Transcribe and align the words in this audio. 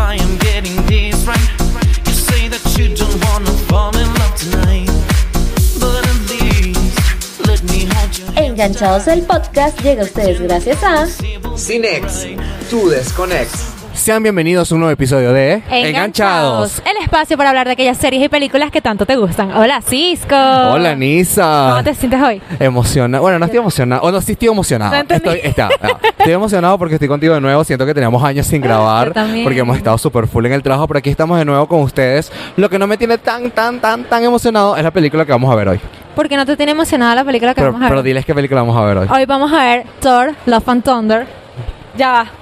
I 0.00 0.14
am 0.16 0.38
getting 0.38 0.76
this 0.86 1.26
right. 1.26 1.50
You 2.06 2.12
say 2.12 2.48
that 2.48 2.64
you 2.78 2.94
don't 2.96 3.24
wanna 3.26 3.52
fall 3.68 3.94
in 3.96 4.08
love 4.14 4.34
tonight. 4.34 4.90
But 5.78 6.02
at 6.08 6.20
least 6.30 7.46
let 7.46 7.62
me 7.64 7.84
hold 7.84 8.18
your 8.18 8.32
hand 8.32 8.46
Enganchados 8.58 9.06
el 9.08 9.22
podcast 9.22 9.78
llega 9.82 10.02
a 10.02 10.04
ustedes 10.04 10.40
gracias 10.40 10.82
a 10.82 11.06
Cinex, 11.56 12.26
tu 12.70 12.88
desconex. 12.88 13.69
Sean 14.00 14.22
bienvenidos 14.22 14.72
a 14.72 14.74
un 14.74 14.80
nuevo 14.80 14.92
episodio 14.92 15.30
de 15.34 15.62
Enganchados. 15.70 16.82
El 16.86 16.96
espacio 17.04 17.36
para 17.36 17.50
hablar 17.50 17.66
de 17.66 17.74
aquellas 17.74 17.98
series 17.98 18.24
y 18.24 18.30
películas 18.30 18.70
que 18.70 18.80
tanto 18.80 19.04
te 19.04 19.14
gustan. 19.14 19.52
Hola, 19.52 19.82
Cisco. 19.82 20.34
Hola, 20.34 20.94
Nisa. 20.94 21.66
¿Cómo 21.72 21.84
te 21.84 21.94
sientes 21.94 22.22
hoy? 22.22 22.40
Emocionado. 22.58 23.22
Bueno, 23.22 23.38
no 23.38 23.44
estoy 23.44 23.58
emocionado. 23.58 24.00
O 24.00 24.10
no, 24.10 24.22
sí 24.22 24.32
estoy 24.32 24.48
emocionado. 24.48 25.04
No 25.06 25.14
estoy, 25.14 25.40
está, 25.42 25.68
no. 25.82 26.00
Estoy 26.18 26.32
emocionado 26.32 26.78
porque 26.78 26.94
estoy 26.94 27.08
contigo 27.08 27.34
de 27.34 27.42
nuevo. 27.42 27.62
Siento 27.62 27.84
que 27.84 27.92
teníamos 27.92 28.24
años 28.24 28.46
sin 28.46 28.62
grabar. 28.62 29.08
Yo 29.08 29.12
también. 29.12 29.44
Porque 29.44 29.60
hemos 29.60 29.76
estado 29.76 29.98
súper 29.98 30.26
full 30.26 30.46
en 30.46 30.54
el 30.54 30.62
trabajo. 30.62 30.88
Pero 30.88 30.98
aquí 30.98 31.10
estamos 31.10 31.38
de 31.38 31.44
nuevo 31.44 31.68
con 31.68 31.80
ustedes. 31.82 32.32
Lo 32.56 32.70
que 32.70 32.78
no 32.78 32.86
me 32.86 32.96
tiene 32.96 33.18
tan, 33.18 33.50
tan, 33.50 33.80
tan, 33.80 34.04
tan 34.04 34.24
emocionado 34.24 34.78
es 34.78 34.82
la 34.82 34.92
película 34.92 35.26
que 35.26 35.32
vamos 35.32 35.52
a 35.52 35.56
ver 35.56 35.68
hoy. 35.68 35.80
Porque 36.16 36.38
no 36.38 36.46
te 36.46 36.56
tiene 36.56 36.72
emocionada 36.72 37.16
la 37.16 37.24
película 37.24 37.52
que 37.52 37.60
Pero, 37.60 37.72
vamos 37.72 37.84
a 37.84 37.88
pero 37.90 37.98
ver. 37.98 38.06
diles 38.06 38.24
qué 38.24 38.34
película 38.34 38.62
vamos 38.62 38.78
a 38.78 38.84
ver 38.86 38.96
hoy. 38.96 39.08
Hoy 39.12 39.26
vamos 39.26 39.52
a 39.52 39.62
ver 39.62 39.84
Thor, 40.00 40.34
Love 40.46 40.68
and 40.70 40.84
Thunder. 40.84 41.26
Ya 41.98 42.12
va. 42.12 42.39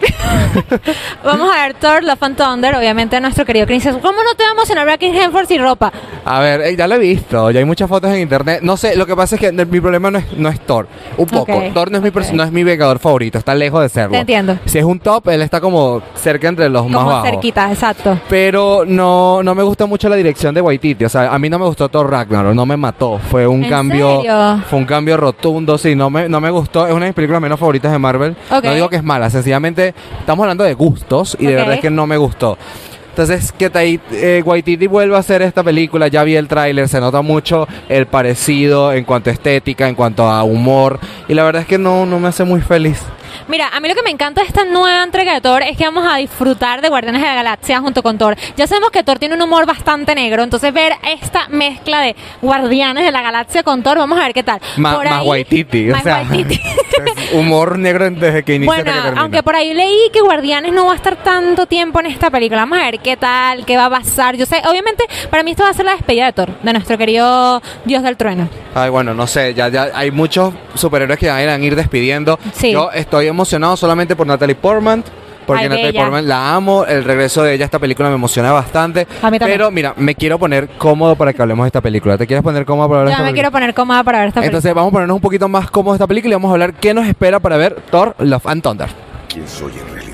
vamos 1.24 1.50
a 1.54 1.62
ver 1.66 1.74
Thor, 1.74 2.02
Love 2.04 2.22
and 2.22 2.36
Thunder. 2.36 2.74
Obviamente 2.74 3.20
nuestro 3.20 3.44
querido 3.44 3.66
Chris. 3.66 3.84
¿Cómo 3.84 4.22
no 4.22 4.34
te 4.36 4.44
va 4.44 4.90
a 4.90 4.94
a 4.94 4.98
Chris 4.98 5.14
Hemsworth 5.14 5.48
sin 5.48 5.62
ropa? 5.62 5.92
A 6.24 6.40
ver, 6.40 6.60
eh, 6.60 6.76
ya 6.76 6.86
lo 6.86 6.96
he 6.96 6.98
visto, 6.98 7.50
ya 7.50 7.60
hay 7.60 7.64
muchas 7.64 7.88
fotos 7.88 8.10
en 8.10 8.20
internet. 8.20 8.60
No 8.62 8.76
sé, 8.76 8.96
lo 8.96 9.06
que 9.06 9.14
pasa 9.14 9.36
es 9.36 9.40
que 9.40 9.52
mi 9.52 9.80
problema 9.80 10.10
no 10.10 10.18
es, 10.18 10.32
no 10.36 10.48
es 10.48 10.60
Thor. 10.60 10.88
Un 11.16 11.26
poco. 11.26 11.62
Thor 11.72 11.90
no 11.90 11.98
es, 11.98 12.02
mi 12.02 12.08
ok. 12.08 12.14
perso- 12.16 12.32
no 12.32 12.42
es 12.42 12.50
mi 12.52 12.64
vengador 12.64 12.98
favorito, 12.98 13.38
está 13.38 13.54
lejos 13.54 13.80
de 13.82 13.88
serlo. 13.88 14.12
Te 14.12 14.18
entiendo. 14.18 14.58
Si 14.64 14.78
es 14.78 14.84
un 14.84 14.98
top, 14.98 15.28
él 15.28 15.42
está 15.42 15.60
como 15.60 16.02
cerca 16.14 16.48
entre 16.48 16.68
los 16.68 16.88
más 16.88 17.04
bajos. 17.04 17.30
cerquita, 17.30 17.70
exacto. 17.70 18.18
Pero 18.28 18.84
no, 18.86 19.42
no 19.42 19.54
me 19.54 19.62
gusta 19.62 19.86
mucho 19.86 20.08
la 20.08 20.16
dirección 20.16 20.54
de 20.54 20.60
Waititi. 20.60 21.04
O 21.04 21.08
sea, 21.08 21.32
a 21.32 21.38
mí 21.38 21.48
no 21.48 21.58
me 21.58 21.66
gustó 21.66 21.88
Thor 21.88 22.10
Ragnarok, 22.10 22.54
no 22.54 22.66
me 22.66 22.76
mató. 22.76 23.18
Fue 23.30 23.46
un 23.46 23.64
¿En 23.64 23.70
cambio. 23.70 24.16
serio? 24.16 24.62
Fue 24.68 24.78
un 24.78 24.84
cambio 24.84 25.16
rotundo, 25.16 25.78
sí, 25.78 25.94
no 25.94 26.10
me, 26.10 26.28
no 26.28 26.40
me 26.40 26.50
gustó. 26.50 26.86
Es 26.86 26.92
una 26.92 27.04
de 27.04 27.10
mis 27.10 27.14
películas 27.14 27.40
menos 27.40 27.58
favoritas 27.58 27.92
de 27.92 27.98
Marvel. 27.98 28.36
No 28.50 28.74
digo 28.74 28.88
que 28.88 28.96
es 28.96 29.04
mala, 29.04 29.30
sencillamente 29.30 29.85
estamos 30.20 30.44
hablando 30.44 30.64
de 30.64 30.74
gustos 30.74 31.36
y 31.38 31.46
de 31.46 31.54
verdad 31.54 31.74
es 31.74 31.80
que 31.80 31.90
no 31.90 32.06
me 32.06 32.16
gustó. 32.16 32.56
Entonces, 33.10 33.50
que 33.52 33.70
Tai- 33.70 33.98
eh, 34.12 34.42
Waititi 34.44 34.86
vuelva 34.88 35.16
a 35.16 35.20
hacer 35.20 35.40
esta 35.40 35.62
película, 35.64 36.08
ya 36.08 36.22
vi 36.22 36.36
el 36.36 36.48
tráiler, 36.48 36.86
se 36.86 37.00
nota 37.00 37.22
mucho 37.22 37.66
el 37.88 38.04
parecido 38.06 38.92
en 38.92 39.04
cuanto 39.04 39.30
a 39.30 39.32
estética, 39.32 39.88
en 39.88 39.94
cuanto 39.94 40.24
a 40.28 40.42
humor, 40.44 41.00
y 41.26 41.32
la 41.32 41.42
verdad 41.44 41.62
es 41.62 41.68
que 41.68 41.78
no, 41.78 42.04
no 42.04 42.18
me 42.20 42.28
hace 42.28 42.44
muy 42.44 42.60
feliz. 42.60 43.02
Mira, 43.48 43.68
a 43.72 43.78
mí 43.80 43.88
lo 43.88 43.94
que 43.94 44.02
me 44.02 44.10
encanta 44.10 44.40
de 44.40 44.48
esta 44.48 44.64
nueva 44.64 45.04
entrega 45.04 45.34
de 45.34 45.40
Thor 45.40 45.62
es 45.62 45.76
que 45.76 45.84
vamos 45.84 46.04
a 46.10 46.16
disfrutar 46.16 46.80
de 46.82 46.88
Guardianes 46.88 47.22
de 47.22 47.28
la 47.28 47.34
Galaxia 47.34 47.80
junto 47.80 48.02
con 48.02 48.18
Thor. 48.18 48.36
Ya 48.56 48.66
sabemos 48.66 48.90
que 48.90 49.04
Thor 49.04 49.18
tiene 49.20 49.34
un 49.36 49.42
humor 49.42 49.66
bastante 49.66 50.14
negro, 50.14 50.42
entonces 50.42 50.72
ver 50.72 50.92
esta 51.08 51.46
mezcla 51.48 52.00
de 52.00 52.16
Guardianes 52.42 53.04
de 53.04 53.12
la 53.12 53.22
Galaxia 53.22 53.62
con 53.62 53.82
Thor, 53.84 53.98
vamos 53.98 54.18
a 54.18 54.22
ver 54.24 54.34
qué 54.34 54.42
tal. 54.42 54.60
Ma- 54.78 54.96
Por 54.96 55.04
más 55.04 55.20
ahí- 55.20 55.26
Waititi, 55.28 55.90
o 55.90 55.98
sea, 56.00 56.24
Waititi. 56.28 56.60
humor 57.34 57.78
negro 57.78 58.10
desde 58.10 58.42
que 58.42 58.54
inicia 58.54 58.74
Bueno, 58.74 58.90
hasta 58.90 58.92
que 58.94 59.02
termina. 59.04 59.22
aunque 59.22 59.42
por 59.42 59.54
ahí 59.56 59.74
leí 59.74 60.10
que 60.12 60.20
Guardianes 60.20 60.72
no 60.72 60.86
va 60.86 60.92
a 60.92 60.96
estar 60.96 61.16
tanto 61.16 61.66
tiempo 61.66 62.00
en 62.00 62.06
esta 62.06 62.30
película. 62.30 62.62
Vamos 62.62 62.78
a 62.78 62.82
ver 62.84 62.98
qué 63.00 63.16
tal, 63.16 63.64
qué 63.64 63.76
va 63.76 63.86
a 63.86 63.90
pasar. 63.90 64.36
Yo 64.36 64.46
sé, 64.46 64.60
obviamente, 64.68 65.04
para 65.30 65.42
mí 65.42 65.52
esto 65.52 65.62
va 65.62 65.70
a 65.70 65.74
ser 65.74 65.84
la 65.84 65.92
despedida 65.92 66.26
de 66.26 66.32
Thor, 66.32 66.50
de 66.62 66.72
nuestro 66.72 66.98
querido 66.98 67.62
Dios 67.84 68.02
del 68.02 68.16
Trueno. 68.16 68.48
Ay, 68.74 68.90
bueno, 68.90 69.14
no 69.14 69.26
sé, 69.26 69.54
ya, 69.54 69.68
ya 69.68 69.88
hay 69.94 70.10
muchos 70.10 70.52
superhéroes 70.74 71.18
que 71.18 71.28
van 71.28 71.48
a 71.48 71.58
ir 71.58 71.76
despidiendo. 71.76 72.38
Sí. 72.52 72.72
Yo 72.72 72.90
estoy 72.92 73.26
emocionado 73.36 73.76
solamente 73.76 74.16
por 74.16 74.26
Natalie 74.26 74.54
Portman. 74.56 75.04
Porque 75.46 75.62
Ay, 75.62 75.68
Natalie 75.68 75.92
bella. 75.92 76.00
Portman 76.00 76.26
la 76.26 76.54
amo, 76.56 76.84
el 76.86 77.04
regreso 77.04 77.44
de 77.44 77.54
ella 77.54 77.64
a 77.64 77.66
esta 77.66 77.78
película 77.78 78.08
me 78.08 78.16
emociona 78.16 78.50
bastante. 78.50 79.06
A 79.22 79.30
mí 79.30 79.38
también. 79.38 79.58
Pero 79.58 79.70
mira, 79.70 79.94
me 79.96 80.16
quiero 80.16 80.40
poner 80.40 80.68
cómodo 80.76 81.14
para 81.14 81.32
que 81.32 81.40
hablemos 81.40 81.62
de 81.64 81.68
esta 81.68 81.80
película. 81.80 82.18
¿Te 82.18 82.26
quieres 82.26 82.42
poner 82.42 82.64
cómodo 82.64 82.88
para 82.88 83.00
hablar 83.02 83.14
de 83.14 83.22
esta 83.22 83.30
me 83.30 83.32
quiero 83.32 83.52
poner 83.52 83.72
cómoda 83.72 84.02
para 84.02 84.18
ver 84.18 84.28
esta 84.28 84.40
película. 84.40 84.56
Entonces 84.58 84.74
vamos 84.74 84.90
a 84.90 84.92
ponernos 84.92 85.14
un 85.14 85.20
poquito 85.20 85.48
más 85.48 85.70
cómodos 85.70 85.94
de 85.98 86.02
esta 86.02 86.08
película 86.08 86.32
y 86.32 86.34
vamos 86.34 86.48
a 86.48 86.52
hablar 86.54 86.74
qué 86.74 86.92
nos 86.94 87.06
espera 87.06 87.38
para 87.38 87.56
ver 87.56 87.76
Thor, 87.92 88.16
Love 88.18 88.46
and 88.48 88.62
Thunder. 88.62 88.88
quién 89.28 89.46
soy 89.46 89.70
en 89.72 89.86
realidad. 89.94 90.05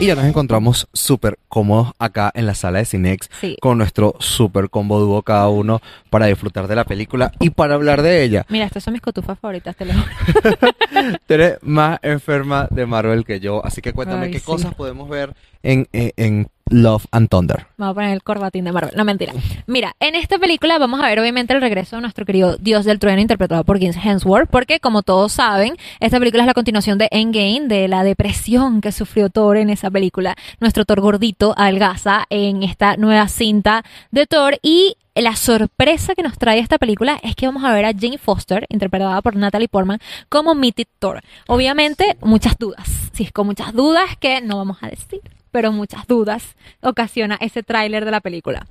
Y 0.00 0.06
ya 0.06 0.14
nos 0.14 0.26
encontramos 0.26 0.86
súper 0.92 1.40
cómodos 1.48 1.92
acá 1.98 2.30
en 2.36 2.46
la 2.46 2.54
sala 2.54 2.78
de 2.78 2.84
Cinex 2.84 3.28
Sí. 3.40 3.56
con 3.60 3.78
nuestro 3.78 4.14
súper 4.20 4.70
combo 4.70 5.00
dúo 5.00 5.22
cada 5.22 5.48
uno 5.48 5.80
para 6.08 6.26
disfrutar 6.26 6.68
de 6.68 6.76
la 6.76 6.84
película 6.84 7.32
y 7.40 7.50
para 7.50 7.74
hablar 7.74 8.02
de 8.02 8.22
ella. 8.22 8.46
Mira, 8.48 8.66
estas 8.66 8.84
son 8.84 8.92
mis 8.92 9.02
cotufas 9.02 9.40
favoritas, 9.40 9.74
te 9.74 9.86
lo 9.86 9.94
juro. 9.94 10.72
Tú 11.26 11.34
eres 11.34 11.58
más 11.62 11.98
enferma 12.02 12.68
de 12.70 12.86
Marvel 12.86 13.24
que 13.24 13.40
yo, 13.40 13.64
así 13.66 13.82
que 13.82 13.92
cuéntame 13.92 14.26
Ay, 14.26 14.30
qué 14.32 14.38
sí. 14.38 14.44
cosas 14.46 14.72
podemos 14.74 15.08
ver 15.08 15.34
en, 15.64 15.88
en, 15.92 16.12
en 16.16 16.48
Love 16.70 17.06
and 17.12 17.28
Thunder. 17.28 17.66
Vamos 17.76 17.92
a 17.92 17.94
poner 17.94 18.12
el 18.12 18.22
corbatín 18.22 18.64
de 18.64 18.72
Marvel. 18.72 18.94
No, 18.96 19.04
mentira. 19.04 19.32
Mira, 19.66 19.94
en 20.00 20.14
esta 20.14 20.38
película 20.38 20.78
vamos 20.78 21.00
a 21.00 21.06
ver 21.06 21.20
obviamente 21.20 21.54
el 21.54 21.60
regreso 21.60 21.96
de 21.96 22.02
nuestro 22.02 22.24
querido 22.24 22.56
Dios 22.58 22.84
del 22.84 22.98
Trueno 22.98 23.20
interpretado 23.20 23.64
por 23.64 23.78
James 23.78 23.96
Hemsworth, 23.96 24.50
porque 24.50 24.80
como 24.80 25.02
todos 25.02 25.32
saben, 25.32 25.76
esta 26.00 26.18
película 26.18 26.42
es 26.42 26.46
la 26.46 26.54
continuación 26.54 26.98
de 26.98 27.08
Endgame, 27.10 27.68
de 27.68 27.88
la 27.88 28.04
depresión 28.04 28.80
que 28.80 28.92
sufrió 28.92 29.30
Thor 29.30 29.56
en 29.56 29.70
esa 29.70 29.90
película. 29.90 30.36
Nuestro 30.60 30.84
Thor 30.84 31.00
gordito 31.00 31.54
adelgaza 31.56 32.26
en 32.30 32.62
esta 32.62 32.96
nueva 32.96 33.28
cinta 33.28 33.84
de 34.10 34.26
Thor 34.26 34.58
y 34.62 34.96
la 35.14 35.34
sorpresa 35.34 36.14
que 36.14 36.22
nos 36.22 36.38
trae 36.38 36.60
esta 36.60 36.78
película 36.78 37.18
es 37.22 37.34
que 37.34 37.46
vamos 37.46 37.64
a 37.64 37.72
ver 37.72 37.84
a 37.84 37.92
Jane 37.92 38.18
Foster, 38.18 38.66
interpretada 38.68 39.20
por 39.20 39.34
Natalie 39.34 39.68
Portman, 39.68 39.98
como 40.28 40.54
Mitty 40.54 40.86
Thor. 40.98 41.22
Obviamente, 41.48 42.16
muchas 42.20 42.56
dudas. 42.56 43.10
Sí, 43.12 43.26
con 43.26 43.46
muchas 43.46 43.72
dudas 43.72 44.16
que 44.20 44.40
no 44.40 44.58
vamos 44.58 44.78
a 44.80 44.88
decir, 44.88 45.20
pero 45.58 45.72
muchas 45.72 46.06
dudas 46.06 46.54
ocasiona 46.82 47.36
ese 47.40 47.64
tráiler 47.64 48.04
de 48.04 48.12
la 48.12 48.20
película. 48.20 48.64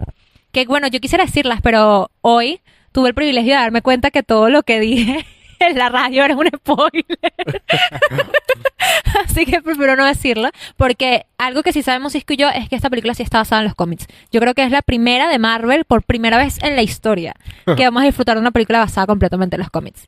Que 0.54 0.66
bueno, 0.66 0.88
yo 0.88 1.02
quisiera 1.02 1.26
decirlas, 1.26 1.60
pero 1.62 2.12
hoy 2.22 2.62
tuve 2.94 3.10
el 3.10 3.14
privilegio 3.14 3.52
de 3.56 3.60
darme 3.60 3.82
cuenta 3.82 4.10
que 4.10 4.24
todo 4.24 4.50
lo 4.50 4.64
que 4.64 4.80
dije 4.80 5.26
en 5.60 5.78
la 5.78 5.90
radio 5.90 6.24
era 6.24 6.34
un 6.38 6.48
spoiler. 6.48 7.04
Así 9.26 9.46
que 9.46 9.62
prefiero 9.62 9.98
no 9.98 10.06
decirlo, 10.06 10.50
porque 10.78 11.26
algo 11.38 11.62
que 11.62 11.74
sí 11.74 11.84
sabemos 11.84 12.14
Cisco 12.14 12.32
y 12.34 12.38
yo 12.38 12.48
es 12.50 12.70
que 12.70 12.78
esta 12.78 12.90
película 12.90 13.14
sí 13.16 13.24
está 13.24 13.40
basada 13.40 13.62
en 13.64 13.68
los 13.68 13.76
cómics. 13.76 14.08
Yo 14.32 14.40
creo 14.40 14.54
que 14.54 14.64
es 14.64 14.72
la 14.72 14.82
primera 14.82 15.28
de 15.28 15.40
Marvel 15.40 15.84
por 15.84 16.04
primera 16.04 16.38
vez 16.38 16.58
en 16.64 16.78
la 16.78 16.84
historia 16.84 17.36
que 17.76 17.84
vamos 17.84 18.04
a 18.04 18.06
disfrutar 18.06 18.38
de 18.38 18.42
una 18.42 18.52
película 18.52 18.80
basada 18.80 19.08
completamente 19.08 19.58
en 19.58 19.62
los 19.62 19.70
cómics. 19.70 20.08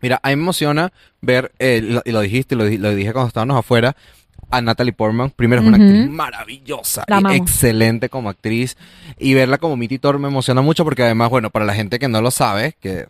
Mira, 0.00 0.18
a 0.22 0.30
mí 0.30 0.36
me 0.36 0.42
emociona 0.42 0.92
ver, 1.20 1.52
eh, 1.60 1.80
lo- 1.80 2.02
y 2.04 2.10
lo 2.10 2.20
dijiste, 2.22 2.56
lo, 2.56 2.64
di- 2.64 2.78
lo 2.78 2.92
dije 2.92 3.12
cuando 3.12 3.28
estábamos 3.28 3.56
afuera, 3.56 3.94
a 4.50 4.60
Natalie 4.60 4.92
Portman. 4.92 5.30
Primero 5.30 5.62
es 5.62 5.68
una 5.68 5.76
actriz 5.76 6.08
maravillosa, 6.08 7.04
y 7.08 7.36
excelente 7.36 8.08
como 8.08 8.28
actriz. 8.30 8.76
Y 9.18 9.34
verla 9.34 9.58
como 9.58 9.76
Mitty 9.76 9.98
Thor 9.98 10.18
me 10.18 10.28
emociona 10.28 10.62
mucho 10.62 10.84
porque 10.84 11.02
además, 11.02 11.30
bueno, 11.30 11.50
para 11.50 11.64
la 11.64 11.74
gente 11.74 11.98
que 11.98 12.08
no 12.08 12.20
lo 12.20 12.30
sabe, 12.30 12.76
que 12.80 13.06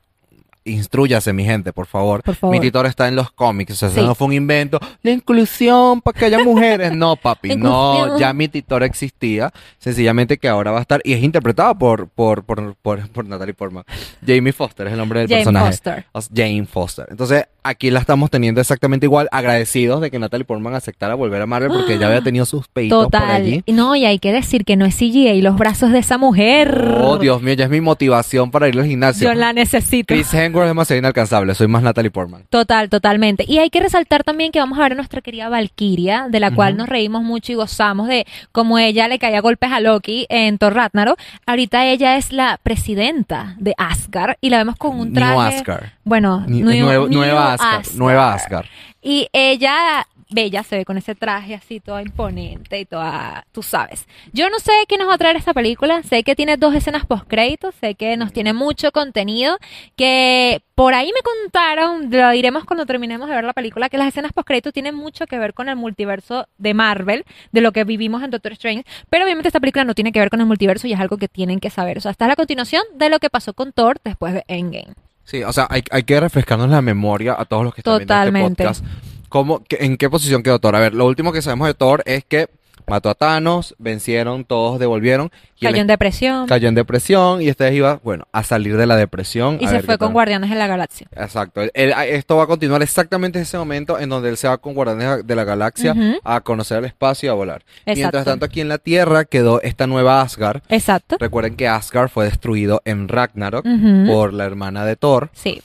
instruyase 0.69 1.33
mi 1.33 1.45
gente, 1.45 1.73
por 1.73 1.87
favor. 1.87 2.23
Por 2.23 2.35
favor. 2.35 2.55
Mitty 2.55 2.71
Thor 2.71 2.87
está 2.87 3.09
en 3.09 3.17
los 3.17 3.31
cómics, 3.31 3.73
o 3.73 3.77
sea, 3.77 3.89
eso 3.89 4.03
no 4.03 4.15
fue 4.15 4.29
un 4.29 4.33
invento. 4.35 4.79
La 5.03 5.11
inclusión 5.11 6.01
para 6.01 6.19
que 6.19 6.25
haya 6.27 6.39
mujeres. 6.43 6.93
No, 6.93 7.17
papi, 7.17 7.57
no, 7.57 8.19
ya 8.19 8.33
Mitty 8.33 8.63
Thor 8.63 8.83
existía. 8.83 9.53
Sencillamente 9.79 10.39
que 10.39 10.49
ahora 10.49 10.71
va 10.71 10.79
a 10.79 10.83
estar, 10.83 11.01
y 11.05 11.13
es 11.13 11.23
interpretada 11.23 11.75
por, 11.75 12.09
por, 12.09 12.45
por, 12.45 12.75
por, 12.77 13.09
por 13.09 13.27
Natalie 13.27 13.55
Portman. 13.55 13.85
Jamie 14.27 14.53
Foster 14.53 14.87
es 14.87 14.93
el 14.93 14.99
nombre 14.99 15.21
del 15.21 15.29
Jane 15.29 15.41
personaje. 15.41 15.67
Foster. 16.13 16.35
Jane 16.35 16.67
Foster. 16.67 17.07
Entonces, 17.11 17.45
aquí 17.63 17.91
la 17.91 18.01
estamos 18.01 18.31
teniendo 18.31 18.61
exactamente 18.61 19.07
igual, 19.07 19.29
agradecidos 19.31 20.01
de 20.01 20.11
que 20.11 20.19
Natalie 20.19 20.45
Portman 20.45 20.75
aceptara 20.75 21.15
volver 21.15 21.41
a 21.43 21.47
Marvel 21.47 21.71
porque 21.71 21.99
ya 21.99 22.09
había 22.09 22.21
tenido 22.23 22.45
sus 22.47 22.69
peitos 22.69 23.05
por 23.05 23.13
Total. 23.13 23.31
allí. 23.31 23.63
No, 23.67 23.95
y 23.97 24.05
hay 24.05 24.19
que 24.19 24.33
decir 24.33 24.65
que 24.65 24.77
no 24.77 24.85
es 24.85 24.97
CGI 24.97 25.29
y 25.29 25.43
los 25.43 25.57
brazos 25.57 25.93
de 25.93 25.99
esa 25.99 26.19
mujer. 26.19 26.97
Oh, 27.03 27.19
Dios 27.19 27.43
mío, 27.43 27.55
ya 27.55 27.65
es 27.65 27.71
mi 27.71 27.81
motivación 27.81 28.51
para 28.51 28.69
ir 28.69 28.79
al 28.79 28.87
gimnasio. 28.87 29.29
Yo 29.29 29.35
la 29.35 29.53
necesito. 29.53 30.15
Chris 30.15 30.33
Hemsworth 30.33 30.58
es 30.65 30.71
demasiado 30.71 30.99
inalcanzable, 30.99 31.55
soy 31.55 31.69
más 31.69 31.83
Natalie 31.83 32.11
Portman. 32.11 32.45
Total, 32.51 32.89
totalmente. 32.89 33.45
Y 33.47 33.59
hay 33.59 33.71
que 33.71 33.81
resaltar 33.81 34.25
también 34.25 34.53
que 34.53 34.59
vamos 34.59 34.79
a 34.79 34.83
ver 34.83 34.93
a 34.93 34.95
nuestra 34.95 35.21
querida 35.21 35.49
Valkyria, 35.49 36.27
de 36.31 36.41
la 36.41 36.51
cual 36.51 36.77
nos 36.77 36.89
reímos 36.89 37.23
mucho 37.23 37.53
y 37.53 37.55
gozamos 37.57 38.09
de 38.09 38.27
cómo 38.53 38.79
ella 38.79 39.09
le 39.09 39.19
caía 39.19 39.41
golpes 39.41 39.71
a 39.73 39.81
Loki 39.81 40.27
en 40.29 40.59
Thor 40.59 40.75
Ragnarok. 40.75 41.19
Ahorita 41.47 41.87
ella 41.87 42.17
es 42.17 42.33
la 42.33 42.59
presidenta 42.63 43.55
de 43.59 43.75
Asgard 43.77 44.37
y 44.41 44.51
la 44.51 44.59
vemos 44.59 44.77
con 44.77 44.99
un 44.99 45.13
New 45.13 45.15
traje. 45.15 45.57
Asgard. 45.59 45.85
Bueno, 46.05 46.45
Ni- 46.47 46.63
New- 46.63 46.85
nuevo- 46.85 47.09
New 47.09 47.19
nueva 47.19 47.53
Asgard, 47.55 47.87
nueva 47.95 48.35
Asgard. 48.35 48.67
Y 49.03 49.29
ella, 49.33 50.07
bella, 50.31 50.63
se 50.63 50.77
ve 50.77 50.85
con 50.85 50.99
ese 50.99 51.15
traje 51.15 51.55
así, 51.55 51.81
toda 51.81 52.03
imponente 52.03 52.79
y 52.79 52.85
toda, 52.85 53.47
tú 53.53 53.63
sabes. 53.63 54.07
Yo 54.33 54.51
no 54.51 54.59
sé 54.59 54.73
qué 54.87 54.99
nos 54.99 55.09
va 55.09 55.15
a 55.15 55.19
traer 55.19 55.37
esta 55.37 55.55
película. 55.55 56.03
Sé 56.03 56.23
que 56.23 56.37
tiene 56.37 56.57
dos 56.57 56.75
escenas 56.75 57.07
post 57.07 57.25
créditos, 57.27 57.75
sé 57.75 57.95
que 57.95 58.17
nos 58.17 58.33
tiene 58.33 58.53
mucho 58.53 58.93
contenido, 58.93 59.59
que 59.97 60.63
por 60.75 60.95
ahí 60.95 61.11
me 61.15 61.23
contaron, 61.23 62.11
lo 62.11 62.31
diremos 62.31 62.65
cuando 62.65 62.87
terminemos 62.87 63.29
de 63.29 63.35
ver 63.35 63.45
la 63.45 63.53
película, 63.53 63.89
que 63.89 63.99
las 63.99 64.09
escenas 64.09 64.33
post 64.33 64.47
créditos 64.47 64.73
tienen 64.73 64.95
mucho 64.95 65.27
que 65.27 65.39
ver 65.39 65.55
con 65.55 65.69
el 65.69 65.77
multiverso 65.77 66.47
de 66.59 66.75
Marvel, 66.75 67.25
de 67.53 67.61
lo 67.61 67.73
que 67.73 67.85
vivimos 67.85 68.23
en 68.23 68.31
Doctor 68.31 68.53
Strange, 68.53 68.85
pero 69.11 69.25
obviamente 69.25 69.49
esta 69.49 69.61
película 69.61 69.85
no 69.85 69.95
tiene 69.95 70.13
que 70.13 70.21
ver 70.21 70.31
con 70.31 70.41
el 70.41 70.47
multiverso 70.47 70.87
y 70.87 70.93
es 70.93 71.01
algo 71.01 71.17
que 71.17 71.29
tienen 71.29 71.59
que 71.59 71.71
saber. 71.71 71.99
O 71.99 72.01
sea, 72.01 72.11
esta 72.11 72.27
es 72.27 72.29
la 72.29 72.37
continuación 72.37 72.83
de 72.95 73.09
lo 73.09 73.19
que 73.19 73.31
pasó 73.31 73.55
con 73.55 73.73
Thor 73.73 73.99
después 74.05 74.35
de 74.35 74.45
Endgame. 74.47 74.95
Sí, 75.25 75.43
o 75.43 75.53
sea, 75.53 75.67
hay, 75.69 75.83
hay 75.91 76.05
que 76.05 76.19
refrescarnos 76.19 76.71
la 76.71 76.81
memoria 76.81 77.37
a 77.39 77.45
todos 77.45 77.65
los 77.65 77.75
que 77.75 77.81
están 77.81 77.99
Totalmente. 77.99 78.63
viendo 78.63 78.71
este 78.71 78.83
podcast. 78.83 79.18
¿Cómo, 79.29 79.63
¿en 79.71 79.97
qué 79.97 80.09
posición 80.11 80.43
quedó 80.43 80.59
Thor? 80.59 80.77
A 80.77 80.81
ver, 80.81 80.95
lo 80.95 81.07
último 81.07 81.33
que 81.33 81.43
sabemos 81.43 81.69
de 81.69 81.75
Thor 81.75 82.03
es 82.07 82.25
que 82.25 82.49
mató 82.87 83.11
a 83.11 83.15
Thanos, 83.15 83.75
vencieron, 83.79 84.47
todos 84.47 84.79
devolvieron. 84.81 85.31
Y 85.61 85.67
Cayó 85.67 85.77
en 85.83 85.87
depresión. 85.89 86.47
cayó 86.47 86.69
en 86.69 86.75
depresión 86.75 87.43
y 87.43 87.49
este 87.49 87.75
iba, 87.75 88.01
bueno, 88.03 88.27
a 88.33 88.43
salir 88.45 88.79
de 88.79 88.87
la 88.87 88.97
depresión. 88.97 89.59
y 89.61 89.67
a 89.67 89.69
se 89.69 89.75
ver 89.75 89.85
fue 89.85 89.99
con 89.99 90.09
tal. 90.09 90.13
Guardianes 90.15 90.49
de 90.49 90.57
la 90.57 90.67
Galaxia. 90.69 91.07
Exacto. 91.15 91.61
Él- 91.61 91.71
él- 91.75 91.93
esto 92.09 92.37
va 92.37 92.45
a 92.45 92.47
continuar 92.47 92.81
exactamente 92.83 93.39
en 93.39 93.43
ese 93.43 93.59
momento 93.59 93.99
en 93.99 94.09
donde 94.09 94.31
él 94.31 94.39
se 94.39 94.49
va 94.49 94.57
con 94.57 94.73
Guardianes 94.73 95.27
de 95.27 95.35
la 95.35 95.45
Galaxia 95.45 95.95
a 96.25 96.41
conocer 96.41 96.79
el 96.79 96.85
espacio 96.87 97.27
y 97.27 97.31
a 97.31 97.35
volar. 97.35 97.63
Mientras 97.85 98.09
Exacto. 98.09 98.25
tanto, 98.31 98.47
aquí 98.47 98.63
en 98.63 98.69
la 98.69 98.79
Tierra 98.79 99.27
quedó 99.27 99.61
esta 99.61 99.87
nueva 99.87 100.23
Asgard. 100.23 100.63
Exacto. 100.71 101.17
Recuerden 101.21 101.57
que 101.57 101.69
Asgard 101.69 102.09
fue 102.09 102.25
destruido 102.25 102.81
en 102.87 103.09
Ragnarok 103.09 103.67
por 104.07 104.33
la 104.33 104.47
hermana 104.47 104.87
de 104.87 104.97
Thor. 104.97 105.29
Sí. 105.35 105.61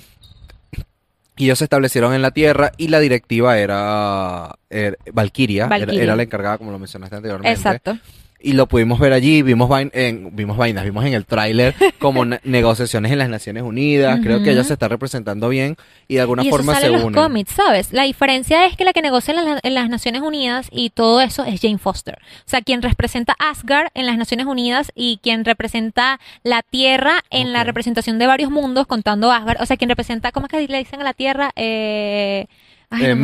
Y 1.44 1.48
ellos 1.48 1.58
se 1.58 1.66
establecieron 1.66 2.14
en 2.14 2.22
la 2.22 2.32
Tierra 2.32 2.72
y 2.78 2.88
la 2.88 3.02
directiva 3.02 3.58
era, 3.60 4.56
er- 4.70 4.98
Valkyria, 5.12 5.66
era-. 5.66 5.94
Era, 5.94 6.16
la 6.16 6.24
encargada, 6.24 6.58
como 6.58 6.72
lo 6.72 6.80
mencionaste 6.80 7.18
anteriormente. 7.18 7.52
Exacto. 7.52 7.98
Y 8.46 8.54
lo 8.54 8.68
pudimos 8.68 9.00
ver 9.00 9.14
allí, 9.14 9.42
vimos, 9.42 9.70
vain- 9.70 9.90
en, 9.94 10.36
vimos 10.36 10.58
vainas, 10.58 10.84
vimos 10.84 11.06
en 11.06 11.14
el 11.14 11.26
tráiler 11.26 11.74
como 11.98 12.26
ne- 12.26 12.42
negociaciones 12.44 13.12
en 13.14 13.20
las 13.20 13.30
Naciones 13.30 13.64
Unidas. 13.64 14.20
Creo 14.22 14.44
que 14.44 14.52
ella 14.52 14.66
se 14.66 14.74
está 14.74 14.90
representando 14.90 15.48
bien 15.48 15.78
y 16.10 16.16
de 16.16 16.22
alguna 16.22 16.44
y 16.44 16.48
eso 16.50 16.58
forma 16.58 16.74
sale 16.74 16.88
se 16.88 16.92
en 16.92 16.94
los 16.98 17.04
unen. 17.06 17.22
cómics, 17.22 17.52
¿sabes? 17.54 17.94
La 17.94 18.04
diferencia 18.04 18.66
es 18.66 18.76
que 18.76 18.84
la 18.84 18.92
que 18.92 19.02
negocia 19.02 19.34
en 19.34 19.46
las, 19.46 19.60
en 19.64 19.74
las 19.74 19.88
Naciones 19.90 20.22
Unidas 20.22 20.68
y 20.72 20.90
todo 20.90 21.22
eso 21.22 21.46
es 21.46 21.62
Jane 21.62 21.78
Foster. 21.78 22.18
O 22.40 22.44
sea, 22.50 22.62
quien 22.62 22.82
representa 22.82 23.34
Asgard 23.40 23.88
en 23.94 24.06
las 24.08 24.18
Naciones 24.18 24.46
Unidas 24.46 24.92
y 24.94 25.20
quien 25.24 25.46
representa 25.46 26.20
la 26.44 26.64
Tierra 26.64 27.24
en 27.30 27.54
la 27.54 27.64
representación 27.64 28.20
de 28.20 28.28
varios 28.28 28.52
mundos 28.52 28.88
contando 28.88 29.32
Asgard. 29.32 29.62
O 29.62 29.66
sea, 29.66 29.78
quien 29.78 29.90
representa, 29.90 30.34
¿cómo 30.34 30.48
es 30.48 30.52
que 30.52 30.68
le 30.68 30.78
dicen 30.80 31.00
a 31.00 31.06
la 31.06 31.14
Tierra? 31.14 31.52
Eh, 31.56 32.48
ay, 32.90 33.06
Eh, 33.06 33.16
no. 33.16 33.22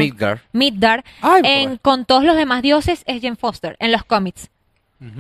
Midgard. 0.54 1.04
Ay, 1.22 1.42
En, 1.44 1.76
con 1.78 2.06
todos 2.06 2.24
los 2.24 2.38
demás 2.38 2.62
dioses 2.62 3.04
es 3.06 3.22
Jane 3.22 3.36
Foster 3.36 3.76
en 3.82 3.92
los 3.92 4.06
cómics. 4.06 4.50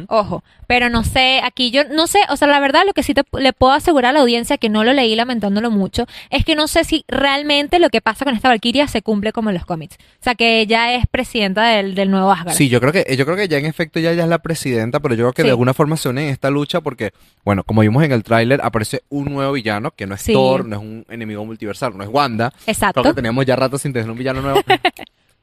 Ojo, 0.09 0.43
pero 0.67 0.89
no 0.89 1.03
sé, 1.05 1.39
aquí 1.43 1.71
yo 1.71 1.83
no 1.85 2.05
sé, 2.07 2.19
o 2.29 2.35
sea, 2.35 2.47
la 2.49 2.59
verdad 2.59 2.81
lo 2.85 2.91
que 2.93 3.01
sí 3.01 3.13
te, 3.13 3.23
le 3.39 3.53
puedo 3.53 3.71
asegurar 3.71 4.09
a 4.09 4.13
la 4.13 4.19
audiencia 4.19 4.57
que 4.57 4.67
no 4.67 4.83
lo 4.83 4.91
leí 4.91 5.15
lamentándolo 5.15 5.71
mucho, 5.71 6.05
es 6.29 6.43
que 6.43 6.55
no 6.55 6.67
sé 6.67 6.83
si 6.83 7.05
realmente 7.07 7.79
lo 7.79 7.89
que 7.89 8.01
pasa 8.01 8.25
con 8.25 8.35
esta 8.35 8.49
Valkyria 8.49 8.87
se 8.89 9.01
cumple 9.01 9.31
como 9.31 9.49
en 9.51 9.55
los 9.55 9.65
cómics. 9.65 9.95
O 10.19 10.23
sea, 10.23 10.35
que 10.35 10.59
ella 10.59 10.93
es 10.95 11.05
presidenta 11.07 11.63
del, 11.67 11.95
del 11.95 12.11
nuevo 12.11 12.29
Asgard. 12.31 12.55
Sí, 12.55 12.67
yo 12.67 12.81
creo 12.81 12.91
que 12.91 13.05
yo 13.15 13.25
creo 13.25 13.37
que 13.37 13.47
ya 13.47 13.57
en 13.57 13.65
efecto 13.67 13.99
ya 14.01 14.11
ella 14.11 14.23
es 14.23 14.29
la 14.29 14.39
presidenta, 14.39 14.99
pero 14.99 15.15
yo 15.15 15.23
creo 15.25 15.33
que 15.33 15.41
Sí. 15.43 15.47
de 15.47 15.51
alguna 15.51 15.73
forma 15.73 15.95
se 15.95 16.09
une 16.09 16.23
en 16.23 16.29
esta 16.29 16.49
lucha 16.49 16.81
porque, 16.81 17.13
bueno, 17.45 17.63
como 17.63 17.81
vimos 17.81 18.03
en 18.03 18.11
el 18.11 18.23
tráiler, 18.23 18.59
aparece 18.61 19.03
un 19.09 19.25
nuevo 19.33 19.53
villano 19.53 19.91
que 19.91 20.05
no 20.05 20.15
es 20.15 20.21
Sí. 20.21 20.33
Thor, 20.33 20.65
no 20.65 20.75
es 20.75 20.81
un 20.81 21.05
enemigo 21.09 21.45
multiversal, 21.45 21.97
no 21.97 22.03
es 22.03 22.09
Wanda. 22.11 22.51
Exacto. 22.67 23.01
Creo 23.01 23.13
que 23.13 23.17
teníamos 23.21 23.45
ya 23.45 23.55
rato 23.55 23.77
sin 23.77 23.93
tener 23.93 24.09
un 24.11 24.17
villano 24.17 24.41
nuevo. 24.41 24.59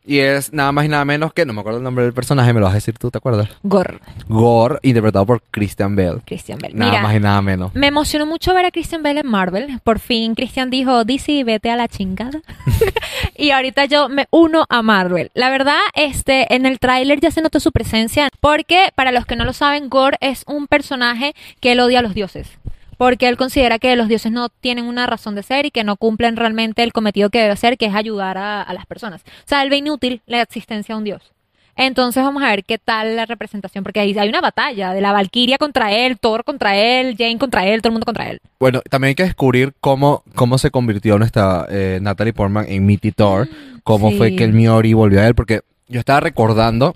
y 0.07 0.21
es 0.21 0.53
nada 0.53 0.71
más 0.73 0.85
y 0.85 0.89
nada 0.89 1.05
menos 1.05 1.33
que, 1.33 1.45
no 1.45 1.53
me 1.53 1.61
acuerdo 1.61 1.79
el 1.79 1.85
nombre 1.85 2.05
del 2.05 2.13
personaje, 2.13 2.53
me 2.53 2.61
lo 2.61 2.67
vas 2.67 2.75
a 2.75 2.77
decir 2.77 2.97
tú, 2.97 3.11
¿te 3.11 3.19
acuerdas? 3.19 3.49
Gore, 3.63 3.99
Gore, 4.29 4.79
interpretado 4.83 5.27
por 5.27 5.43
Christian 5.51 5.97
Bale. 5.97 6.21
Christian 6.25 6.59
Bale. 6.59 6.75
Nada 6.75 6.91
Mira, 6.93 7.03
más 7.03 7.17
y 7.17 7.21
nada 7.21 7.43
menos. 7.43 7.75
me 7.75 7.89
emocionó 7.89 8.25
mucho 8.25 8.55
ver 8.55 8.65
a 8.67 8.71
Christian 8.71 9.03
Bale 9.03 9.21
en 9.21 9.27
Marvel. 9.27 9.81
Por 9.83 9.99
fin 9.99 10.35
Christian 10.35 10.71
dijo, 10.71 11.05
DC, 11.05 11.45
vete 11.45 11.71
a 11.71 11.77
la 11.77 11.89
chingada. 11.89 12.41
y 13.37 13.51
ahorita 13.51 13.87
yo 13.87 14.09
me 14.09 14.27
uno 14.31 14.65
a 14.69 14.83
Marvel. 14.83 15.31
La 15.35 15.51
verdad, 15.51 15.81
este, 15.95 16.55
en 16.55 16.67
el 16.67 16.79
tráiler 16.79 17.21
ya 17.21 17.31
se 17.31 17.43
notó 17.43 17.59
su 17.59 17.73
presencia. 17.73 18.29
Porque, 18.41 18.91
para 18.95 19.13
los 19.13 19.27
que 19.27 19.37
no 19.37 19.45
lo 19.45 19.53
saben, 19.53 19.89
Gore 19.89 20.19
es 20.21 20.45
un 20.47 20.67
personaje 20.67 21.35
que 21.61 21.73
él 21.73 21.81
odia 21.81 21.99
a 21.99 22.03
los 22.03 22.15
dioses. 22.15 22.49
Porque 22.97 23.29
él 23.29 23.37
considera 23.37 23.79
que 23.79 23.95
los 23.97 24.09
dioses 24.09 24.33
no 24.33 24.49
tienen 24.49 24.87
una 24.87 25.07
razón 25.07 25.35
de 25.35 25.43
ser 25.43 25.67
y 25.67 25.71
que 25.71 25.85
no 25.85 25.97
cumplen 25.97 26.37
realmente 26.37 26.83
el 26.83 26.93
cometido 26.93 27.31
que 27.31 27.39
debe 27.41 27.53
hacer, 27.53 27.77
que 27.77 27.87
es 27.87 27.95
ayudar 27.95 28.39
a, 28.39 28.63
a 28.63 28.73
las 28.75 28.87
personas. 28.87 29.23
O 29.23 29.49
sea, 29.49 29.63
él 29.63 29.71
ve 29.71 29.77
inútil 29.79 30.23
la 30.27 30.41
existencia 30.43 30.95
de 30.95 30.99
un 30.99 31.05
dios. 31.05 31.33
Entonces 31.79 32.23
vamos 32.23 32.43
a 32.43 32.49
ver 32.49 32.65
qué 32.65 32.79
tal 32.79 33.17
la 33.17 33.27
representación, 33.27 33.85
porque 33.85 34.01
ahí 34.01 34.19
hay 34.19 34.31
una 34.31 34.41
batalla 34.41 34.95
de 34.95 35.03
la 35.03 35.13
Valkyria 35.13 35.59
contra 35.59 35.93
él, 35.93 36.19
Thor 36.19 36.43
contra 36.43 36.75
él, 36.75 37.17
Jane 37.19 37.37
contra 37.37 37.67
él, 37.67 37.83
todo 37.83 37.91
el 37.91 37.93
mundo 37.93 38.07
contra 38.07 38.31
él. 38.31 38.41
Bueno, 38.59 38.81
también 38.89 39.11
hay 39.11 39.15
que 39.15 39.25
descubrir 39.25 39.75
cómo, 39.81 40.23
cómo 40.35 40.57
se 40.57 40.71
convirtió 40.71 41.19
nuestra 41.19 41.67
eh, 41.69 41.99
Natalie 42.01 42.33
Portman 42.33 42.65
en 42.67 42.87
Mitty 42.87 43.13
Thor, 43.13 43.47
cómo 43.85 44.09
Sí. 44.11 44.17
fue 44.17 44.35
que 44.35 44.45
el 44.45 44.55
Miori 44.55 44.95
volvió 44.95 45.21
a 45.21 45.27
él, 45.27 45.35
porque 45.35 45.61
yo 45.87 46.01
estaba 46.01 46.21
recordando, 46.21 46.95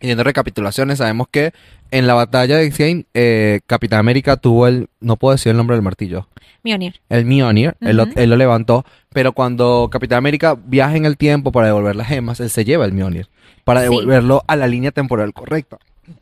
y 0.00 0.06
viendo 0.06 0.24
recapitulaciones, 0.24 0.98
sabemos 0.98 1.28
que 1.30 1.52
en 1.90 2.06
la 2.06 2.14
batalla 2.14 2.56
de 2.56 2.66
X-Game, 2.66 3.04
eh, 3.14 3.60
Capitán 3.66 4.00
América 4.00 4.36
tuvo 4.36 4.66
el, 4.66 4.88
no 5.00 5.16
puedo 5.16 5.32
decir 5.32 5.50
el 5.50 5.56
nombre 5.56 5.76
del 5.76 5.82
martillo, 5.82 6.28
Mjolnir. 6.62 7.00
el 7.08 7.24
Mjolnir, 7.24 7.74
él, 7.80 7.96
lo, 7.96 8.04
Ujú. 8.04 8.12
él 8.16 8.30
lo 8.30 8.36
levantó, 8.36 8.84
pero 9.12 9.32
cuando 9.32 9.88
Capitán 9.90 10.18
América 10.18 10.56
viaja 10.62 10.96
en 10.96 11.04
el 11.06 11.16
tiempo 11.16 11.52
para 11.52 11.66
devolver 11.68 11.96
las 11.96 12.08
gemas, 12.08 12.40
él 12.40 12.50
se 12.50 12.64
lleva 12.64 12.84
el 12.84 12.92
Mjolnir, 12.92 13.28
para 13.64 13.80
Sí. 13.80 13.84
devolverlo 13.88 14.42
a 14.46 14.56
la 14.56 14.66
línea 14.66 14.90
temporal 14.92 15.32
correcta. 15.32 15.78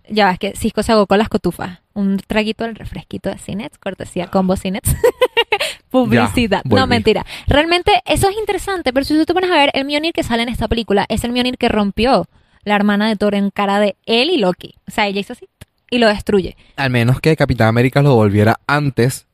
Ya 0.09 0.29
ves 0.29 0.39
que 0.39 0.55
Cisco 0.55 0.83
se 0.83 0.93
con 1.07 1.19
las 1.19 1.31
cotufas. 1.31 1.79
Un 1.95 2.19
traguito 2.19 2.65
del 2.65 2.75
refresquito 2.75 3.31
de 3.31 3.39
Cinets, 3.39 3.79
cortesía 3.79 4.27
Combo 4.27 4.55
Cinets. 4.57 4.95
Publicidad. 5.91 6.61
Ya, 6.65 6.77
no, 6.81 6.87
mentira. 6.87 7.25
Realmente 7.47 7.93
eso 8.05 8.29
es 8.29 8.37
interesante, 8.37 8.93
pero 8.93 9.05
si 9.05 9.15
tú 9.15 9.25
te 9.25 9.33
pones 9.35 9.51
a 9.51 9.55
ver, 9.55 9.71
el 9.73 9.85
Mjolnir 9.87 10.13
que 10.13 10.23
sale 10.23 10.43
en 10.43 10.49
esta 10.51 10.69
película 10.69 11.07
es 11.09 11.25
el 11.25 11.33
Mjolnir 11.33 11.57
que 11.57 11.69
rompió 11.69 12.27
la 12.65 12.77
hermana 12.77 13.09
de 13.09 13.17
Thor 13.17 13.35
en 13.35 13.51
cara 13.51 13.81
de 13.81 13.97
él 14.05 14.31
y 14.31 14.37
Loki. 14.39 14.75
O 14.87 14.91
sea, 14.91 15.07
ella 15.07 15.21
hizo 15.21 15.33
así 15.33 15.49
y 15.91 15.99
lo 15.99 16.09
destruye. 16.09 16.57
Al 16.77 16.91
menos 16.91 17.21
que 17.21 17.37
Capitán 17.37 17.69
América 17.69 18.03
lo 18.03 18.11
devolviera 18.11 18.61
antes 18.67 19.27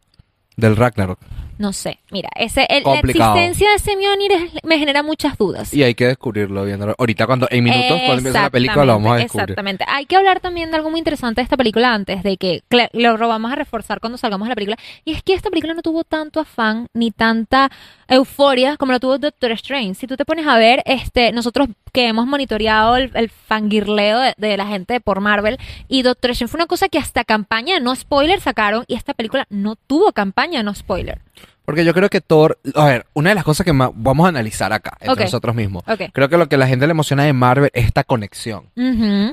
del 0.56 0.76
Ragnarok. 0.76 1.18
No 1.56 1.72
sé, 1.72 2.00
mira, 2.10 2.28
ese, 2.34 2.66
el- 2.68 2.78
la 2.78 2.82
Complicado. 2.82 3.36
existencia 3.36 3.70
de 3.70 3.76
ese 3.76 3.96
Mjolnir 3.96 4.32
es- 4.32 4.64
me 4.64 4.78
genera 4.78 5.02
muchas 5.02 5.38
dudas. 5.38 5.72
Y 5.72 5.82
hay 5.82 5.94
que 5.94 6.06
descubrirlo 6.06 6.64
viéndolo. 6.64 6.94
Ahorita 6.98 7.26
cuando 7.26 7.46
en 7.50 7.62
minutos 7.64 8.00
cuando 8.06 8.30
la 8.30 8.50
película 8.50 8.84
lo 8.84 8.92
vamos 8.94 9.12
a 9.12 9.16
descubrir. 9.18 9.42
Exactamente. 9.50 9.84
Hay 9.88 10.06
que 10.06 10.16
hablar 10.16 10.40
también 10.40 10.70
de 10.70 10.76
algo 10.76 10.90
muy 10.90 10.98
interesante 10.98 11.40
de 11.40 11.44
esta 11.44 11.56
película 11.56 11.94
antes 11.94 12.22
de 12.24 12.36
que 12.36 12.62
cla- 12.68 12.90
lo 12.92 13.16
vamos 13.28 13.52
a 13.52 13.54
reforzar 13.54 14.00
cuando 14.00 14.18
salgamos 14.18 14.46
de 14.46 14.50
la 14.50 14.54
película. 14.56 14.76
Y 15.04 15.12
es 15.12 15.22
que 15.22 15.34
esta 15.34 15.48
película 15.50 15.74
no 15.74 15.82
tuvo 15.82 16.02
tanto 16.04 16.40
afán 16.40 16.88
ni 16.92 17.10
tanta 17.12 17.70
euforia 18.08 18.76
como 18.76 18.92
lo 18.92 19.00
tuvo 19.00 19.18
Doctor 19.18 19.52
Strange. 19.52 19.94
Si 19.94 20.06
tú 20.06 20.16
te 20.16 20.24
pones 20.24 20.46
a 20.46 20.58
ver, 20.58 20.82
este, 20.86 21.32
nosotros 21.32 21.68
que 21.92 22.08
hemos 22.08 22.26
monitoreado 22.26 22.96
el, 22.96 23.10
el 23.14 23.30
fangirleo 23.30 24.18
de, 24.18 24.34
de 24.36 24.56
la 24.56 24.66
gente 24.66 25.00
por 25.00 25.20
Marvel 25.20 25.58
y 25.88 26.02
Doctor 26.02 26.32
Strange 26.32 26.50
fue 26.50 26.58
una 26.58 26.66
cosa 26.66 26.88
que 26.88 26.98
hasta 26.98 27.24
campaña 27.24 27.78
no 27.80 27.94
spoiler 27.94 28.40
sacaron 28.40 28.84
y 28.88 28.94
esta 28.94 29.14
película 29.14 29.46
no 29.50 29.76
tuvo 29.76 30.12
campaña 30.12 30.62
no 30.62 30.74
spoiler. 30.74 31.20
Porque 31.64 31.84
yo 31.84 31.94
creo 31.94 32.10
que 32.10 32.20
Thor, 32.20 32.58
a 32.74 32.84
ver, 32.86 33.06
una 33.14 33.30
de 33.30 33.34
las 33.36 33.44
cosas 33.44 33.64
que 33.64 33.72
ma- 33.72 33.90
vamos 33.94 34.26
a 34.26 34.28
analizar 34.28 34.72
acá, 34.72 34.96
entre 35.00 35.24
nosotros 35.24 35.54
mismos, 35.54 35.82
Ok. 35.88 36.02
creo 36.12 36.28
que 36.28 36.36
lo 36.36 36.48
que 36.48 36.56
la 36.56 36.66
gente 36.66 36.86
le 36.86 36.90
emociona 36.90 37.24
de 37.24 37.32
Marvel 37.32 37.70
es 37.72 37.86
esta 37.86 38.04
conexión 38.04 38.64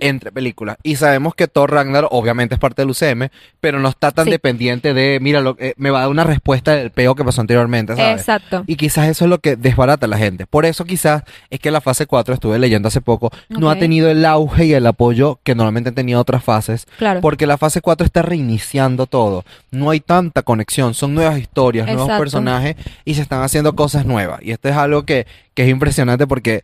entre 0.02 0.32
películas. 0.32 0.78
Y 0.84 0.96
sabemos 0.96 1.36
que 1.36 1.48
Thor 1.48 1.72
Ragnarok 1.72 2.12
obviamente 2.14 2.56
es 2.56 2.60
parte 2.60 2.82
del 2.82 2.90
UCM, 2.92 3.30
pero 3.60 3.80
no 3.80 3.90
está 3.90 4.12
tan 4.12 4.26
Sí. 4.26 4.32
dependiente 4.32 4.94
de, 4.94 5.20
mira, 5.22 5.42
lo, 5.42 5.56
eh, 5.60 5.74
me 5.78 5.90
va 5.90 6.00
a 6.00 6.02
dar 6.02 6.10
una 6.10 6.24
respuesta 6.24 6.76
del 6.76 6.92
peo 6.92 7.16
que 7.16 7.24
pasó 7.24 7.42
anteriormente, 7.42 7.96
¿sabes? 7.96 8.22
Exacto. 8.22 8.64
Y 8.68 8.76
quizás 8.76 9.08
eso 9.10 9.26
es 9.26 9.30
lo 9.30 9.40
que 9.40 9.56
desbarata 9.56 10.06
a 10.06 10.10
la 10.10 10.18
gente. 10.18 10.46
Por 10.46 10.66
eso 10.66 10.86
quizás 10.86 11.24
es 11.50 11.60
que 11.60 11.72
la 11.72 11.82
fase 11.82 12.06
4, 12.06 12.34
estuve 12.34 12.58
leyendo 12.60 12.88
hace 12.88 13.02
poco, 13.02 13.32
no 13.50 13.70
ha 13.70 13.76
tenido 13.78 14.10
el 14.10 14.26
auge 14.26 14.66
y 14.66 14.74
el 14.74 14.88
apoyo 14.88 15.40
que 15.44 15.56
normalmente 15.56 15.90
han 15.90 15.96
tenido 15.96 16.20
otras 16.22 16.44
fases. 16.44 16.88
Claro. 16.98 17.22
Porque 17.22 17.46
la 17.48 17.58
fase 17.58 17.82
4 17.82 18.06
está 18.06 18.22
reiniciando 18.22 19.06
todo. 19.06 19.44
No 19.72 19.90
hay 19.90 20.00
tanta 20.00 20.44
conexión, 20.44 20.94
son 20.94 21.14
nuevas 21.14 21.38
historias, 21.40 21.86
nuevos 21.88 22.04
Exacto. 22.04 22.21
Personajes 22.22 22.76
y 23.06 23.14
se 23.16 23.22
están 23.22 23.42
haciendo 23.44 23.76
cosas 23.76 24.06
nuevas. 24.06 24.40
Y 24.44 24.52
esto 24.52 24.70
es 24.70 24.76
algo 24.76 25.04
que, 25.04 25.26
que 25.54 25.64
es 25.64 25.70
impresionante 25.70 26.28
porque 26.28 26.64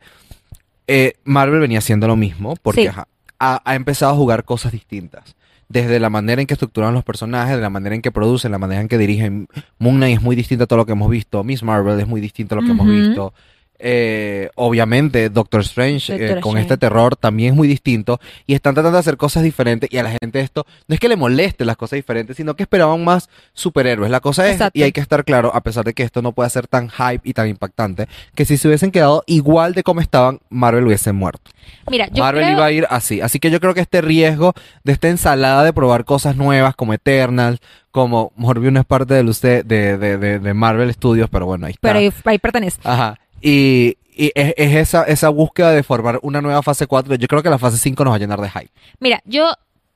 eh, 0.88 1.14
Marvel 1.26 1.60
venía 1.60 1.80
haciendo 1.80 2.08
lo 2.08 2.16
mismo 2.16 2.56
porque 2.62 2.82
Sí. 2.82 2.88
ajá, 2.88 3.08
ha, 3.40 3.62
ha 3.66 3.76
empezado 3.76 4.14
a 4.14 4.16
jugar 4.16 4.44
cosas 4.46 4.72
distintas. 4.72 5.36
Desde 5.70 6.00
la 6.00 6.10
manera 6.10 6.40
en 6.40 6.48
que 6.48 6.54
estructuran 6.54 6.94
los 6.94 7.04
personajes, 7.04 7.58
de 7.58 7.62
la 7.62 7.70
manera 7.70 7.94
en 7.94 8.02
que 8.02 8.10
producen, 8.12 8.52
la 8.54 8.58
manera 8.58 8.80
en 8.80 8.88
que 8.88 8.98
dirigen. 8.98 9.50
Moon 9.80 9.98
Knight 9.98 10.18
es 10.18 10.24
muy 10.24 10.36
distinto 10.36 10.64
a 10.64 10.68
todo 10.68 10.78
lo 10.78 10.86
que 10.86 10.94
hemos 10.94 11.10
visto. 11.10 11.44
Miss 11.44 11.62
Marvel 11.62 12.00
es 12.00 12.08
muy 12.08 12.22
distinto 12.22 12.56
a 12.56 12.62
lo 12.62 12.66
que 12.66 12.72
hemos 12.72 12.88
visto. 12.88 13.34
Eh, 13.80 14.50
obviamente 14.56 15.30
Doctor 15.30 15.62
Strange 15.62 16.16
eh, 16.16 16.28
con 16.42 16.58
Strange. 16.58 16.62
este 16.62 16.78
terror 16.78 17.16
también 17.16 17.52
es 17.54 17.56
muy 17.56 17.68
distinto 17.68 18.20
y 18.48 18.56
están 18.56 18.74
tratando 18.74 18.96
de 18.96 19.02
hacer 19.02 19.18
cosas 19.18 19.44
diferentes 19.44 19.88
y 19.92 19.98
a 20.00 20.04
la 20.04 20.10
gente 20.20 20.40
esto 20.40 20.66
no 20.88 20.96
es 20.96 21.00
que 21.00 21.08
le 21.08 21.16
moleste 21.16 21.64
las 21.64 21.78
cosas 21.78 21.98
diferentes 21.98 22.36
sino 22.38 22.56
que 22.56 22.64
esperaban 22.64 23.04
más 23.04 23.30
superhéroes 23.54 24.10
la 24.10 24.20
cosa 24.20 24.48
es 24.48 24.54
Exacto. 24.54 24.80
y 24.80 24.82
hay 24.82 24.92
que 24.92 25.00
estar 25.02 25.24
claro 25.24 25.52
a 25.54 25.62
pesar 25.62 25.86
de 25.86 25.94
que 25.94 26.02
esto 26.02 26.24
no 26.24 26.32
puede 26.32 26.50
ser 26.50 26.66
tan 26.68 26.90
hype 26.90 27.22
y 27.24 27.34
tan 27.34 27.48
impactante 27.50 28.08
que 28.34 28.46
si 28.46 28.58
se 28.58 28.68
hubiesen 28.68 28.90
quedado 28.90 29.24
igual 29.28 29.74
de 29.76 29.84
como 29.84 30.02
estaban 30.02 30.40
Marvel 30.50 30.88
hubiese 30.88 31.12
muerto 31.12 31.52
Mira, 31.92 32.08
yo 32.12 32.24
Marvel 32.24 32.46
creo- 32.46 32.56
iba 32.58 32.66
a 32.66 32.72
ir 32.72 32.88
así 32.90 33.22
así 33.22 33.40
que 33.40 33.52
yo 33.52 33.60
creo 33.60 33.76
que 33.76 33.82
este 33.82 34.02
riesgo 34.02 34.54
de 34.84 34.94
esta 34.94 35.08
ensalada 35.10 35.64
de 35.64 35.72
probar 35.74 36.04
cosas 36.04 36.36
nuevas 36.36 36.76
como 36.76 36.94
Eternal 36.96 37.60
como 37.92 38.32
Morbius 38.36 38.74
no 38.74 38.80
es 38.80 38.86
parte 38.88 39.14
del 39.14 39.30
usted 39.30 39.64
de, 39.66 39.98
de, 40.00 40.18
de, 40.18 40.40
de 40.40 40.54
Marvel 40.56 40.92
Studios 40.94 41.30
pero 41.32 41.46
bueno 41.46 41.68
ahí 41.68 41.74
está 41.74 41.88
pero 41.90 42.00
ahí, 42.00 42.12
ahí 42.26 42.40
pertenece. 42.40 42.80
Ajá. 42.84 43.20
Y, 43.42 43.98
y 44.12 44.32
es, 44.36 44.54
es 44.58 44.94
esa, 44.96 45.30
búsqueda 45.30 45.72
de 45.72 45.84
formar 45.84 46.20
una 46.22 46.42
nueva 46.42 46.64
fase 46.64 46.88
4. 46.88 47.16
Yo 47.16 47.28
creo 47.28 47.44
que 47.44 47.50
la 47.50 47.60
fase 47.60 47.78
5 47.78 48.04
nos 48.04 48.12
va 48.12 48.16
a 48.16 48.20
llenar 48.20 48.42
de 48.42 48.50
hype. 48.50 48.72
Mira, 49.00 49.22
yo 49.26 49.54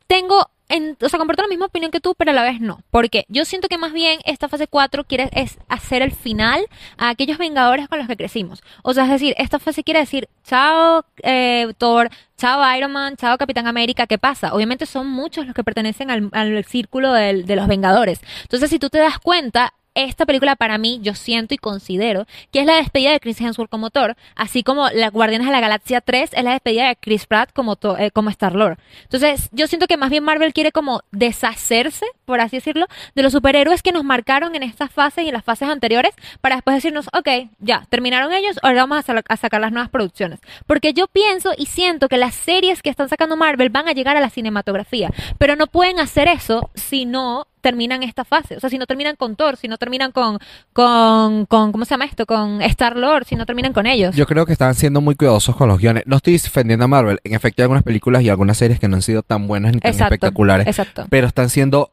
tengo 0.07 0.47
en- 0.69 0.97
o 1.01 1.09
sea, 1.09 1.19
comparto 1.19 1.41
la 1.41 1.49
misma 1.49 1.65
opinión 1.65 1.91
que 1.91 1.99
tú, 1.99 2.15
pero 2.15 2.31
a 2.31 2.33
la 2.33 2.43
vez 2.43 2.61
no. 2.61 2.81
Porque 2.91 3.25
yo 3.27 3.43
siento 3.45 3.67
que 3.67 3.77
más 3.77 3.91
bien 3.91 4.19
esta 4.25 4.47
fase 4.47 4.67
4 4.67 5.03
quiere 5.03 5.29
es 5.33 5.57
hacer 5.67 6.01
el 6.01 6.11
final 6.11 6.65
a 6.97 7.09
aquellos 7.09 7.37
Vengadores 7.37 7.87
con 7.89 7.99
los 7.99 8.07
que 8.07 8.15
crecimos. 8.15 8.63
O 8.83 8.93
sea, 8.93 9.03
es 9.05 9.09
decir, 9.09 9.33
esta 9.37 9.59
fase 9.59 9.83
quiere 9.83 9.99
decir, 9.99 10.29
chao 10.45 11.03
eh, 11.23 11.73
Thor, 11.77 12.09
chao 12.37 12.63
Iron 12.77 12.91
Man, 12.91 13.17
chao 13.17 13.37
Capitán 13.37 13.67
América, 13.67 14.07
¿qué 14.07 14.17
pasa? 14.17 14.53
Obviamente 14.53 14.85
son 14.85 15.07
muchos 15.07 15.45
los 15.45 15.53
que 15.55 15.63
pertenecen 15.63 16.09
al, 16.09 16.65
círculo 16.65 17.11
de 17.11 17.55
los 17.55 17.67
Vengadores. 17.67 18.21
Entonces, 18.43 18.69
si 18.69 18.79
tú 18.79 18.89
te 18.89 18.99
das 18.99 19.19
cuenta, 19.19 19.73
esta 19.93 20.25
película 20.25 20.55
para 20.55 20.77
mí, 20.77 20.99
yo 21.01 21.15
siento 21.15 21.53
y 21.53 21.57
considero 21.57 22.25
que 22.51 22.61
es 22.61 22.65
la 22.65 22.75
despedida 22.75 23.11
de 23.11 23.19
Chris 23.19 23.41
Hemsworth 23.41 23.69
como 23.69 23.89
Thor, 23.89 24.15
así 24.35 24.63
como 24.63 24.89
la 24.89 25.09
Guardianes 25.09 25.47
de 25.47 25.53
la 25.53 25.59
Galaxia 25.59 26.01
3 26.01 26.31
es 26.33 26.43
la 26.43 26.51
despedida 26.51 26.87
de 26.87 26.95
Chris 26.95 27.25
Pratt 27.25 27.51
como, 27.53 27.77
eh, 27.97 28.11
como 28.11 28.29
Star-Lord. 28.29 28.77
Entonces, 29.03 29.49
yo 29.51 29.67
siento 29.67 29.87
que 29.87 29.97
más 29.97 30.09
bien 30.09 30.23
Marvel 30.23 30.53
quiere 30.53 30.71
como 30.71 31.01
deshacerse, 31.11 32.05
por 32.25 32.39
así 32.39 32.57
decirlo, 32.57 32.87
de 33.15 33.23
los 33.23 33.33
superhéroes 33.33 33.81
que 33.81 33.91
nos 33.91 34.03
marcaron 34.03 34.55
en 34.55 34.63
estas 34.63 34.91
fases 34.91 35.25
y 35.25 35.27
en 35.27 35.33
las 35.33 35.43
fases 35.43 35.67
anteriores 35.67 36.13
para 36.39 36.55
después 36.55 36.75
decirnos, 36.75 37.07
ok, 37.13 37.49
ya, 37.59 37.85
terminaron 37.89 38.31
ellos, 38.33 38.57
ahora 38.61 38.85
vamos 38.85 39.03
a 39.09 39.37
sacar 39.37 39.61
las 39.61 39.71
nuevas 39.71 39.89
producciones. 39.89 40.39
Porque 40.67 40.93
yo 40.93 41.07
pienso 41.07 41.51
y 41.57 41.65
siento 41.65 42.07
que 42.07 42.17
las 42.17 42.35
series 42.35 42.81
que 42.81 42.89
están 42.89 43.09
sacando 43.09 43.35
Marvel 43.35 43.69
van 43.69 43.87
a 43.87 43.93
llegar 43.93 44.17
a 44.17 44.21
la 44.21 44.29
cinematografía, 44.29 45.11
pero 45.37 45.55
no 45.55 45.67
pueden 45.67 45.99
hacer 45.99 46.27
eso 46.27 46.69
si 46.75 47.05
no 47.05 47.47
terminan 47.61 48.03
esta 48.03 48.25
fase. 48.25 48.57
O 48.57 48.59
sea, 48.59 48.69
si 48.69 48.77
no 48.77 48.85
terminan 48.87 49.15
con 49.15 49.35
Thor, 49.35 49.55
si 49.57 49.67
no 49.67 49.77
terminan 49.77 50.11
con, 50.11 50.39
con, 50.73 51.45
con 51.45 51.71
¿cómo 51.71 51.85
se 51.85 51.91
llama 51.91 52.05
esto? 52.05 52.25
Con 52.25 52.61
Star-Lord, 52.61 53.25
si 53.25 53.35
no 53.35 53.45
terminan 53.45 53.73
con 53.73 53.85
ellos. 53.87 54.15
Yo 54.15 54.25
creo 54.25 54.45
que 54.45 54.53
están 54.53 54.75
siendo 54.75 55.01
muy 55.01 55.15
cuidadosos 55.15 55.55
con 55.55 55.67
los 55.67 55.79
guiones. 55.79 56.03
No 56.05 56.17
estoy 56.17 56.33
defendiendo 56.33 56.85
a 56.85 56.87
Marvel. 56.87 57.19
En 57.23 57.33
efecto, 57.33 57.61
hay 57.61 57.63
algunas 57.63 57.83
películas 57.83 58.23
y 58.23 58.29
algunas 58.29 58.57
series 58.57 58.79
que 58.79 58.87
no 58.87 58.95
han 58.95 59.01
sido 59.01 59.23
tan 59.23 59.47
buenas 59.47 59.73
ni 59.73 59.79
tan 59.79 59.91
Exacto, 59.91 60.15
espectaculares. 60.15 60.67
exacto. 60.67 61.05
Pero 61.09 61.27
están 61.27 61.49
siendo 61.49 61.91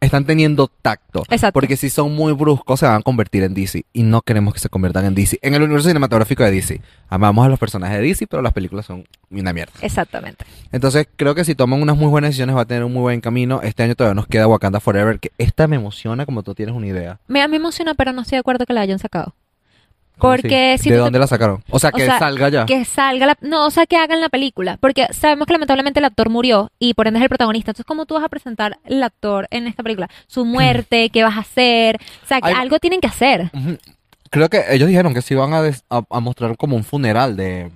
están 0.00 0.24
teniendo 0.24 0.68
tacto. 0.68 1.24
Exacto. 1.30 1.52
Porque 1.58 1.76
si 1.76 1.90
son 1.90 2.14
muy 2.14 2.32
bruscos 2.32 2.80
se 2.80 2.86
van 2.86 2.96
a 2.96 3.02
convertir 3.02 3.42
en 3.42 3.54
DC. 3.54 3.84
Y 3.92 4.02
no 4.02 4.22
queremos 4.22 4.54
que 4.54 4.60
se 4.60 4.68
conviertan 4.68 5.04
en 5.04 5.14
DC. 5.14 5.38
En 5.42 5.54
el 5.54 5.62
universo 5.62 5.88
cinematográfico 5.88 6.42
de 6.44 6.50
DC. 6.50 6.80
Amamos 7.08 7.46
a 7.46 7.48
los 7.48 7.58
personajes 7.58 7.98
de 7.98 8.04
DC, 8.04 8.26
pero 8.26 8.42
las 8.42 8.52
películas 8.52 8.86
son 8.86 9.04
una 9.30 9.52
mierda. 9.52 9.72
Exactamente. 9.80 10.44
Entonces 10.72 11.08
creo 11.16 11.34
que 11.34 11.44
si 11.44 11.54
toman 11.54 11.80
unas 11.80 11.96
muy 11.96 12.08
buenas 12.08 12.30
decisiones 12.30 12.56
va 12.56 12.62
a 12.62 12.66
tener 12.66 12.84
un 12.84 12.92
muy 12.92 13.02
buen 13.02 13.20
camino. 13.20 13.60
Este 13.62 13.82
año 13.82 13.94
todavía 13.94 14.14
nos 14.14 14.26
queda 14.26 14.46
Wakanda 14.46 14.80
Forever. 14.80 15.18
Que 15.20 15.32
esta 15.38 15.66
me 15.66 15.76
emociona 15.76 16.26
como 16.26 16.42
tú 16.42 16.54
tienes 16.54 16.74
una 16.74 16.86
idea. 16.86 17.20
Me, 17.28 17.46
me 17.48 17.56
emociona, 17.56 17.94
pero 17.94 18.12
no 18.12 18.22
estoy 18.22 18.36
de 18.36 18.40
acuerdo 18.40 18.66
que 18.66 18.72
la 18.72 18.80
hayan 18.80 18.98
sacado. 18.98 19.34
¿Cómo 20.18 20.32
Porque 20.34 20.78
si 20.78 20.90
¿De 20.90 20.96
te- 20.96 21.00
dónde 21.02 21.18
la 21.18 21.26
sacaron? 21.26 21.62
O 21.70 21.78
sea, 21.78 21.90
O 21.90 21.96
que 21.96 22.06
sea, 22.06 22.18
salga 22.18 22.48
ya. 22.48 22.66
Que 22.66 22.84
salga 22.84 23.26
la... 23.26 23.36
No, 23.40 23.66
o 23.66 23.70
sea, 23.70 23.84
que 23.86 23.96
hagan 23.96 24.20
la 24.20 24.28
película. 24.28 24.76
Porque 24.80 25.08
sabemos 25.12 25.46
que 25.46 25.52
lamentablemente 25.54 25.98
el 25.98 26.04
actor 26.04 26.30
murió 26.30 26.70
y 26.78 26.94
por 26.94 27.08
ende 27.08 27.18
es 27.18 27.22
el 27.24 27.28
protagonista. 27.28 27.72
Entonces, 27.72 27.84
¿cómo 27.86 28.06
tú 28.06 28.14
vas 28.14 28.22
a 28.24 28.28
presentar 28.28 28.78
el 28.84 29.02
actor 29.02 29.48
en 29.50 29.66
esta 29.66 29.82
película? 29.82 30.08
Su 30.28 30.44
muerte, 30.44 31.10
¿qué 31.10 31.24
vas 31.24 31.36
a 31.36 31.40
hacer? 31.40 31.98
O 32.24 32.26
sea, 32.26 32.40
que 32.40 32.50
algo 32.52 32.78
tienen 32.78 33.00
que 33.00 33.08
hacer. 33.08 33.50
Creo 34.30 34.48
que 34.48 34.62
ellos 34.70 34.88
dijeron 34.88 35.14
que 35.14 35.22
se 35.22 35.34
iban 35.34 35.52
a, 35.52 35.62
des- 35.62 35.84
a, 35.90 36.02
a 36.08 36.20
mostrar 36.20 36.56
como 36.56 36.76
un 36.76 36.84
funeral 36.84 37.36
de. 37.36 37.70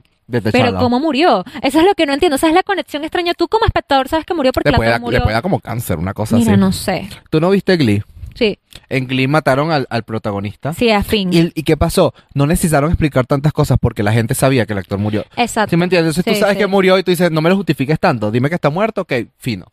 Pero 0.52 0.76
¿cómo 0.78 1.00
murió? 1.00 1.42
Eso 1.62 1.78
es 1.80 1.86
lo 1.86 1.94
que 1.94 2.04
no 2.04 2.12
entiendo. 2.12 2.34
O 2.36 2.38
sea, 2.38 2.50
es 2.50 2.54
la 2.54 2.62
conexión 2.62 3.02
extraña. 3.02 3.32
Tú 3.34 3.48
como 3.48 3.64
espectador 3.64 4.08
sabes 4.08 4.26
que 4.26 4.34
murió 4.34 4.52
porque 4.52 4.70
le 4.70 4.76
puede, 4.76 4.90
dar- 4.90 5.00
murió. 5.00 5.20
le 5.20 5.22
puede 5.22 5.32
dar 5.34 5.42
como 5.42 5.58
cáncer, 5.58 5.98
una 5.98 6.12
cosa 6.14 6.36
Mira, 6.36 6.52
así. 6.52 6.60
no 6.60 6.70
sé. 6.72 7.08
¿Tú 7.30 7.40
no 7.40 7.48
viste 7.50 7.76
Glee? 7.78 8.02
Sí, 8.34 8.58
En 8.88 9.06
Glee 9.06 9.26
mataron 9.26 9.70
al, 9.72 9.86
al 9.90 10.02
protagonista. 10.04 10.72
sí, 10.74 10.90
a 10.90 11.02
fin. 11.02 11.32
¿Y, 11.32 11.50
¿Y 11.54 11.62
qué 11.62 11.76
pasó? 11.76 12.14
No 12.34 12.46
necesitaron 12.46 12.90
explicar 12.90 13.26
tantas 13.26 13.52
cosas 13.52 13.78
porque 13.80 14.02
la 14.02 14.12
gente 14.12 14.34
sabía 14.34 14.64
que 14.66 14.72
el 14.72 14.78
actor 14.80 14.98
murió. 14.98 15.24
Exacto. 15.36 15.70
¿Sí 15.70 15.76
me 15.76 15.84
entiendes? 15.84 16.16
Entonces 16.16 16.32
Sí, 16.34 16.38
tú 16.38 16.40
sabes 16.40 16.54
sí. 16.56 16.60
que 16.60 16.66
murió 16.66 16.98
y 16.98 17.02
tú 17.02 17.10
dices, 17.10 17.30
no 17.30 17.40
me 17.40 17.48
lo 17.50 17.56
justifiques 17.56 17.98
tanto. 17.98 18.30
Dime 18.30 18.48
que 18.48 18.54
está 18.54 18.70
muerto, 18.70 19.02
ok, 19.02 19.12
fino. 19.38 19.66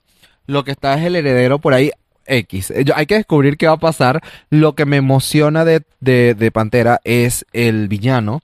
Lo 0.47 0.63
que 0.63 0.71
está 0.71 0.93
es 0.99 1.05
el 1.05 1.15
heredero 1.15 1.59
por 1.59 1.73
ahí, 1.73 1.91
X. 2.27 2.71
Eh, 2.71 2.83
yo- 2.85 2.93
hay 2.95 3.05
que 3.05 3.15
descubrir 3.15 3.57
qué 3.57 3.67
va 3.67 3.73
a 3.73 3.77
pasar. 3.77 4.21
Lo 4.49 4.73
que 4.75 4.85
me 4.85 4.97
emociona 4.97 5.65
de, 5.65 5.83
de, 5.99 6.33
de 6.35 6.51
Pantera 6.51 6.99
es 7.03 7.45
el 7.53 7.87
villano, 7.87 8.41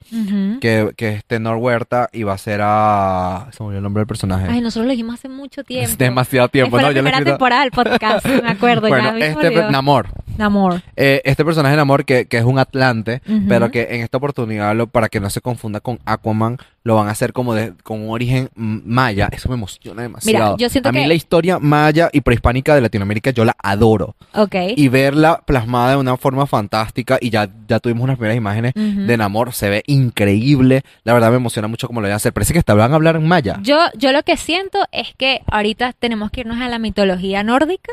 que, 0.61 0.91
que 0.95 1.09
es 1.15 1.25
Tenor 1.25 1.57
Huerta 1.57 2.09
y 2.13 2.23
va 2.23 2.33
a 2.33 2.38
ser 2.38 2.61
a... 2.63 3.47
Se 3.51 3.63
olvidó 3.63 3.77
el 3.79 3.83
nombre 3.83 4.01
del 4.01 4.07
personaje. 4.07 4.47
Ay, 4.50 4.61
nosotros 4.61 4.85
lo 4.85 4.91
dijimos 4.91 5.15
hace 5.15 5.29
mucho 5.29 5.63
tiempo. 5.63 5.89
es 5.89 5.97
demasiado 5.97 6.47
tiempo, 6.50 6.71
Fue 6.71 6.81
¿no? 6.81 6.88
la 6.89 6.93
Yo 6.93 7.01
lo 7.01 7.07
he 7.09 7.11
primera 7.11 7.31
temporada 7.31 7.61
del 7.63 7.71
podcast, 7.71 8.25
me 8.25 8.50
acuerdo. 8.50 8.88
Bueno, 8.89 9.13
me 9.13 9.27
este. 9.27 9.51
Namor. 9.71 10.07
Namor. 10.41 10.81
Eh, 10.95 11.21
este 11.24 11.45
personaje 11.45 11.71
de 11.71 11.77
Namor 11.77 12.03
que, 12.05 12.25
que 12.25 12.38
es 12.38 12.43
un 12.43 12.60
Atlante, 12.60 13.21
pero 13.48 13.71
que 13.71 13.88
en 13.91 14.01
esta 14.01 14.17
oportunidad, 14.17 14.75
lo, 14.75 14.88
para 14.88 15.07
que 15.07 15.19
no 15.19 15.29
se 15.29 15.39
confunda 15.41 15.79
con 15.79 16.00
Aquaman, 16.05 16.57
lo 16.83 16.95
van 16.95 17.07
a 17.07 17.12
hacer 17.12 17.31
como 17.31 17.53
de, 17.53 17.74
con 17.83 18.01
un 18.01 18.10
origen 18.10 18.50
maya. 18.55 19.29
Eso 19.31 19.48
me 19.50 19.55
emociona 19.55 20.01
demasiado. 20.01 20.57
yo 20.57 20.67
siento 20.67 20.89
a 20.89 20.91
mí 20.91 21.01
que- 21.01 21.07
la 21.07 21.13
historia 21.13 21.60
maya 21.60 22.10
y 22.12 22.21
prehispánica 22.21 22.74
de 22.75 22.81
Latinoamérica 22.81 23.29
yo 23.29 23.45
la 23.45 23.55
adoro. 23.62 24.15
Ok. 24.33 24.55
Y 24.75 24.88
verla 24.88 25.41
plasmada 25.45 25.91
de 25.91 25.98
una 25.98 26.17
forma 26.17 26.48
fantástica, 26.48 27.17
y 27.21 27.29
ya, 27.29 27.48
ya 27.67 27.79
tuvimos 27.79 28.03
unas 28.03 28.17
primeras 28.17 28.36
imágenes 28.38 28.74
de 28.75 29.17
Namor, 29.17 29.53
se 29.53 29.69
ve 29.69 29.83
increíble. 29.88 30.81
La 31.03 31.13
verdad 31.13 31.29
me 31.29 31.36
emociona 31.38 31.67
mucho 31.67 31.88
cómo 31.88 32.01
lo 32.01 32.05
van 32.07 32.13
a 32.13 32.15
hacer. 32.17 32.33
Parece 32.33 32.53
que 32.53 32.60
hasta 32.60 32.74
van 32.74 32.91
a 32.91 32.95
hablar 32.95 33.15
en 33.15 33.27
maya. 33.27 33.60
Yo, 33.62 33.77
yo 33.95 34.12
lo 34.12 34.24
que 34.24 34.36
siento 34.38 34.79
es 34.91 35.13
que 35.17 35.41
ahorita 35.51 35.93
tenemos 35.93 36.31
que 36.31 36.41
irnos 36.41 36.60
a 36.62 36.67
la 36.67 36.79
mitología 36.79 37.43
nórdica 37.43 37.91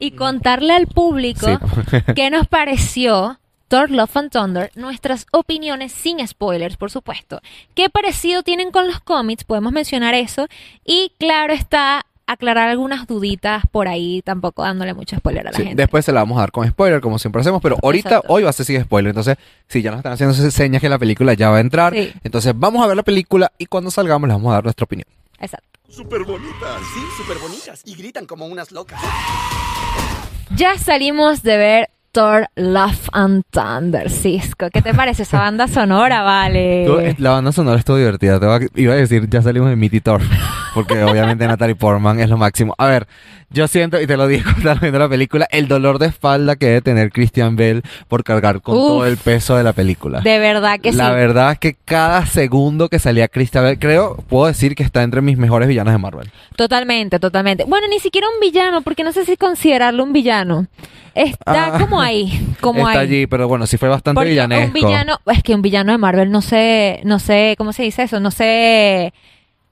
y 0.00 0.10
contarle 0.12 0.72
al 0.74 0.88
público 0.88 1.46
Sí. 1.46 1.98
qué 2.16 2.30
nos 2.30 2.48
pareció 2.48 3.38
Thor 3.68 3.88
Love 3.92 4.16
and 4.16 4.30
Thunder, 4.32 4.72
nuestras 4.74 5.26
opiniones 5.30 5.92
sin 5.92 6.26
spoilers, 6.26 6.76
por 6.76 6.90
supuesto. 6.90 7.40
¿Qué 7.76 7.88
parecido 7.88 8.42
tienen 8.42 8.72
con 8.72 8.88
los 8.88 8.98
cómics? 8.98 9.44
Podemos 9.44 9.72
mencionar 9.72 10.14
eso. 10.14 10.48
Y 10.84 11.12
claro 11.20 11.52
está, 11.52 12.04
aclarar 12.26 12.68
algunas 12.68 13.06
duditas 13.06 13.62
por 13.70 13.86
ahí, 13.86 14.22
tampoco 14.22 14.62
dándole 14.64 14.92
mucho 14.94 15.16
spoiler 15.16 15.46
a 15.46 15.50
la 15.52 15.56
Sí, 15.56 15.62
gente. 15.64 15.82
después 15.82 16.04
se 16.04 16.10
la 16.12 16.20
vamos 16.20 16.38
a 16.38 16.40
dar 16.40 16.50
con 16.52 16.68
spoiler, 16.68 17.00
como 17.00 17.18
siempre 17.20 17.42
hacemos, 17.42 17.60
pero 17.62 17.76
ahorita, 17.82 18.08
Exacto. 18.08 18.32
hoy 18.32 18.42
va 18.42 18.50
a 18.50 18.52
ser 18.52 18.66
sin 18.66 18.82
spoiler. 18.82 19.10
Entonces, 19.10 19.36
si 19.68 19.82
ya 19.82 19.90
nos 19.92 19.98
están 19.98 20.12
haciendo 20.14 20.34
señas 20.34 20.80
que 20.80 20.88
la 20.88 20.98
película 20.98 21.34
ya 21.34 21.50
va 21.50 21.58
a 21.58 21.60
entrar, 21.60 21.92
Sí. 21.94 22.12
entonces 22.24 22.52
vamos 22.56 22.82
a 22.82 22.88
ver 22.88 22.96
la 22.96 23.02
película 23.04 23.52
y 23.58 23.66
cuando 23.66 23.92
salgamos 23.92 24.26
les 24.28 24.36
vamos 24.36 24.50
a 24.50 24.54
dar 24.54 24.64
nuestra 24.64 24.82
opinión. 24.84 25.06
Exacto. 25.38 25.66
Súper 25.88 26.24
bonitas. 26.24 26.80
Sí, 26.94 27.00
súper 27.16 27.38
bonitas. 27.38 27.82
Y 27.84 27.94
gritan 27.94 28.26
como 28.26 28.46
unas 28.46 28.70
locas. 28.72 29.00
Ya 30.56 30.76
salimos 30.78 31.42
de 31.42 31.56
ver 31.56 31.90
Thor 32.12 32.48
Love 32.56 33.08
and 33.12 33.44
Thunder, 33.50 34.10
Cisco. 34.10 34.68
¿Qué 34.70 34.82
te 34.82 34.92
parece 34.94 35.22
esa 35.22 35.38
banda 35.38 35.68
sonora, 35.68 36.22
vale? 36.22 36.84
Eh, 37.10 37.14
La 37.18 37.30
banda 37.30 37.52
sonora 37.52 37.78
estuvo 37.78 37.96
divertida. 37.96 38.40
Te 38.40 38.68
iba 38.82 38.92
a 38.94 38.96
decir, 38.96 39.28
ya 39.30 39.42
salimos 39.42 39.70
de 39.70 39.76
Mitty 39.76 40.00
Thor, 40.00 40.20
porque 40.74 41.02
obviamente 41.02 41.46
Natalie 41.46 41.74
Portman 41.74 42.20
es 42.20 42.28
lo 42.28 42.36
máximo. 42.36 42.74
A 42.78 42.86
ver, 42.86 43.06
yo 43.50 43.66
siento, 43.68 44.00
y 44.00 44.06
te 44.06 44.16
lo 44.16 44.26
dije 44.28 44.44
cuando 44.44 44.74
viendo 44.80 44.98
la 44.98 45.08
película, 45.08 45.46
el 45.50 45.66
dolor 45.68 45.98
de 45.98 46.06
espalda 46.06 46.56
que 46.56 46.66
debe 46.66 46.80
tener 46.82 47.10
Christian 47.10 47.56
Bell 47.56 47.82
por 48.08 48.22
cargar 48.24 48.60
con 48.62 48.76
Uf. 48.76 48.80
todo 48.82 49.06
el 49.06 49.16
peso 49.16 49.56
de 49.56 49.64
la 49.64 49.72
película. 49.72 50.20
De 50.20 50.38
verdad 50.38 50.78
que 50.80 50.92
la 50.92 51.08
sí. 51.08 51.14
verdad 51.14 51.52
es 51.52 51.58
que 51.58 51.74
cada 51.84 52.24
segundo 52.26 52.88
que 52.88 52.98
salía 52.98 53.28
Christian 53.28 53.64
Bell, 53.64 53.78
creo, 53.78 54.16
puedo 54.28 54.46
decir 54.46 54.74
que 54.74 54.82
está 54.82 55.02
entre 55.02 55.20
mis 55.20 55.36
mejores 55.38 55.68
villanos 55.68 55.92
de 55.92 55.98
Marvel. 55.98 56.30
Totalmente, 56.56 57.18
totalmente. 57.18 57.64
Bueno, 57.64 57.86
ni 57.88 57.98
siquiera 57.98 58.26
un 58.32 58.40
villano, 58.40 58.82
porque 58.82 59.02
no 59.04 59.12
sé 59.12 59.24
si 59.24 59.36
considerarlo 59.36 60.04
un 60.04 60.12
villano. 60.12 60.66
Está 61.12 61.74
Ah. 61.74 61.78
como 61.80 62.00
ahí, 62.00 62.54
como 62.60 62.86
está 62.88 63.00
ahí. 63.00 63.06
allí, 63.08 63.26
pero 63.26 63.48
bueno, 63.48 63.66
sí 63.66 63.76
fue 63.78 63.88
bastante 63.88 64.14
Porque 64.16 64.30
villanesco. 64.30 64.66
un 64.68 64.72
villano, 64.72 65.18
es 65.26 65.42
que 65.42 65.54
un 65.56 65.60
villano 65.62 65.90
de 65.90 65.98
Marvel, 65.98 66.30
no 66.30 66.40
sé, 66.40 67.00
no 67.02 67.18
sé, 67.18 67.56
¿cómo 67.58 67.72
se 67.72 67.82
dice 67.82 68.04
eso? 68.04 68.20
No 68.20 68.30
sé. 68.30 69.12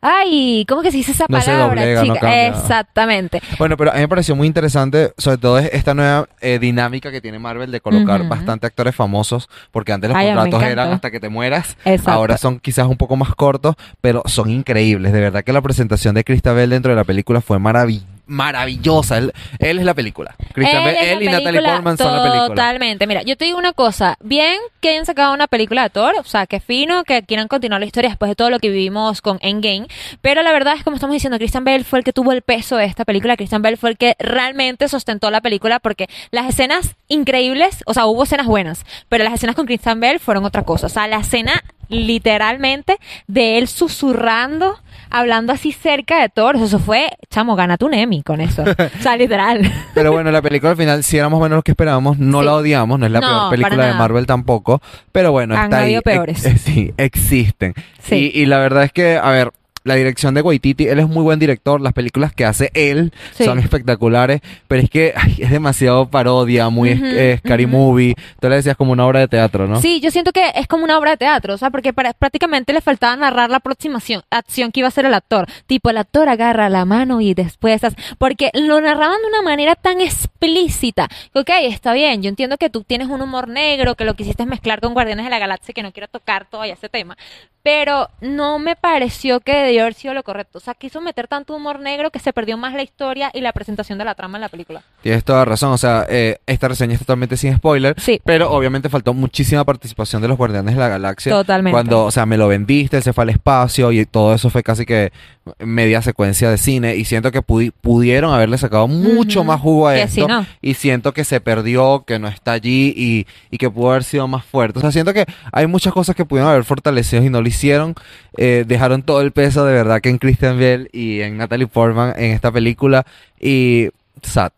Ay, 0.00 0.64
¿cómo 0.68 0.82
que 0.82 0.92
se 0.92 0.98
dice 0.98 1.10
esa 1.10 1.26
No 1.28 1.38
palabra, 1.38 1.66
doblega, 1.82 2.04
no 2.04 2.14
chica? 2.14 2.20
cambia. 2.20 2.46
Exactamente. 2.48 3.42
Bueno, 3.58 3.76
pero 3.76 3.90
a 3.90 3.94
mí 3.94 4.00
me 4.00 4.08
pareció 4.08 4.36
muy 4.36 4.46
interesante, 4.46 5.12
sobre 5.18 5.38
todo 5.38 5.58
es 5.58 5.70
esta 5.72 5.92
nueva 5.92 6.28
eh, 6.40 6.60
dinámica 6.60 7.10
que 7.10 7.20
tiene 7.20 7.40
Marvel 7.40 7.72
de 7.72 7.80
colocar 7.80 8.22
bastante 8.28 8.66
actores 8.66 8.94
famosos, 8.94 9.48
porque 9.72 9.92
antes 9.92 10.08
los 10.10 10.16
Ay, 10.16 10.28
contratos 10.34 10.62
eran 10.62 10.92
hasta 10.92 11.10
que 11.10 11.18
te 11.18 11.28
mueras, 11.28 11.76
Exacto. 11.84 12.12
ahora 12.12 12.38
son 12.38 12.60
quizás 12.60 12.86
un 12.86 12.96
poco 12.96 13.16
más 13.16 13.34
cortos, 13.34 13.74
pero 14.00 14.22
son 14.26 14.50
increíbles. 14.50 15.12
De 15.12 15.20
verdad 15.20 15.42
que 15.42 15.52
la 15.52 15.62
presentación 15.62 16.14
de 16.14 16.22
Christabel 16.22 16.70
dentro 16.70 16.90
de 16.92 16.96
la 16.96 17.04
película 17.04 17.40
fue 17.40 17.58
maravi- 17.58 18.02
maravillosa. 18.28 19.18
Él, 19.18 19.32
él 19.58 19.78
es 19.80 19.84
la 19.84 19.94
película. 19.94 20.36
Christabel, 20.52 20.94
es 20.94 21.06
él, 21.08 21.22
y 21.22 21.26
Natalie 21.26 21.62
Portman 21.62 21.98
son 21.98 22.12
la 22.14 22.22
película. 22.22 22.48
Totalmente. 22.48 23.06
Mira, 23.06 23.22
yo 23.22 23.36
te 23.36 23.46
digo 23.46 23.58
una 23.58 23.72
cosa. 23.72 24.16
Bien 24.22 24.58
que 24.80 24.90
hayan 24.90 25.06
sacado 25.06 25.34
una 25.34 25.48
película 25.48 25.82
de 25.82 25.90
Thor, 25.90 26.14
o 26.18 26.24
sea, 26.24 26.46
que 26.46 26.60
fino, 26.60 27.04
que 27.04 27.22
quieran 27.24 27.48
continuar 27.48 27.80
la 27.80 27.86
historia 27.86 28.10
después 28.10 28.28
de 28.28 28.36
todo 28.36 28.50
lo 28.50 28.60
que 28.60 28.70
vivimos 28.70 29.20
con 29.20 29.38
Endgame. 29.40 29.88
Pero 30.20 30.42
la 30.42 30.52
verdad 30.52 30.74
es, 30.76 30.84
como 30.84 30.96
estamos 30.96 31.14
diciendo, 31.14 31.38
Christian 31.38 31.64
Bale 31.64 31.84
fue 31.84 31.98
el 31.98 32.04
que 32.04 32.12
tuvo 32.12 32.32
el 32.32 32.42
peso 32.42 32.76
de 32.76 32.84
esta 32.84 33.04
película. 33.04 33.36
Christian 33.36 33.62
Bale 33.62 33.76
fue 33.76 33.90
el 33.90 33.96
que 33.96 34.14
realmente 34.18 34.88
sustentó 34.88 35.30
la 35.30 35.40
película 35.40 35.80
porque 35.80 36.08
las 36.30 36.48
escenas 36.48 36.96
increíbles, 37.08 37.82
o 37.86 37.94
sea, 37.94 38.06
hubo 38.06 38.24
escenas 38.24 38.46
buenas, 38.46 38.84
pero 39.08 39.24
las 39.24 39.34
escenas 39.34 39.56
con 39.56 39.66
Christian 39.66 40.00
Bale 40.00 40.18
fueron 40.18 40.44
otra 40.44 40.62
cosa. 40.62 40.86
O 40.86 40.90
sea, 40.90 41.08
la 41.08 41.18
escena 41.18 41.62
literalmente 41.88 42.98
de 43.26 43.58
él 43.58 43.68
susurrando, 43.68 44.78
hablando 45.10 45.52
así 45.52 45.72
cerca 45.72 46.20
de 46.20 46.28
Thor, 46.28 46.56
eso 46.56 46.78
fue, 46.78 47.08
chamo, 47.30 47.56
gánate 47.56 47.84
un 47.84 47.94
Emmy 47.94 48.22
con 48.22 48.40
eso. 48.40 48.62
O 48.62 49.02
sea, 49.02 49.16
literal. 49.16 49.70
Pero 49.94 50.12
bueno, 50.12 50.30
la 50.30 50.42
película 50.42 50.70
al 50.72 50.76
final, 50.76 51.02
si 51.02 51.16
éramos 51.16 51.40
menos 51.40 51.56
lo 51.56 51.62
que 51.62 51.72
esperábamos, 51.72 52.18
no 52.18 52.40
Sí. 52.40 52.44
la 52.46 52.54
odiamos, 52.54 52.98
no 52.98 53.06
es 53.06 53.12
la 53.12 53.20
No, 53.20 53.26
peor 53.28 53.50
película 53.50 53.86
de. 53.86 53.94
Marvel 53.94 54.26
tampoco, 54.26 54.80
pero 55.12 55.32
bueno, 55.32 55.56
Han 55.56 55.64
está 55.64 55.78
ahí. 55.78 56.00
peores. 56.00 56.44
Ex- 56.44 56.60
sí, 56.64 56.92
existen. 56.96 57.74
Sí. 58.02 58.30
Y, 58.34 58.42
y 58.42 58.46
la 58.46 58.58
verdad 58.58 58.84
es 58.84 58.92
que, 58.92 59.16
a 59.16 59.30
ver, 59.30 59.52
la 59.88 59.94
dirección 59.96 60.34
de 60.34 60.42
Waititi, 60.42 60.86
él 60.86 61.00
es 61.00 61.08
muy 61.08 61.22
buen 61.22 61.38
director, 61.38 61.80
las 61.80 61.92
películas 61.92 62.32
que 62.32 62.44
hace 62.44 62.70
él 62.74 63.12
Sí. 63.32 63.44
son 63.44 63.58
espectaculares, 63.58 64.40
pero 64.68 64.82
es 64.82 64.90
que 64.90 65.12
ay, 65.16 65.36
es 65.40 65.50
demasiado 65.50 66.06
parodia, 66.08 66.68
muy 66.68 66.90
es- 66.90 67.40
scary 67.40 67.66
movie. 67.66 68.14
Tú 68.40 68.48
le 68.48 68.56
decías 68.56 68.76
como 68.76 68.92
una 68.92 69.06
obra 69.06 69.20
de 69.20 69.28
teatro, 69.28 69.66
¿no? 69.66 69.80
Sí, 69.80 70.00
yo 70.00 70.10
siento 70.10 70.32
que 70.32 70.52
es 70.54 70.66
como 70.68 70.84
una 70.84 70.98
obra 70.98 71.12
de 71.12 71.16
teatro, 71.16 71.54
o 71.54 71.58
sea, 71.58 71.70
porque 71.70 71.92
para- 71.92 72.12
prácticamente 72.12 72.72
le 72.72 72.80
faltaba 72.80 73.16
narrar 73.16 73.50
la 73.50 73.60
próxima 73.60 73.98
acción, 74.30 74.70
que 74.72 74.80
iba 74.80 74.86
a 74.86 74.88
hacer 74.88 75.04
el 75.06 75.14
actor. 75.14 75.46
Tipo, 75.66 75.90
el 75.90 75.96
actor 75.98 76.28
agarra 76.28 76.68
la 76.68 76.84
mano 76.84 77.20
y 77.20 77.34
después... 77.34 77.80
Porque 78.18 78.50
lo 78.54 78.80
narraban 78.80 79.18
de 79.22 79.28
una 79.28 79.42
manera 79.42 79.74
tan 79.74 80.00
explícita. 80.40 81.08
Ok, 81.34 81.50
está 81.62 81.92
bien, 81.92 82.22
yo 82.22 82.28
entiendo 82.28 82.56
que 82.58 82.70
tú 82.70 82.82
tienes 82.84 83.08
un 83.08 83.20
humor 83.20 83.48
negro, 83.48 83.94
que 83.94 84.04
lo 84.04 84.14
quisiste 84.14 84.46
mezclar 84.46 84.80
con 84.80 84.94
Guardianes 84.94 85.24
de 85.24 85.30
la 85.30 85.38
Galaxia, 85.38 85.74
que 85.74 85.82
no 85.82 85.92
quiero 85.92 86.08
tocar 86.08 86.46
todavía 86.48 86.74
ese 86.74 86.88
tema. 86.88 87.16
Pero 87.64 88.08
no 88.20 88.58
me 88.58 88.76
pareció 88.76 89.40
que 89.40 89.52
debió 89.54 89.82
haber 89.82 89.92
sido 89.94 90.14
lo 90.14 90.22
correcto. 90.22 90.58
O 90.58 90.60
sea, 90.60 90.74
quiso 90.74 91.00
meter 91.02 91.26
tanto 91.28 91.54
humor 91.54 91.80
negro 91.80 92.10
que 92.10 92.18
se 92.18 92.32
perdió 92.32 92.56
más 92.56 92.72
la 92.72 92.82
historia 92.82 93.30
y 93.34 93.40
la 93.40 93.52
presentación 93.52 93.98
de 93.98 94.04
la 94.04 94.14
trama 94.14 94.38
en 94.38 94.42
la 94.42 94.48
película. 94.48 94.82
Tienes 95.02 95.22
toda 95.24 95.44
razón, 95.44 95.72
o 95.72 95.76
sea, 95.78 96.06
eh, 96.08 96.38
esta 96.46 96.68
reseña 96.68 96.94
es 96.94 97.00
totalmente 97.00 97.36
sin 97.36 97.54
spoiler, 97.56 98.00
Sí. 98.00 98.20
pero 98.24 98.50
obviamente 98.52 98.88
faltó 98.88 99.12
muchísima 99.12 99.64
participación 99.64 100.22
de 100.22 100.28
los 100.28 100.38
Guardianes 100.38 100.74
de 100.76 100.80
la 100.80 100.88
Galaxia. 100.88 101.32
Totalmente. 101.32 101.72
Cuando, 101.74 102.04
o 102.04 102.10
sea, 102.10 102.24
me 102.26 102.38
lo 102.38 102.48
vendiste, 102.48 102.96
él 102.98 103.02
se 103.02 103.12
fue 103.12 103.22
al 103.24 103.30
espacio 103.30 103.92
y 103.92 104.06
todo 104.06 104.34
eso 104.34 104.48
fue 104.50 104.62
casi 104.62 104.86
que 104.86 105.12
media 105.58 106.00
secuencia 106.00 106.50
de 106.50 106.58
cine 106.58 106.96
y 106.96 107.04
siento 107.04 107.32
que 107.32 107.40
pudi- 107.42 107.72
pudieron 107.80 108.32
haberle 108.32 108.56
sacado 108.58 108.86
mucho 108.86 109.44
más 109.44 109.60
jugo 109.60 109.88
a 109.88 109.94
Que 109.94 110.02
esto 110.02 110.14
sí, 110.14 110.20
¿no? 110.28 110.46
y 110.60 110.74
siento 110.74 111.12
que 111.12 111.24
se 111.24 111.40
perdió, 111.40 112.04
que 112.06 112.18
no 112.18 112.28
está 112.28 112.52
allí 112.52 112.92
y, 112.96 113.26
y 113.50 113.58
que 113.58 113.70
pudo 113.70 113.90
haber 113.90 114.04
sido 114.04 114.28
más 114.28 114.44
fuerte. 114.44 114.78
O 114.78 114.82
sea, 114.82 114.92
siento 114.92 115.12
que 115.12 115.26
hay 115.52 115.66
muchas 115.66 115.92
cosas 115.92 116.14
que 116.14 116.24
pudieron 116.24 116.50
haber 116.50 116.64
fortalecido 116.64 117.24
y 117.24 117.30
no 117.30 117.40
lo 117.40 117.48
hicieron. 117.48 117.94
Eh, 118.36 118.64
dejaron 118.66 119.02
todo 119.02 119.20
el 119.20 119.32
peso 119.32 119.64
de 119.64 119.72
verdad 119.72 120.00
que 120.00 120.10
en 120.10 120.18
Christian 120.18 120.58
Bell 120.58 120.90
y 120.92 121.20
en 121.20 121.38
Natalie 121.38 121.66
Portman 121.66 122.14
en 122.16 122.32
esta 122.32 122.52
película 122.52 123.06
y 123.40 123.88
sad. 124.22 124.52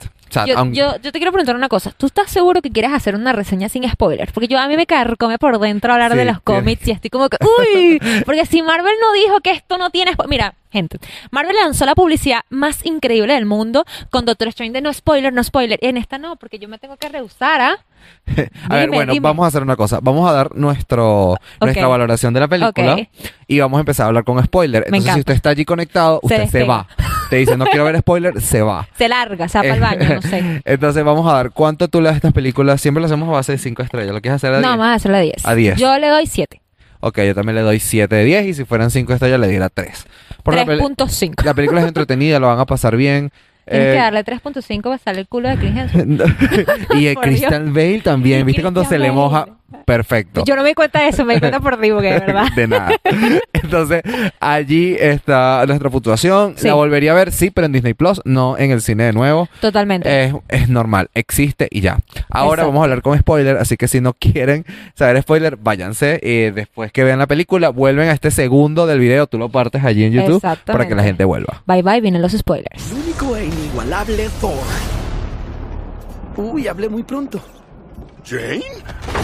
Yo, 0.47 0.65
yo, 0.73 0.97
yo 1.03 1.13
te 1.13 1.19
quiero 1.19 1.33
preguntar 1.33 1.57
una 1.57 1.69
cosa. 1.69 1.93
¿Tú 1.97 2.07
estás 2.07 2.31
seguro 2.31 2.63
que 2.63 2.71
quieres 2.71 2.93
hacer 2.93 3.15
una 3.15 3.33
reseña 3.33 3.69
sin 3.69 3.89
spoilers? 3.89 4.33
Porque 4.33 4.49
yo 4.49 4.59
a 4.59 4.69
mí 4.69 4.77
me 4.77 4.87
carcome 4.87 5.39
por 5.39 5.59
dentro 5.59 5.93
hablar 5.93 6.13
Sí, 6.13 6.19
de 6.19 6.25
los 6.25 6.41
cómics 6.41 6.87
y 6.87 6.93
estoy 6.93 7.11
como 7.11 7.29
que, 7.29 7.37
uy, 7.41 8.01
porque 8.25 8.47
si 8.47 8.63
Marvel 8.63 8.95
no 9.01 9.13
dijo 9.13 9.41
que 9.41 9.51
esto 9.51 9.79
no 9.79 9.91
tiene 9.91 10.13
Mira, 10.29 10.55
gente, 10.71 10.99
Marvel 11.31 11.57
lanzó 11.57 11.85
la 11.87 11.95
publicidad 11.95 12.41
más 12.49 12.85
increíble 12.87 13.35
del 13.35 13.47
mundo 13.47 13.85
con 14.11 14.25
Doctor 14.25 14.49
Strange 14.49 14.73
de 14.73 14.81
no 14.81 14.93
spoiler, 14.93 15.33
no 15.33 15.43
spoiler. 15.43 15.79
Y 15.83 15.87
en 15.87 15.97
esta 15.97 16.19
no, 16.19 16.37
porque 16.37 16.59
yo 16.59 16.69
me 16.69 16.79
tengo 16.79 16.97
que 16.97 17.09
rehusar, 17.09 17.61
¿ah? 17.61 17.79
A 18.69 18.77
ver, 18.77 18.89
bueno, 18.89 19.13
dime. 19.13 19.23
vamos 19.23 19.45
a 19.45 19.49
hacer 19.49 19.63
una 19.63 19.77
cosa. 19.77 19.99
Vamos 20.01 20.29
a 20.29 20.33
dar 20.33 20.55
nuestro, 20.55 21.37
nuestra 21.61 21.87
valoración 21.87 22.33
de 22.33 22.41
la 22.41 22.49
película 22.49 22.97
y 23.47 23.61
vamos 23.61 23.79
a 23.79 23.81
empezar 23.81 24.05
a 24.05 24.07
hablar 24.09 24.25
con 24.25 24.43
spoiler. 24.45 24.85
Entonces, 24.87 25.15
si 25.15 25.21
usted 25.21 25.35
está 25.35 25.51
allí 25.51 25.65
conectado, 25.65 26.21
usted 26.23 26.49
se 26.49 26.65
va. 26.65 26.87
Te 27.31 27.37
dice, 27.37 27.57
no 27.57 27.65
quiero 27.65 27.85
ver 27.85 27.97
spoiler, 27.99 28.41
se 28.43 28.61
va. 28.61 28.87
Se 28.99 29.09
larga, 29.09 29.49
se 29.49 29.57
va 29.59 29.63
para 29.63 29.75
el 29.75 29.81
baño, 29.81 30.15
no 30.17 30.23
sé. 30.23 30.61
Entonces, 30.65 31.03
vamos 31.05 31.27
a 31.33 31.37
dar 31.37 31.51
cuánto 31.53 31.89
tú 31.89 32.01
le 32.01 32.07
das 32.07 32.15
a 32.15 32.17
estas 32.17 32.33
películas. 32.35 32.81
Siempre 32.81 33.01
lo 33.01 33.07
hacemos 33.07 33.29
a 33.29 33.33
base 33.33 33.53
de 33.53 33.59
5 33.59 33.83
estrellas. 33.83 34.13
¿Lo 34.13 34.21
quieres 34.21 34.37
hacer 34.37 34.51
a 34.53 34.57
No, 34.61 34.69
10? 34.69 34.71
vamos 34.71 34.87
a 34.87 34.95
hacerle 34.95 35.17
a 35.17 35.21
10. 35.21 35.47
A 35.47 35.55
10. 35.55 35.77
Yo 35.79 35.99
le 35.99 36.09
doy 36.09 36.27
7. 36.27 36.61
Ok, 37.03 37.19
yo 37.23 37.35
también 37.35 37.55
le 37.55 37.63
doy 37.63 37.81
7 37.81 38.15
de 38.15 38.25
10 38.25 38.47
y 38.47 38.55
si 38.55 38.65
fueran 38.67 38.91
5 38.91 39.13
estrellas 39.15 39.41
le 39.41 39.49
diera 39.49 39.69
3. 39.71 40.07
Por 40.43 40.55
la, 40.55 40.67
peli- 40.67 40.83
3.5. 40.83 41.45
la 41.45 41.55
película 41.55 41.81
es 41.81 41.87
entretenida, 41.89 42.39
lo 42.41 42.49
van 42.49 42.59
a 42.59 42.67
pasar 42.67 42.97
bien. 42.97 43.31
Tienes 43.71 43.89
Eh, 43.89 43.93
que 43.93 43.99
darle 43.99 44.25
3.5 44.25 44.83
para 44.83 44.99
salir 44.99 45.21
el 45.21 45.29
culo 45.29 45.49
de 45.49 45.57
Chris 45.57 45.73
Hemsworth. 45.77 46.91
y 46.95 47.07
el. 47.07 47.17
Christian 47.17 47.73
Bale 47.73 48.00
también. 48.03 48.45
¿Viste 48.45 48.62
cuando 48.62 48.85
se 48.85 48.99
le 48.99 49.11
moja? 49.12 49.47
Perfecto. 49.85 50.43
Yo 50.45 50.57
no 50.57 50.62
me 50.62 50.69
di 50.71 50.75
cuenta 50.75 51.00
de 51.00 51.09
eso, 51.09 51.25
me 51.25 51.35
di 51.35 51.41
cuenta 51.41 51.61
por 51.61 51.81
ti, 51.81 51.91
porque 51.91 52.12
de 52.12 52.19
verdad. 52.21 52.47
de 52.57 52.67
nada. 52.69 52.91
Entonces, 53.53 54.03
allí 54.41 54.97
está 54.99 55.65
nuestra 55.67 55.91
puntuación. 55.91 56.55
Sí. 56.57 56.67
La 56.67 56.75
volvería 56.75 57.12
a 57.12 57.15
ver, 57.15 57.31
sí, 57.33 57.50
pero 57.50 57.67
en 57.67 57.73
Disney 57.73 57.95
Plus, 57.95 58.21
no 58.25 58.59
en 58.59 58.73
el 58.73 58.83
cine 58.83 59.05
de 59.05 59.12
nuevo. 59.12 59.49
Totalmente. 59.61 60.25
Es, 60.25 60.35
es 60.49 60.69
normal, 60.69 61.09
existe 61.15 61.69
y 61.71 61.81
ya. 61.83 61.99
Ahora 62.31 62.62
Exacto. 62.62 62.67
vamos 62.69 62.81
a 62.81 62.85
hablar 62.85 63.03
con 63.03 63.19
spoiler, 63.19 63.57
así 63.59 63.77
que 63.77 63.87
si 63.87 64.00
no 64.00 64.12
quieren 64.15 64.65
saber 64.95 65.23
spoiler, 65.23 65.57
váyanse. 65.57 66.19
Y 66.23 66.50
después 66.50 66.91
que 66.93 67.05
vean 67.05 67.19
la 67.21 67.27
película, 67.29 67.69
vuelven 67.71 68.09
a 68.09 68.12
este 68.12 68.31
segundo 68.33 68.87
del 68.87 68.99
video, 68.99 69.29
tú 69.29 69.39
lo 69.39 69.50
partes 69.50 69.85
allí 69.85 70.05
en 70.05 70.12
YouTube 70.12 70.43
para 70.65 70.89
que 70.89 70.95
la 70.97 71.05
gente 71.05 71.25
vuelva. 71.25 71.62
Bye 71.67 71.83
bye, 71.83 72.00
vienen 72.00 72.23
los 72.23 72.33
spoilers. 72.33 72.93
Único 73.11 73.37
e 73.37 73.47
inigualable 73.47 74.29
Thor. 74.41 74.53
Uy, 76.37 76.69
hablé 76.69 76.89
muy 76.89 77.03
pronto. 77.03 77.43
¿Jane? 78.25 78.63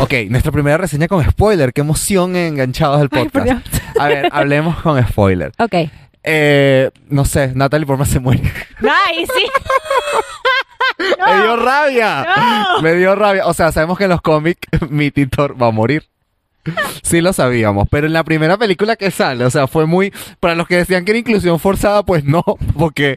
Ok, 0.00 0.12
nuestra 0.28 0.50
primera 0.50 0.76
reseña 0.76 1.06
con 1.06 1.22
spoiler. 1.22 1.72
Qué 1.72 1.82
emoción 1.82 2.34
enganchados 2.34 2.98
del 2.98 3.08
Ay, 3.12 3.28
podcast. 3.28 3.64
A 3.96 4.08
ver, 4.08 4.28
hablemos 4.32 4.82
con 4.82 5.00
spoiler. 5.06 5.52
Ok. 5.60 5.88
Eh, 6.24 6.90
no 7.10 7.24
sé, 7.24 7.52
Natalie 7.54 7.86
Portman 7.86 8.08
se 8.08 8.18
muere. 8.18 8.42
¡Ay, 8.80 9.24
sí! 9.24 9.46
Me 11.24 11.42
dio 11.42 11.56
rabia. 11.56 12.26
Me 12.82 12.94
dio 12.94 13.14
rabia. 13.14 13.46
O 13.46 13.54
sea, 13.54 13.70
sabemos 13.70 13.98
que 13.98 14.04
en 14.04 14.10
los 14.10 14.20
cómics 14.20 14.66
mi 14.90 15.12
Titor 15.12 15.62
va 15.62 15.68
a 15.68 15.70
morir. 15.70 16.08
Sí 17.02 17.20
lo 17.20 17.32
sabíamos, 17.32 17.88
pero 17.90 18.06
en 18.06 18.12
la 18.12 18.24
primera 18.24 18.56
película 18.56 18.96
que 18.96 19.10
sale, 19.10 19.44
o 19.44 19.50
sea, 19.50 19.66
fue 19.66 19.86
muy... 19.86 20.12
Para 20.40 20.54
los 20.54 20.66
que 20.66 20.76
decían 20.76 21.04
que 21.04 21.12
era 21.12 21.18
inclusión 21.18 21.58
forzada, 21.58 22.02
pues 22.02 22.24
no, 22.24 22.42
porque 22.78 23.16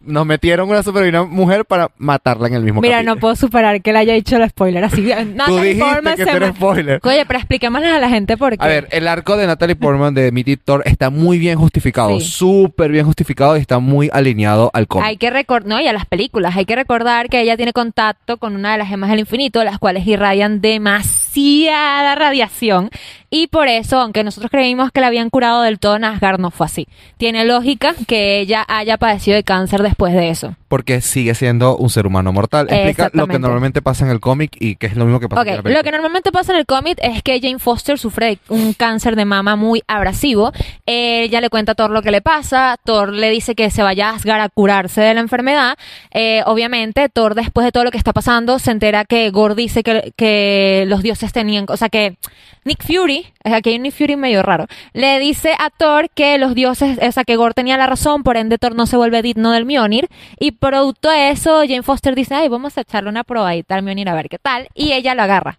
nos 0.00 0.24
metieron 0.26 0.68
una 0.70 0.82
superheroína 0.82 1.24
mujer 1.24 1.64
para 1.64 1.90
matarla 1.98 2.48
en 2.48 2.54
el 2.54 2.62
mismo 2.62 2.80
Mira, 2.80 2.96
capítulo. 2.96 3.14
no 3.14 3.20
puedo 3.20 3.36
superar 3.36 3.82
que 3.82 3.92
le 3.92 3.98
haya 3.98 4.14
dicho 4.14 4.36
el 4.36 4.48
spoiler 4.48 4.84
así. 4.84 5.02
Natalie 5.34 5.76
Portman 5.76 6.16
que 6.16 6.24
se 6.24 6.40
ma- 6.40 6.52
spoiler. 6.52 7.00
Oye, 7.02 7.24
pero 7.26 7.38
expliquémosle 7.38 7.88
a 7.88 7.98
la 7.98 8.08
gente 8.08 8.36
por 8.36 8.56
qué. 8.56 8.64
A 8.64 8.68
ver, 8.68 8.88
el 8.90 9.06
arco 9.06 9.36
de 9.36 9.46
Natalie 9.46 9.76
Portman 9.76 10.14
de 10.14 10.32
mi 10.32 10.42
Thor 10.56 10.82
está 10.86 11.10
muy 11.10 11.38
bien 11.38 11.58
justificado, 11.58 12.18
Sí. 12.18 12.26
súper 12.26 12.90
bien 12.90 13.04
justificado 13.06 13.56
y 13.56 13.60
está 13.60 13.78
muy 13.78 14.08
alineado 14.12 14.70
al 14.72 14.86
cómic. 14.88 15.06
Hay 15.06 15.16
que 15.16 15.30
recordar, 15.30 15.68
no, 15.68 15.80
y 15.80 15.86
a 15.86 15.92
las 15.92 16.06
películas, 16.06 16.56
hay 16.56 16.64
que 16.64 16.76
recordar 16.76 17.28
que 17.28 17.40
ella 17.40 17.56
tiene 17.56 17.72
contacto 17.72 18.38
con 18.38 18.56
una 18.56 18.72
de 18.72 18.78
las 18.78 18.88
gemas 18.88 19.10
del 19.10 19.20
infinito, 19.20 19.62
las 19.64 19.78
cuales 19.78 20.06
irradian 20.06 20.60
demasiada 20.60 22.14
radiación. 22.14 22.90
Y 23.32 23.46
por 23.46 23.68
eso, 23.68 24.00
aunque 24.00 24.24
nosotros 24.24 24.50
creímos 24.50 24.90
que 24.90 25.00
la 25.00 25.06
habían 25.06 25.30
curado 25.30 25.62
del 25.62 25.78
todo, 25.78 25.94
Asgard 25.94 26.40
no 26.40 26.50
fue 26.50 26.66
así. 26.66 26.88
Tiene 27.16 27.44
lógica 27.44 27.94
que 28.08 28.40
ella 28.40 28.64
haya 28.66 28.98
padecido 28.98 29.36
de 29.36 29.44
cáncer 29.44 29.82
después 29.82 30.12
de 30.14 30.30
eso. 30.30 30.56
Porque 30.66 31.00
sigue 31.00 31.34
siendo 31.36 31.76
un 31.76 31.90
ser 31.90 32.06
humano 32.06 32.32
mortal. 32.32 32.66
Explica 32.68 33.10
lo 33.12 33.28
que 33.28 33.38
normalmente 33.38 33.82
pasa 33.82 34.04
en 34.04 34.10
el 34.10 34.18
cómic 34.18 34.56
y 34.58 34.74
que 34.74 34.86
es 34.86 34.96
lo 34.96 35.04
mismo 35.04 35.20
que 35.20 35.28
pasa 35.28 35.42
Ok, 35.42 35.48
en 35.48 35.64
la 35.64 35.70
lo 35.78 35.82
que 35.84 35.92
normalmente 35.92 36.32
pasa 36.32 36.52
en 36.52 36.58
el 36.58 36.66
cómic 36.66 36.98
es 37.02 37.22
que 37.22 37.40
Jane 37.40 37.60
Foster 37.60 37.98
sufre 37.98 38.38
un 38.48 38.72
cáncer 38.72 39.14
de 39.14 39.24
mama 39.24 39.54
muy 39.54 39.82
abrasivo. 39.86 40.52
Ella 40.86 41.40
le 41.40 41.50
cuenta 41.50 41.72
a 41.72 41.74
Thor 41.76 41.90
lo 41.90 42.02
que 42.02 42.10
le 42.10 42.22
pasa. 42.22 42.76
Thor 42.84 43.12
le 43.12 43.30
dice 43.30 43.54
que 43.54 43.70
se 43.70 43.82
vaya 43.82 44.10
a 44.10 44.14
Asgard 44.14 44.40
a 44.40 44.48
curarse 44.48 45.00
de 45.00 45.14
la 45.14 45.20
enfermedad. 45.20 45.76
Eh, 46.12 46.42
obviamente, 46.46 47.08
Thor, 47.08 47.36
después 47.36 47.64
de 47.64 47.70
todo 47.70 47.84
lo 47.84 47.92
que 47.92 47.98
está 47.98 48.12
pasando, 48.12 48.58
se 48.58 48.72
entera 48.72 49.04
que 49.04 49.30
Gore 49.30 49.54
dice 49.54 49.84
que, 49.84 50.12
que 50.16 50.84
los 50.88 51.02
dioses 51.02 51.32
tenían. 51.32 51.66
O 51.68 51.76
sea, 51.76 51.88
que 51.88 52.16
Nick 52.64 52.84
Fury, 52.84 53.19
aquí 53.44 53.70
hay 53.70 53.78
un 53.78 53.90
Fury 53.90 54.16
medio 54.16 54.42
raro, 54.42 54.66
le 54.92 55.18
dice 55.18 55.54
a 55.58 55.70
Thor 55.70 56.10
que 56.10 56.38
los 56.38 56.54
dioses, 56.54 56.98
o 57.00 57.12
sea, 57.12 57.24
que 57.24 57.36
Gore 57.36 57.54
tenía 57.54 57.76
la 57.76 57.86
razón, 57.86 58.22
por 58.22 58.36
ende 58.36 58.58
Thor 58.58 58.74
no 58.74 58.86
se 58.86 58.96
vuelve 58.96 59.22
digno 59.22 59.52
del 59.52 59.64
Mjolnir. 59.64 60.08
Y 60.38 60.52
producto 60.52 61.10
de 61.10 61.30
eso, 61.30 61.60
Jane 61.60 61.82
Foster 61.82 62.14
dice, 62.14 62.34
ay, 62.34 62.48
vamos 62.48 62.76
a 62.76 62.82
echarle 62.82 63.08
una 63.10 63.24
probadita 63.24 63.74
al 63.74 63.82
Mjolnir 63.82 64.08
a 64.08 64.14
ver 64.14 64.28
qué 64.28 64.38
tal. 64.38 64.68
Y 64.74 64.92
ella 64.92 65.14
lo 65.14 65.22
agarra. 65.22 65.58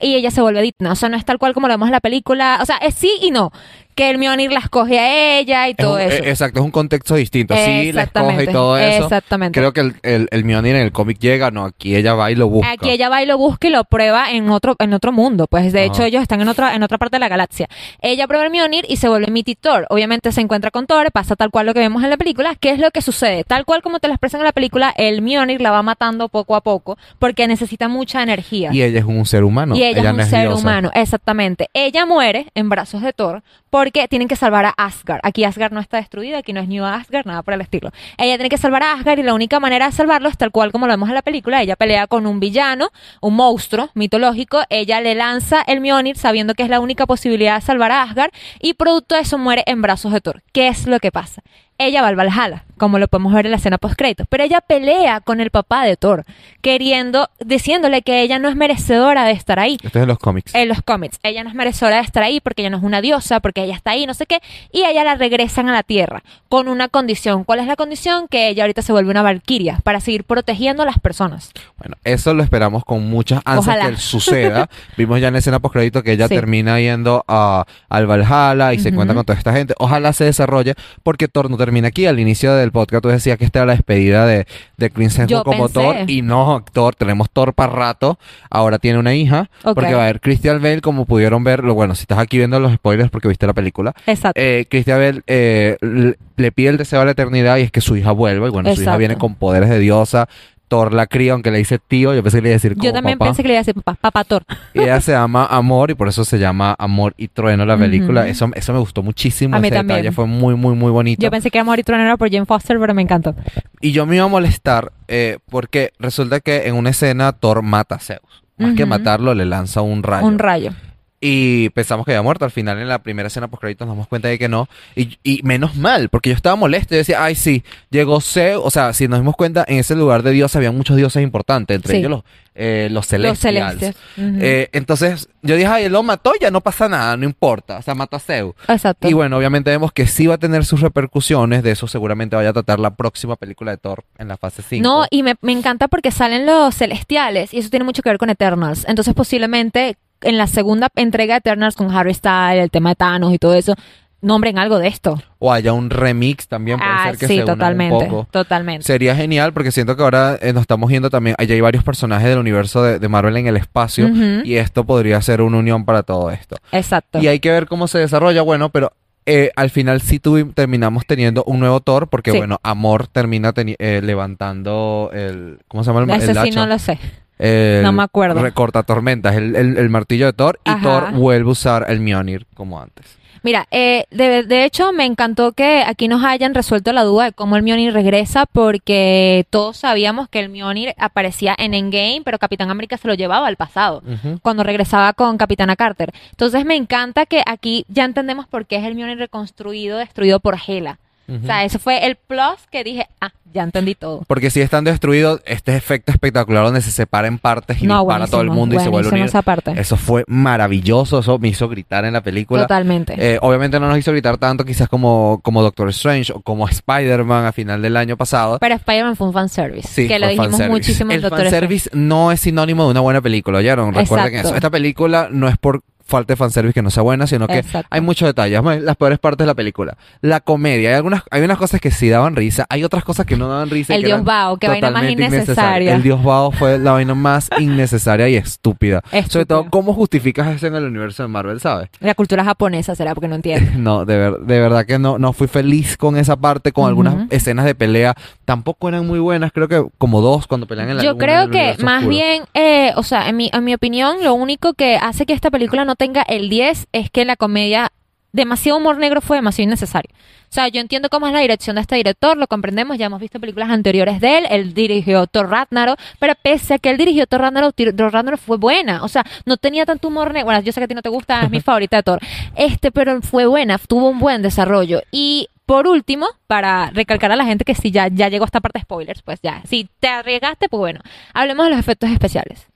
Y 0.00 0.14
ella 0.14 0.30
se 0.30 0.40
vuelve 0.40 0.62
digna. 0.62 0.92
O 0.92 0.94
sea, 0.94 1.08
no 1.08 1.16
es 1.16 1.24
tal 1.24 1.38
cual 1.38 1.54
como 1.54 1.66
lo 1.66 1.74
vemos 1.74 1.88
en 1.88 1.92
la 1.92 2.00
película. 2.00 2.58
O 2.62 2.66
sea, 2.66 2.76
es 2.76 2.94
sí 2.94 3.10
y 3.20 3.30
no. 3.30 3.50
Que 3.98 4.10
el 4.10 4.18
Mjolnir 4.18 4.52
la 4.52 4.60
escoge 4.60 4.98
a 5.00 5.38
ella 5.40 5.66
y 5.66 5.72
Es 5.72 5.76
todo 5.76 5.94
un- 5.96 6.00
eso. 6.02 6.22
eh, 6.22 6.30
Exacto, 6.30 6.60
es 6.60 6.64
un 6.64 6.70
contexto 6.70 7.16
distinto. 7.16 7.54
Sí, 7.56 7.90
la 7.92 8.04
escoge 8.04 8.44
y 8.44 8.46
todo 8.46 8.78
eso. 8.78 9.02
exactamente. 9.04 9.58
Creo 9.58 9.72
que 9.72 9.80
el, 9.80 9.94
el, 10.04 10.28
el 10.30 10.44
Mjolnir 10.44 10.76
en 10.76 10.82
el 10.82 10.92
cómic 10.92 11.18
llega, 11.18 11.50
no, 11.50 11.64
aquí 11.64 11.96
ella 11.96 12.14
va 12.14 12.30
y 12.30 12.36
lo 12.36 12.48
busca. 12.48 12.70
Aquí 12.70 12.90
ella 12.90 13.08
va 13.08 13.22
y 13.22 13.26
lo 13.26 13.36
busca 13.36 13.66
y 13.66 13.70
lo 13.70 13.82
prueba 13.84 14.30
en 14.30 14.48
otro, 14.50 14.76
en 14.78 14.94
otro 14.94 15.10
mundo. 15.10 15.48
Pues 15.48 15.72
de 15.72 15.80
Ajá. 15.80 15.86
hecho 15.88 16.04
ellos 16.04 16.22
están 16.22 16.40
en 16.40 16.48
otra, 16.48 16.76
en 16.76 16.82
otra 16.84 16.96
parte 16.96 17.16
de 17.16 17.20
la 17.20 17.28
galaxia. 17.28 17.68
Ella 18.00 18.28
prueba 18.28 18.44
el 18.46 18.52
Mjolnir 18.52 18.84
y 18.88 18.98
se 18.98 19.08
vuelve 19.08 19.32
Miti 19.32 19.56
Thor. 19.56 19.86
Obviamente 19.90 20.30
se 20.30 20.40
encuentra 20.42 20.70
con 20.70 20.86
Thor, 20.86 21.10
pasa 21.10 21.34
tal 21.34 21.50
cual 21.50 21.66
lo 21.66 21.74
que 21.74 21.80
vemos 21.80 22.04
en 22.04 22.10
la 22.10 22.16
película. 22.16 22.54
¿Qué 22.54 22.70
es 22.70 22.78
lo 22.78 22.92
que 22.92 23.02
sucede? 23.02 23.42
Tal 23.42 23.64
cual 23.64 23.82
como 23.82 23.98
te 23.98 24.06
lo 24.06 24.14
expresan 24.14 24.40
en 24.40 24.44
la 24.46 24.52
película, 24.52 24.94
el 24.96 25.22
Mjolnir 25.22 25.60
la 25.60 25.72
va 25.72 25.82
matando 25.82 26.28
poco 26.28 26.54
a 26.54 26.60
poco 26.62 26.96
porque 27.18 27.48
necesita 27.48 27.88
mucha 27.88 28.22
energía. 28.22 28.70
Y 28.72 28.82
ella 28.82 29.00
es 29.00 29.04
un 29.04 29.26
ser 29.26 29.42
humano. 29.42 29.74
y 29.74 29.82
ella, 29.82 30.02
es 30.02 30.10
un 30.10 30.16
no 30.18 30.24
ser 30.26 30.42
diosa. 30.42 30.62
humano, 30.62 30.90
exactamente. 30.94 31.68
Ella 31.74 32.06
muere 32.06 32.46
en 32.54 32.68
brazos 32.68 33.02
de 33.02 33.12
Thor 33.12 33.42
porque 33.70 34.08
tienen 34.08 34.28
que 34.28 34.36
salvar 34.36 34.64
a 34.66 34.70
Asgard. 34.70 35.20
Aquí 35.22 35.44
Asgard 35.44 35.72
no 35.72 35.80
está 35.80 35.98
destruida, 35.98 36.38
aquí 36.38 36.52
no 36.52 36.60
es 36.60 36.68
New 36.68 36.84
Asgard, 36.84 37.26
nada 37.26 37.42
por 37.42 37.54
el 37.54 37.60
estilo. 37.60 37.90
Ella 38.16 38.36
tiene 38.36 38.48
que 38.48 38.58
salvar 38.58 38.82
a 38.82 38.92
Asgard 38.92 39.18
y 39.18 39.22
la 39.22 39.34
única 39.34 39.60
manera 39.60 39.86
de 39.86 39.92
salvarlo 39.92 40.28
es 40.28 40.36
tal 40.36 40.50
cual 40.50 40.72
como 40.72 40.86
lo 40.86 40.92
vemos 40.92 41.08
en 41.08 41.14
la 41.14 41.22
película. 41.22 41.62
Ella 41.62 41.76
pelea 41.76 42.06
con 42.06 42.26
un 42.26 42.40
villano, 42.40 42.90
un 43.20 43.34
monstruo 43.34 43.90
mitológico. 43.94 44.62
Ella 44.70 45.00
le 45.00 45.14
lanza 45.14 45.62
el 45.66 45.80
Mjolnir 45.80 46.16
sabiendo 46.16 46.54
que 46.54 46.62
es 46.62 46.68
la 46.68 46.80
única 46.80 47.06
posibilidad 47.06 47.56
de 47.56 47.66
salvar 47.66 47.92
a 47.92 48.02
Asgard 48.02 48.32
y 48.60 48.74
producto 48.74 49.14
de 49.14 49.22
eso 49.22 49.38
muere 49.38 49.62
en 49.66 49.82
brazos 49.82 50.12
de 50.12 50.20
Thor. 50.20 50.42
¿Qué 50.52 50.68
es 50.68 50.86
lo 50.86 51.00
que 51.00 51.12
pasa? 51.12 51.42
Ella 51.78 52.02
va 52.02 52.08
al 52.08 52.16
Valhalla, 52.16 52.64
como 52.76 52.98
lo 52.98 53.06
podemos 53.08 53.32
ver 53.32 53.46
en 53.46 53.52
la 53.52 53.56
escena 53.58 53.78
post 53.78 53.94
créditos, 53.96 54.26
pero 54.28 54.42
ella 54.44 54.60
pelea 54.60 55.20
con 55.20 55.40
el 55.40 55.50
papá 55.50 55.84
de 55.84 55.96
Thor, 55.96 56.24
queriendo, 56.60 57.28
diciéndole 57.38 58.02
que 58.02 58.20
ella 58.22 58.38
no 58.38 58.48
es 58.48 58.56
merecedora 58.56 59.24
de 59.24 59.32
estar 59.32 59.58
ahí. 59.60 59.78
Esto 59.82 59.98
es 59.98 60.02
en 60.02 60.08
los 60.08 60.18
cómics. 60.18 60.54
En 60.54 60.68
los 60.68 60.82
cómics, 60.82 61.18
ella 61.22 61.44
no 61.44 61.50
es 61.50 61.54
merecedora 61.54 61.96
de 61.96 62.02
estar 62.02 62.22
ahí 62.22 62.40
porque 62.40 62.62
ella 62.62 62.70
no 62.70 62.78
es 62.78 62.82
una 62.82 63.00
diosa, 63.00 63.40
porque 63.40 63.62
ella 63.62 63.74
está 63.74 63.92
ahí, 63.92 64.06
no 64.06 64.14
sé 64.14 64.26
qué, 64.26 64.40
y 64.72 64.82
ella 64.84 65.04
la 65.04 65.14
regresan 65.14 65.68
a 65.68 65.72
la 65.72 65.82
Tierra 65.82 66.22
con 66.48 66.68
una 66.68 66.88
condición. 66.88 67.44
¿Cuál 67.44 67.60
es 67.60 67.66
la 67.66 67.76
condición? 67.76 68.26
Que 68.28 68.48
ella 68.48 68.64
ahorita 68.64 68.82
se 68.82 68.92
vuelve 68.92 69.10
una 69.10 69.22
valquiria 69.22 69.78
para 69.84 70.00
seguir 70.00 70.24
protegiendo 70.24 70.82
a 70.82 70.86
las 70.86 70.98
personas. 70.98 71.52
Bueno, 71.78 71.96
eso 72.04 72.34
lo 72.34 72.42
esperamos 72.42 72.84
con 72.84 73.08
muchas 73.08 73.40
ansias 73.44 73.76
Ojalá. 73.76 73.90
que 73.90 73.96
suceda. 73.98 74.68
Vimos 74.96 75.20
ya 75.20 75.28
en 75.28 75.34
la 75.34 75.38
escena 75.38 75.60
post 75.60 75.74
crédito 75.74 76.02
que 76.02 76.12
ella 76.12 76.26
Sí. 76.28 76.34
termina 76.34 76.80
yendo 76.80 77.24
a, 77.28 77.64
al 77.88 78.06
Valhalla 78.06 78.74
y 78.74 78.78
se 78.80 78.88
encuentra 78.88 79.14
con 79.14 79.24
toda 79.24 79.38
esta 79.38 79.52
gente. 79.52 79.74
Ojalá 79.78 80.12
se 80.12 80.24
desarrolle 80.24 80.74
porque 81.04 81.28
Thor 81.28 81.48
no 81.48 81.56
termina 81.56 81.67
aquí. 81.84 82.06
Al 82.06 82.18
inicio 82.20 82.54
del 82.54 82.72
podcast 82.72 83.02
tú 83.02 83.08
decías 83.08 83.38
que 83.38 83.44
esta 83.44 83.60
era 83.60 83.66
la 83.66 83.72
despedida 83.72 84.26
de, 84.26 84.46
de 84.76 84.88
Yo 84.94 85.02
Hemsworth 85.02 85.44
como 85.44 85.68
pensé. 85.68 85.72
Thor 85.74 85.96
y 86.10 86.22
no, 86.22 86.64
Thor, 86.72 86.94
tenemos 86.94 87.30
Thor 87.30 87.54
para 87.54 87.72
rato. 87.72 88.18
Ahora 88.50 88.78
tiene 88.78 88.98
una 88.98 89.14
hija 89.14 89.50
porque 89.62 89.94
va 89.94 90.00
a 90.00 90.04
haber 90.04 90.20
Christian 90.20 90.62
Bale 90.62 90.80
como 90.80 91.04
pudieron 91.04 91.44
ver. 91.44 91.64
Lo 91.64 91.74
bueno, 91.74 91.94
si 91.94 92.02
estás 92.02 92.18
aquí 92.18 92.38
viendo 92.38 92.58
los 92.60 92.72
spoilers 92.74 93.10
porque 93.10 93.28
viste 93.28 93.46
la 93.46 93.54
película. 93.54 93.94
Exacto. 94.06 94.40
Eh, 94.40 94.66
Christian 94.68 94.98
Bale 94.98 95.22
eh, 95.26 95.76
le, 95.80 96.16
le 96.36 96.52
pide 96.52 96.70
el 96.70 96.76
deseo 96.76 97.00
a 97.00 97.04
la 97.04 97.10
eternidad 97.12 97.56
y 97.58 97.62
es 97.62 97.70
que 97.70 97.80
su 97.80 97.96
hija 97.96 98.12
vuelva. 98.12 98.46
Y 98.46 98.50
bueno, 98.50 98.74
su 98.74 98.82
hija 98.82 98.96
viene 98.96 99.16
con 99.16 99.34
poderes 99.34 99.68
de 99.68 99.78
diosa. 99.78 100.28
Thor 100.68 100.92
la 100.94 101.06
cría, 101.06 101.32
aunque 101.32 101.50
le 101.50 101.58
dice 101.58 101.78
tío. 101.78 102.14
Yo 102.14 102.22
pensé 102.22 102.38
que 102.38 102.42
le 102.42 102.48
iba 102.50 102.54
a 102.54 102.56
decir 102.56 102.74
como 102.74 102.84
Yo 102.84 102.92
también 102.92 103.18
papá. 103.18 103.30
pensé 103.30 103.42
que 103.42 103.48
le 103.48 103.54
iba 103.54 103.58
a 103.58 103.62
decir 103.62 103.74
papá, 103.74 103.94
papá 104.00 104.24
Thor. 104.24 104.44
Y 104.74 104.80
ella 104.80 105.00
se 105.00 105.12
llama 105.12 105.46
Amor 105.46 105.90
y 105.90 105.94
por 105.94 106.08
eso 106.08 106.24
se 106.24 106.38
llama 106.38 106.76
Amor 106.78 107.14
y 107.16 107.28
Trueno 107.28 107.64
la 107.64 107.76
película. 107.76 108.20
Ujú. 108.22 108.30
Eso, 108.30 108.50
eso 108.54 108.72
me 108.72 108.78
gustó 108.78 109.02
muchísimo. 109.02 109.56
A 109.56 109.60
mí 109.60 109.68
ese 109.68 109.76
también. 109.76 109.96
detalle 109.98 110.12
fue 110.14 110.26
muy, 110.26 110.54
muy, 110.54 110.74
muy 110.76 110.90
bonito. 110.92 111.22
Yo 111.22 111.30
pensé 111.30 111.50
que 111.50 111.58
Amor 111.58 111.78
y 111.78 111.82
Trueno 111.82 112.04
era 112.04 112.16
por 112.16 112.30
Jane 112.30 112.46
Foster, 112.46 112.78
pero 112.78 112.94
me 112.94 113.02
encantó. 113.02 113.34
Y 113.80 113.92
yo 113.92 114.06
me 114.06 114.16
iba 114.16 114.24
a 114.24 114.28
molestar 114.28 114.92
eh, 115.08 115.38
porque 115.50 115.92
resulta 115.98 116.40
que 116.40 116.68
en 116.68 116.74
una 116.76 116.90
escena 116.90 117.32
Thor 117.32 117.62
mata 117.62 117.96
a 117.96 117.98
Zeus. 117.98 118.20
Más 118.58 118.74
que 118.74 118.86
matarlo, 118.86 119.34
le 119.34 119.44
lanza 119.44 119.82
un 119.82 120.02
rayo. 120.02 120.26
Un 120.26 120.38
rayo. 120.38 120.72
Y 121.20 121.70
pensamos 121.70 122.06
que 122.06 122.12
había 122.12 122.22
muerto. 122.22 122.44
Al 122.44 122.50
final, 122.52 122.78
en 122.78 122.86
la 122.88 123.02
primera 123.02 123.26
escena 123.26 123.48
post 123.48 123.60
créditos, 123.62 123.86
nos 123.88 123.96
damos 123.96 124.08
cuenta 124.08 124.28
de 124.28 124.38
que 124.38 124.48
no. 124.48 124.68
Y, 124.94 125.18
y 125.24 125.40
menos 125.42 125.74
mal, 125.76 126.08
porque 126.10 126.30
yo 126.30 126.36
estaba 126.36 126.54
molesto. 126.56 126.94
Yo 126.94 126.98
decía, 126.98 127.24
ay, 127.24 127.34
sí, 127.34 127.64
llegó 127.90 128.20
Zeus. 128.20 128.62
O 128.64 128.70
sea, 128.70 128.92
si 128.92 129.08
nos 129.08 129.18
dimos 129.18 129.34
cuenta, 129.36 129.64
en 129.66 129.78
ese 129.78 129.96
lugar 129.96 130.22
de 130.22 130.30
Dios 130.30 130.54
había 130.54 130.70
muchos 130.70 130.96
dioses 130.96 131.22
importantes, 131.22 131.74
entre 131.74 131.92
Sí. 131.92 131.98
ellos 131.98 132.10
los, 132.10 132.22
eh, 132.54 132.88
los 132.90 133.10
Los 133.12 133.38
celestials. 133.38 133.96
Eh, 134.16 134.68
entonces, 134.72 135.28
yo 135.42 135.56
dije, 135.56 135.66
ay, 135.68 135.84
él 135.84 135.92
lo 135.92 136.02
mató, 136.02 136.32
ya 136.40 136.50
no 136.52 136.60
pasa 136.60 136.88
nada, 136.88 137.16
no 137.16 137.24
importa. 137.24 137.78
O 137.78 137.82
sea, 137.82 137.94
mata 137.94 138.18
a 138.18 138.20
Zeus. 138.20 138.54
Exacto. 138.68 139.08
Y 139.08 139.12
bueno, 139.12 139.36
obviamente 139.38 139.70
vemos 139.70 139.92
que 139.92 140.06
sí 140.06 140.26
va 140.28 140.34
a 140.34 140.38
tener 140.38 140.64
sus 140.64 140.80
repercusiones. 140.80 141.62
De 141.64 141.72
eso 141.72 141.88
seguramente 141.88 142.36
vaya 142.36 142.50
a 142.50 142.52
tratar 142.52 142.78
la 142.78 142.94
próxima 142.94 143.36
película 143.36 143.72
de 143.72 143.78
Thor 143.78 144.04
en 144.18 144.28
la 144.28 144.36
fase 144.36 144.62
5. 144.62 144.82
No, 144.82 145.04
y 145.10 145.22
me, 145.24 145.34
me 145.40 145.52
encanta 145.52 145.88
porque 145.88 146.10
salen 146.12 146.46
los 146.46 146.76
celestiales 146.76 147.52
y 147.54 147.58
eso 147.58 147.70
tiene 147.70 147.84
mucho 147.84 148.02
que 148.02 148.10
ver 148.10 148.18
con 148.18 148.30
Eternals. 148.30 148.84
Entonces, 148.88 149.14
posiblemente 149.14 149.96
en 150.22 150.38
la 150.38 150.46
segunda 150.46 150.88
entrega 150.96 151.34
de 151.34 151.38
Eternals 151.38 151.76
con 151.76 151.90
Harry 151.94 152.14
Styles, 152.14 152.62
el 152.62 152.70
tema 152.70 152.90
de 152.90 152.96
Thanos 152.96 153.32
y 153.32 153.38
todo 153.38 153.54
eso, 153.54 153.74
nombren 154.20 154.58
algo 154.58 154.78
de 154.80 154.88
esto. 154.88 155.16
O 155.38 155.52
haya 155.52 155.72
un 155.72 155.90
remix 155.90 156.48
también, 156.48 156.78
puede 156.78 156.90
Ah, 156.92 157.04
ser 157.10 157.18
que 157.18 157.28
sí, 157.28 157.36
se 157.38 157.44
totalmente. 157.44 157.94
un 158.04 158.10
poco. 158.10 158.28
Totalmente. 158.32 158.84
Sería 158.84 159.14
genial 159.14 159.52
porque 159.52 159.70
siento 159.70 159.96
que 159.96 160.02
ahora 160.02 160.36
eh, 160.42 160.52
nos 160.52 160.62
estamos 160.62 160.88
viendo 160.90 161.08
también, 161.08 161.36
allá 161.38 161.54
hay 161.54 161.60
varios 161.60 161.84
personajes 161.84 162.28
del 162.28 162.38
universo 162.38 162.82
de, 162.82 162.98
de 162.98 163.08
Marvel 163.08 163.36
en 163.36 163.46
el 163.46 163.56
espacio 163.56 164.08
y 164.44 164.56
esto 164.56 164.82
podría 164.84 165.22
ser 165.22 165.40
una 165.40 165.58
unión 165.58 165.84
para 165.84 166.02
todo 166.02 166.30
esto. 166.32 166.56
Exacto. 166.72 167.20
Y 167.20 167.28
hay 167.28 167.38
que 167.38 167.50
ver 167.50 167.66
cómo 167.68 167.86
se 167.86 167.98
desarrolla, 167.98 168.42
bueno, 168.42 168.70
pero 168.70 168.92
eh, 169.24 169.50
al 169.54 169.70
final 169.70 170.00
sí 170.00 170.20
terminamos 170.54 171.06
teniendo 171.06 171.44
un 171.44 171.60
nuevo 171.60 171.78
Thor 171.80 172.08
porque 172.08 172.32
Sí. 172.32 172.38
bueno, 172.38 172.58
Amor 172.64 173.06
termina 173.06 173.52
eh, 173.56 174.00
levantando 174.02 175.10
el, 175.12 175.60
¿cómo 175.68 175.84
se 175.84 175.90
llama 175.92 176.02
el, 176.14 176.20
Ese 176.22 176.32
el 176.32 176.38
sí 176.38 176.48
hacha? 176.48 176.60
no 176.60 176.66
lo 176.66 176.78
sé. 176.78 176.98
El 177.38 177.82
No 177.82 177.92
me 177.92 178.02
acuerdo. 178.02 178.40
Recorta 178.42 178.82
tormentas, 178.82 179.36
el, 179.36 179.54
el- 179.56 179.76
el 179.78 179.88
martillo 179.90 180.26
de 180.26 180.32
Thor 180.32 180.58
y. 180.64 180.70
Thor 180.82 181.12
vuelve 181.12 181.48
a 181.48 181.52
usar 181.52 181.86
el 181.88 182.00
Mjolnir 182.00 182.46
como 182.54 182.80
antes. 182.80 183.16
Mira, 183.44 183.68
eh, 183.70 184.04
de, 184.10 184.42
de 184.42 184.64
hecho 184.64 184.92
me 184.92 185.04
encantó 185.04 185.52
que 185.52 185.84
aquí 185.86 186.08
nos 186.08 186.24
hayan 186.24 186.54
resuelto 186.54 186.92
la 186.92 187.04
duda 187.04 187.26
de 187.26 187.32
cómo 187.32 187.56
el 187.56 187.62
Mjolnir 187.62 187.92
regresa 187.94 188.46
porque 188.46 189.46
todos 189.50 189.76
sabíamos 189.76 190.28
que 190.28 190.40
el 190.40 190.48
Mjolnir 190.48 190.92
aparecía 190.98 191.54
en 191.56 191.72
Endgame, 191.72 192.22
pero 192.24 192.38
Capitán 192.40 192.68
América 192.70 192.96
se 192.96 193.06
lo 193.06 193.14
llevaba 193.14 193.46
al 193.46 193.54
pasado. 193.56 194.02
Cuando 194.42 194.64
regresaba 194.64 195.12
con 195.12 195.38
Capitana 195.38 195.76
Carter. 195.76 196.12
Entonces 196.32 196.64
me 196.64 196.74
encanta 196.74 197.26
que 197.26 197.42
aquí 197.46 197.84
ya 197.88 198.04
entendemos 198.04 198.48
por 198.48 198.66
qué 198.66 198.76
es 198.76 198.84
el 198.84 198.96
Mjolnir 198.96 199.18
reconstruido, 199.18 199.98
destruido 199.98 200.40
por 200.40 200.56
Hela. 200.66 200.98
O 201.30 201.46
sea, 201.46 201.64
eso 201.64 201.78
fue 201.78 202.06
el 202.06 202.16
plus 202.16 202.56
que 202.70 202.82
dije, 202.84 203.06
ah, 203.20 203.30
ya 203.52 203.62
entendí 203.62 203.94
todo. 203.94 204.22
Porque 204.26 204.48
si 204.50 204.60
están 204.60 204.84
destruidos, 204.84 205.40
este 205.44 205.76
efecto 205.76 206.10
espectacular 206.10 206.64
donde 206.64 206.80
se 206.80 206.90
separa 206.90 207.28
en 207.28 207.38
partes 207.38 207.82
y 207.82 207.86
No, 207.86 208.00
dispara 208.00 208.26
todo 208.26 208.40
el 208.40 208.50
mundo 208.50 208.76
y 208.76 208.80
se 208.80 208.88
vuelve 208.88 209.08
a 209.08 209.12
unir. 209.12 209.24
esa 209.24 209.42
parte. 209.42 209.72
Eso 209.76 209.96
fue 209.96 210.24
maravilloso, 210.26 211.18
eso 211.18 211.38
me 211.38 211.48
hizo 211.48 211.68
gritar 211.68 212.04
en 212.06 212.14
la 212.14 212.22
película. 212.22 212.62
Totalmente. 212.62 213.14
Eh, 213.18 213.38
obviamente 213.42 213.78
no 213.78 213.88
nos 213.88 213.98
hizo 213.98 214.10
gritar 214.12 214.38
tanto 214.38 214.64
quizás 214.64 214.88
como, 214.88 215.40
como 215.42 215.62
Doctor 215.62 215.90
Strange 215.90 216.32
o 216.32 216.40
como 216.40 216.66
Spider-Man 216.68 217.44
a 217.46 217.52
final 217.52 217.82
del 217.82 217.96
año 217.96 218.16
pasado. 218.16 218.58
Pero 218.58 218.74
Spider-Man 218.76 219.16
fue 219.16 219.26
un 219.28 219.32
fanservice. 219.34 219.88
Sí, 219.88 220.08
que 220.08 220.18
lo 220.18 220.26
dijimos 220.28 220.48
fanservice. 220.48 220.70
muchísimo 220.72 221.10
en 221.10 221.16
El 221.16 221.22
Doctor 221.22 221.40
Strange. 221.46 221.56
fanservice 221.56 221.90
no 221.92 222.32
es 222.32 222.40
sinónimo 222.40 222.84
de 222.84 222.90
una 222.92 223.00
buena 223.00 223.20
película, 223.20 223.58
¿oyeron? 223.58 223.92
Recuerden 223.94 224.28
Exacto. 224.28 224.48
eso. 224.48 224.54
Esta 224.56 224.70
película 224.70 225.28
no 225.30 225.48
es 225.48 225.58
por 225.58 225.82
falta 226.08 226.32
de 226.32 226.36
fanservice 226.36 226.72
que 226.74 226.82
no 226.82 226.90
sea 226.90 227.02
buena, 227.02 227.26
sino 227.26 227.46
que 227.46 227.58
Exacto. 227.58 227.86
hay 227.90 228.00
muchos 228.00 228.26
detalles. 228.26 228.60
Las 228.82 228.96
peores 228.96 229.18
partes 229.18 229.44
de 229.44 229.46
la 229.46 229.54
película. 229.54 229.96
La 230.22 230.40
comedia. 230.40 230.88
Hay 230.88 230.94
algunas, 230.96 231.22
hay 231.30 231.42
unas 231.42 231.58
cosas 231.58 231.80
que 231.80 231.90
sí 231.90 232.08
daban 232.08 232.34
risa, 232.34 232.66
hay 232.70 232.82
otras 232.82 233.04
cosas 233.04 233.26
que 233.26 233.36
no 233.36 233.46
daban 233.48 233.68
risa. 233.70 233.94
El 233.94 234.00
que 234.02 234.06
Dios 234.08 234.24
Bao, 234.24 234.56
qué 234.56 234.68
vaina 234.68 234.90
más 234.90 235.04
innecesaria. 235.10 235.94
El 235.94 236.02
Dios 236.02 236.22
Bao 236.24 236.50
fue 236.50 236.78
la 236.78 236.92
vaina 236.92 237.14
más 237.14 237.50
innecesaria 237.58 238.28
y 238.28 238.36
estúpida. 238.36 239.02
Sobre 239.28 239.46
todo, 239.46 239.66
¿cómo 239.70 239.92
justificas 239.94 240.48
eso 240.48 240.66
en 240.66 240.74
el 240.74 240.84
universo 240.84 241.22
de 241.22 241.28
Marvel, 241.28 241.60
sabes? 241.60 241.90
La 242.00 242.14
cultura 242.14 242.42
japonesa 242.44 242.94
será 242.94 243.14
porque 243.14 243.28
no 243.28 243.34
entiendo. 243.36 243.70
No, 243.78 244.04
de, 244.04 244.16
ver- 244.18 244.38
de 244.40 244.60
verdad 244.60 244.86
que 244.86 244.98
no, 244.98 245.18
no 245.18 245.32
fui 245.32 245.46
feliz 245.46 245.96
con 245.96 246.16
esa 246.16 246.36
parte, 246.36 246.72
con 246.72 246.88
algunas 246.88 247.30
escenas 247.30 247.64
de 247.64 247.74
pelea. 247.74 248.14
Tampoco 248.48 248.88
eran 248.88 249.06
muy 249.06 249.18
buenas, 249.18 249.52
creo 249.52 249.68
que 249.68 249.84
como 249.98 250.22
dos 250.22 250.46
cuando 250.46 250.66
pelean 250.66 250.88
en 250.88 250.96
la 250.96 251.02
Yo 251.02 251.12
luna, 251.12 251.22
creo 251.22 251.50
que 251.50 251.76
más 251.84 251.98
oscuro. 251.98 252.08
bien, 252.08 252.44
eh, 252.54 252.94
o 252.96 253.02
sea, 253.02 253.28
en 253.28 253.36
mi, 253.36 253.50
en 253.52 253.62
mi 253.62 253.74
opinión, 253.74 254.24
lo 254.24 254.32
único 254.32 254.72
que 254.72 254.96
hace 254.96 255.26
que 255.26 255.34
esta 255.34 255.50
película 255.50 255.84
no 255.84 255.96
tenga 255.96 256.22
el 256.22 256.48
10 256.48 256.88
es 256.92 257.10
que 257.10 257.26
la 257.26 257.36
comedia, 257.36 257.92
demasiado 258.32 258.78
humor 258.78 258.96
negro 258.96 259.20
fue 259.20 259.36
demasiado 259.36 259.68
innecesario. 259.68 260.10
O 260.14 260.48
sea, 260.48 260.68
yo 260.68 260.80
entiendo 260.80 261.10
cómo 261.10 261.26
es 261.26 261.34
la 261.34 261.40
dirección 261.40 261.76
de 261.76 261.82
este 261.82 261.96
director, 261.96 262.38
lo 262.38 262.46
comprendemos, 262.46 262.96
ya 262.96 263.04
hemos 263.04 263.20
visto 263.20 263.38
películas 263.38 263.68
anteriores 263.68 264.18
de 264.18 264.38
él, 264.38 264.46
él 264.48 264.72
dirigió 264.72 265.26
Thor 265.26 265.50
Ragnarok, 265.50 265.98
pero 266.18 266.32
pese 266.42 266.72
a 266.72 266.78
que 266.78 266.88
él 266.88 266.96
dirigió 266.96 267.26
Thor 267.26 267.42
Ragnarok, 267.42 267.74
Thor 267.74 268.12
Ragnarok 268.14 268.40
fue 268.40 268.56
buena, 268.56 269.04
o 269.04 269.08
sea, 269.08 269.26
no 269.44 269.58
tenía 269.58 269.84
tanto 269.84 270.08
humor 270.08 270.32
negro, 270.32 270.46
bueno, 270.46 270.62
yo 270.62 270.72
sé 270.72 270.80
que 270.80 270.84
a 270.84 270.88
ti 270.88 270.94
no 270.94 271.02
te 271.02 271.10
gusta, 271.10 271.42
es 271.42 271.50
mi 271.50 271.60
favorita 271.60 271.98
de 271.98 272.02
Thor, 272.02 272.20
este, 272.56 272.90
pero 272.92 273.20
fue 273.20 273.44
buena, 273.44 273.76
tuvo 273.76 274.08
un 274.08 274.18
buen 274.18 274.40
desarrollo 274.40 275.02
y... 275.12 275.50
Por 275.68 275.86
último, 275.86 276.26
para 276.46 276.88
recalcar 276.94 277.30
a 277.30 277.36
la 277.36 277.44
gente 277.44 277.66
que 277.66 277.74
si 277.74 277.90
ya, 277.90 278.08
ya 278.08 278.30
llegó 278.30 278.44
a 278.44 278.46
esta 278.46 278.60
parte 278.62 278.78
de 278.78 278.84
spoilers, 278.84 279.20
pues 279.20 279.38
ya, 279.42 279.60
si 279.68 279.86
te 280.00 280.08
arriesgaste, 280.08 280.70
pues 280.70 280.78
bueno, 280.78 281.00
hablemos 281.34 281.66
de 281.66 281.70
los 281.72 281.78
efectos 281.78 282.08
especiales. 282.08 282.66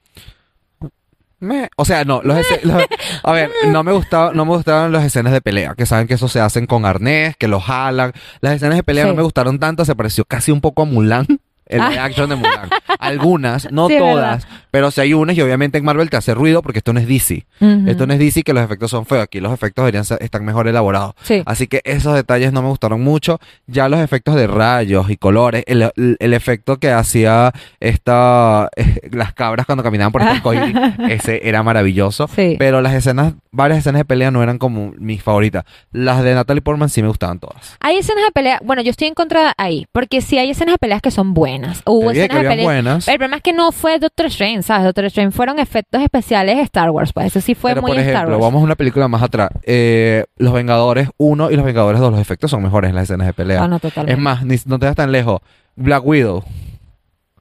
Me- 1.40 1.70
o 1.76 1.84
sea, 1.86 2.04
no, 2.04 2.20
los, 2.22 2.36
los- 2.62 2.84
a 3.24 3.32
ver, 3.32 3.50
no 3.68 3.82
me 3.82 3.92
gustaba, 3.92 4.32
no 4.32 4.44
me 4.44 4.52
gustaban 4.52 4.92
las 4.92 5.04
escenas 5.04 5.32
de 5.32 5.40
pelea, 5.40 5.74
que 5.74 5.86
saben 5.86 6.06
que 6.06 6.14
eso 6.14 6.28
se 6.28 6.38
hacen 6.40 6.66
con 6.66 6.84
arnés, 6.84 7.34
que 7.36 7.48
lo 7.48 7.60
jalan. 7.60 8.12
Las 8.42 8.54
escenas 8.56 8.76
de 8.76 8.82
pelea 8.84 9.04
Sí. 9.04 9.08
no 9.10 9.16
me 9.16 9.22
gustaron 9.22 9.58
tanto, 9.58 9.84
se 9.84 9.96
pareció 9.96 10.24
casi 10.24 10.52
un 10.52 10.60
poco 10.60 10.82
a 10.82 10.84
Mulan. 10.84 11.26
El 11.66 11.80
Ah. 11.80 11.88
live 11.90 12.00
action 12.00 12.28
de 12.28 12.36
Mulan. 12.36 12.68
Algunas, 12.98 13.70
no 13.72 13.88
Sí, 13.92 13.98
todas, 13.98 14.46
pero 14.70 14.90
si 14.90 15.00
hay 15.00 15.14
unas 15.14 15.36
y 15.36 15.40
obviamente 15.40 15.78
en 15.78 15.84
Marvel 15.84 16.10
te 16.10 16.16
hace 16.16 16.34
ruido 16.34 16.62
porque 16.62 16.78
esto 16.78 16.92
no 16.92 17.00
es 17.00 17.06
DC. 17.08 17.46
Esto 17.86 18.06
no 18.06 18.12
es 18.14 18.18
DC 18.18 18.42
que 18.42 18.52
los 18.52 18.62
efectos 18.64 18.90
son 18.90 19.06
feos, 19.06 19.22
aquí 19.22 19.40
los 19.40 19.52
efectos 19.52 19.82
deberían 19.84 20.04
ser- 20.04 20.22
están 20.22 20.44
mejor 20.44 20.66
elaborados. 20.68 21.14
Sí. 21.22 21.42
Así 21.46 21.66
que 21.68 21.80
esos 21.84 22.14
detalles 22.14 22.52
no 22.52 22.62
me 22.62 22.68
gustaron 22.68 23.00
mucho. 23.02 23.38
Ya 23.66 23.88
los 23.88 24.00
efectos 24.00 24.34
de 24.34 24.46
rayos 24.46 25.08
y 25.10 25.16
colores, 25.16 25.62
el, 25.66 25.82
el- 25.96 26.16
el 26.18 26.34
efecto 26.34 26.78
que 26.78 26.90
hacía 26.90 27.52
esta 27.80 28.68
eh, 28.76 29.08
las 29.12 29.32
cabras 29.34 29.66
cuando 29.66 29.82
caminaban 29.84 30.12
por 30.12 30.22
este 30.22 30.32
arcoíris, 30.36 30.74
ese 31.08 31.40
era 31.48 31.62
maravilloso. 31.62 32.28
Sí. 32.28 32.56
Pero 32.58 32.80
las 32.80 32.94
escenas, 32.94 33.34
varias 33.50 33.80
escenas 33.80 34.00
de 34.00 34.04
pelea 34.04 34.30
no 34.30 34.42
eran 34.42 34.58
como 34.58 34.92
mis 34.98 35.22
favoritas. 35.22 35.64
Las 35.92 36.22
de 36.22 36.34
Natalie 36.34 36.62
Portman 36.62 36.88
sí 36.88 37.02
me 37.02 37.08
gustaban 37.08 37.38
todas. 37.38 37.76
Hay 37.80 37.96
escenas 37.98 38.24
de 38.24 38.32
pelea, 38.32 38.60
bueno, 38.64 38.82
yo 38.82 38.90
estoy 38.90 39.08
en 39.08 39.14
contra 39.14 39.52
ahí, 39.58 39.86
porque 39.92 40.20
sí 40.20 40.38
hay 40.38 40.50
escenas 40.50 40.74
de 40.74 40.78
peleas 40.78 41.02
que 41.02 41.10
son 41.10 41.34
buenas. 41.34 41.51
Hubo 41.86 42.10
dije 42.10 42.14
que 42.14 42.22
escenas 42.22 42.28
de 42.30 42.36
habían 42.38 42.50
pelea. 42.52 42.64
buenas. 42.64 43.08
El 43.08 43.14
problema 43.16 43.36
es 43.36 43.42
que 43.42 43.52
no 43.52 43.72
fue 43.72 43.98
Doctor 43.98 44.26
Strange, 44.26 44.62
¿sabes? 44.62 44.84
Doctor 44.84 45.04
Strange 45.06 45.32
fueron 45.36 45.58
efectos 45.58 46.00
especiales 46.02 46.56
de 46.56 46.62
Star 46.62 46.90
Wars, 46.90 47.12
pues 47.12 47.26
eso 47.26 47.40
sí 47.40 47.54
fue 47.54 47.72
Pero 47.72 47.82
muy 47.82 47.90
por 47.92 47.98
Star 48.00 48.14
ejemplo, 48.14 48.36
Wars. 48.36 48.42
vamos 48.46 48.60
a 48.60 48.64
una 48.64 48.74
película 48.76 49.08
más 49.08 49.22
atrás. 49.22 49.50
Eh, 49.64 50.24
los 50.36 50.52
Vengadores 50.52 51.08
1 51.18 51.50
y 51.50 51.56
los 51.56 51.64
Vengadores 51.64 52.00
2, 52.00 52.10
los 52.12 52.20
efectos 52.20 52.50
son 52.50 52.62
mejores 52.62 52.88
en 52.90 52.94
las 52.96 53.04
escenas 53.04 53.26
de 53.26 53.32
pelea. 53.32 53.62
Ah, 53.62 53.68
no, 53.68 53.78
totalmente. 53.78 54.12
es 54.12 54.18
más, 54.18 54.44
ni- 54.44 54.56
no 54.66 54.78
te 54.78 54.86
das 54.86 54.96
tan 54.96 55.12
lejos. 55.12 55.40
Black 55.76 56.04
Widow. 56.04 56.44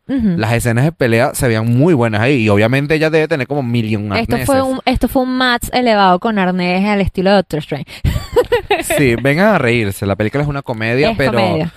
Las 0.07 0.51
escenas 0.51 0.83
de 0.83 0.91
pelea 0.91 1.33
se 1.33 1.47
veían 1.47 1.65
muy 1.77 1.93
buenas 1.93 2.19
ahí. 2.19 2.43
Y 2.43 2.49
obviamente 2.49 2.95
ella 2.95 3.09
debe 3.09 3.29
tener 3.29 3.47
como 3.47 3.63
mil 3.63 3.85
y 3.85 3.95
un 3.95 4.11
Esto 4.13 4.33
arneses. 4.35 4.45
fue 4.45 4.61
un 4.61 4.79
esto 4.83 5.07
fue 5.07 5.21
un 5.21 5.37
match 5.37 5.69
elevado 5.71 6.19
con 6.19 6.37
arnés 6.37 6.85
al 6.85 6.99
estilo 6.99 7.29
de 7.29 7.37
Doctor 7.37 7.59
Strange. 7.59 7.85
Sí, 8.97 9.15
vengan 9.15 9.55
a 9.55 9.57
reírse. 9.57 10.05
La 10.05 10.17
película 10.17 10.43
es 10.43 10.49
una 10.49 10.63
comedia, 10.63 11.11
Es 11.11 11.17
pero 11.17 11.31
comedia. 11.33 11.71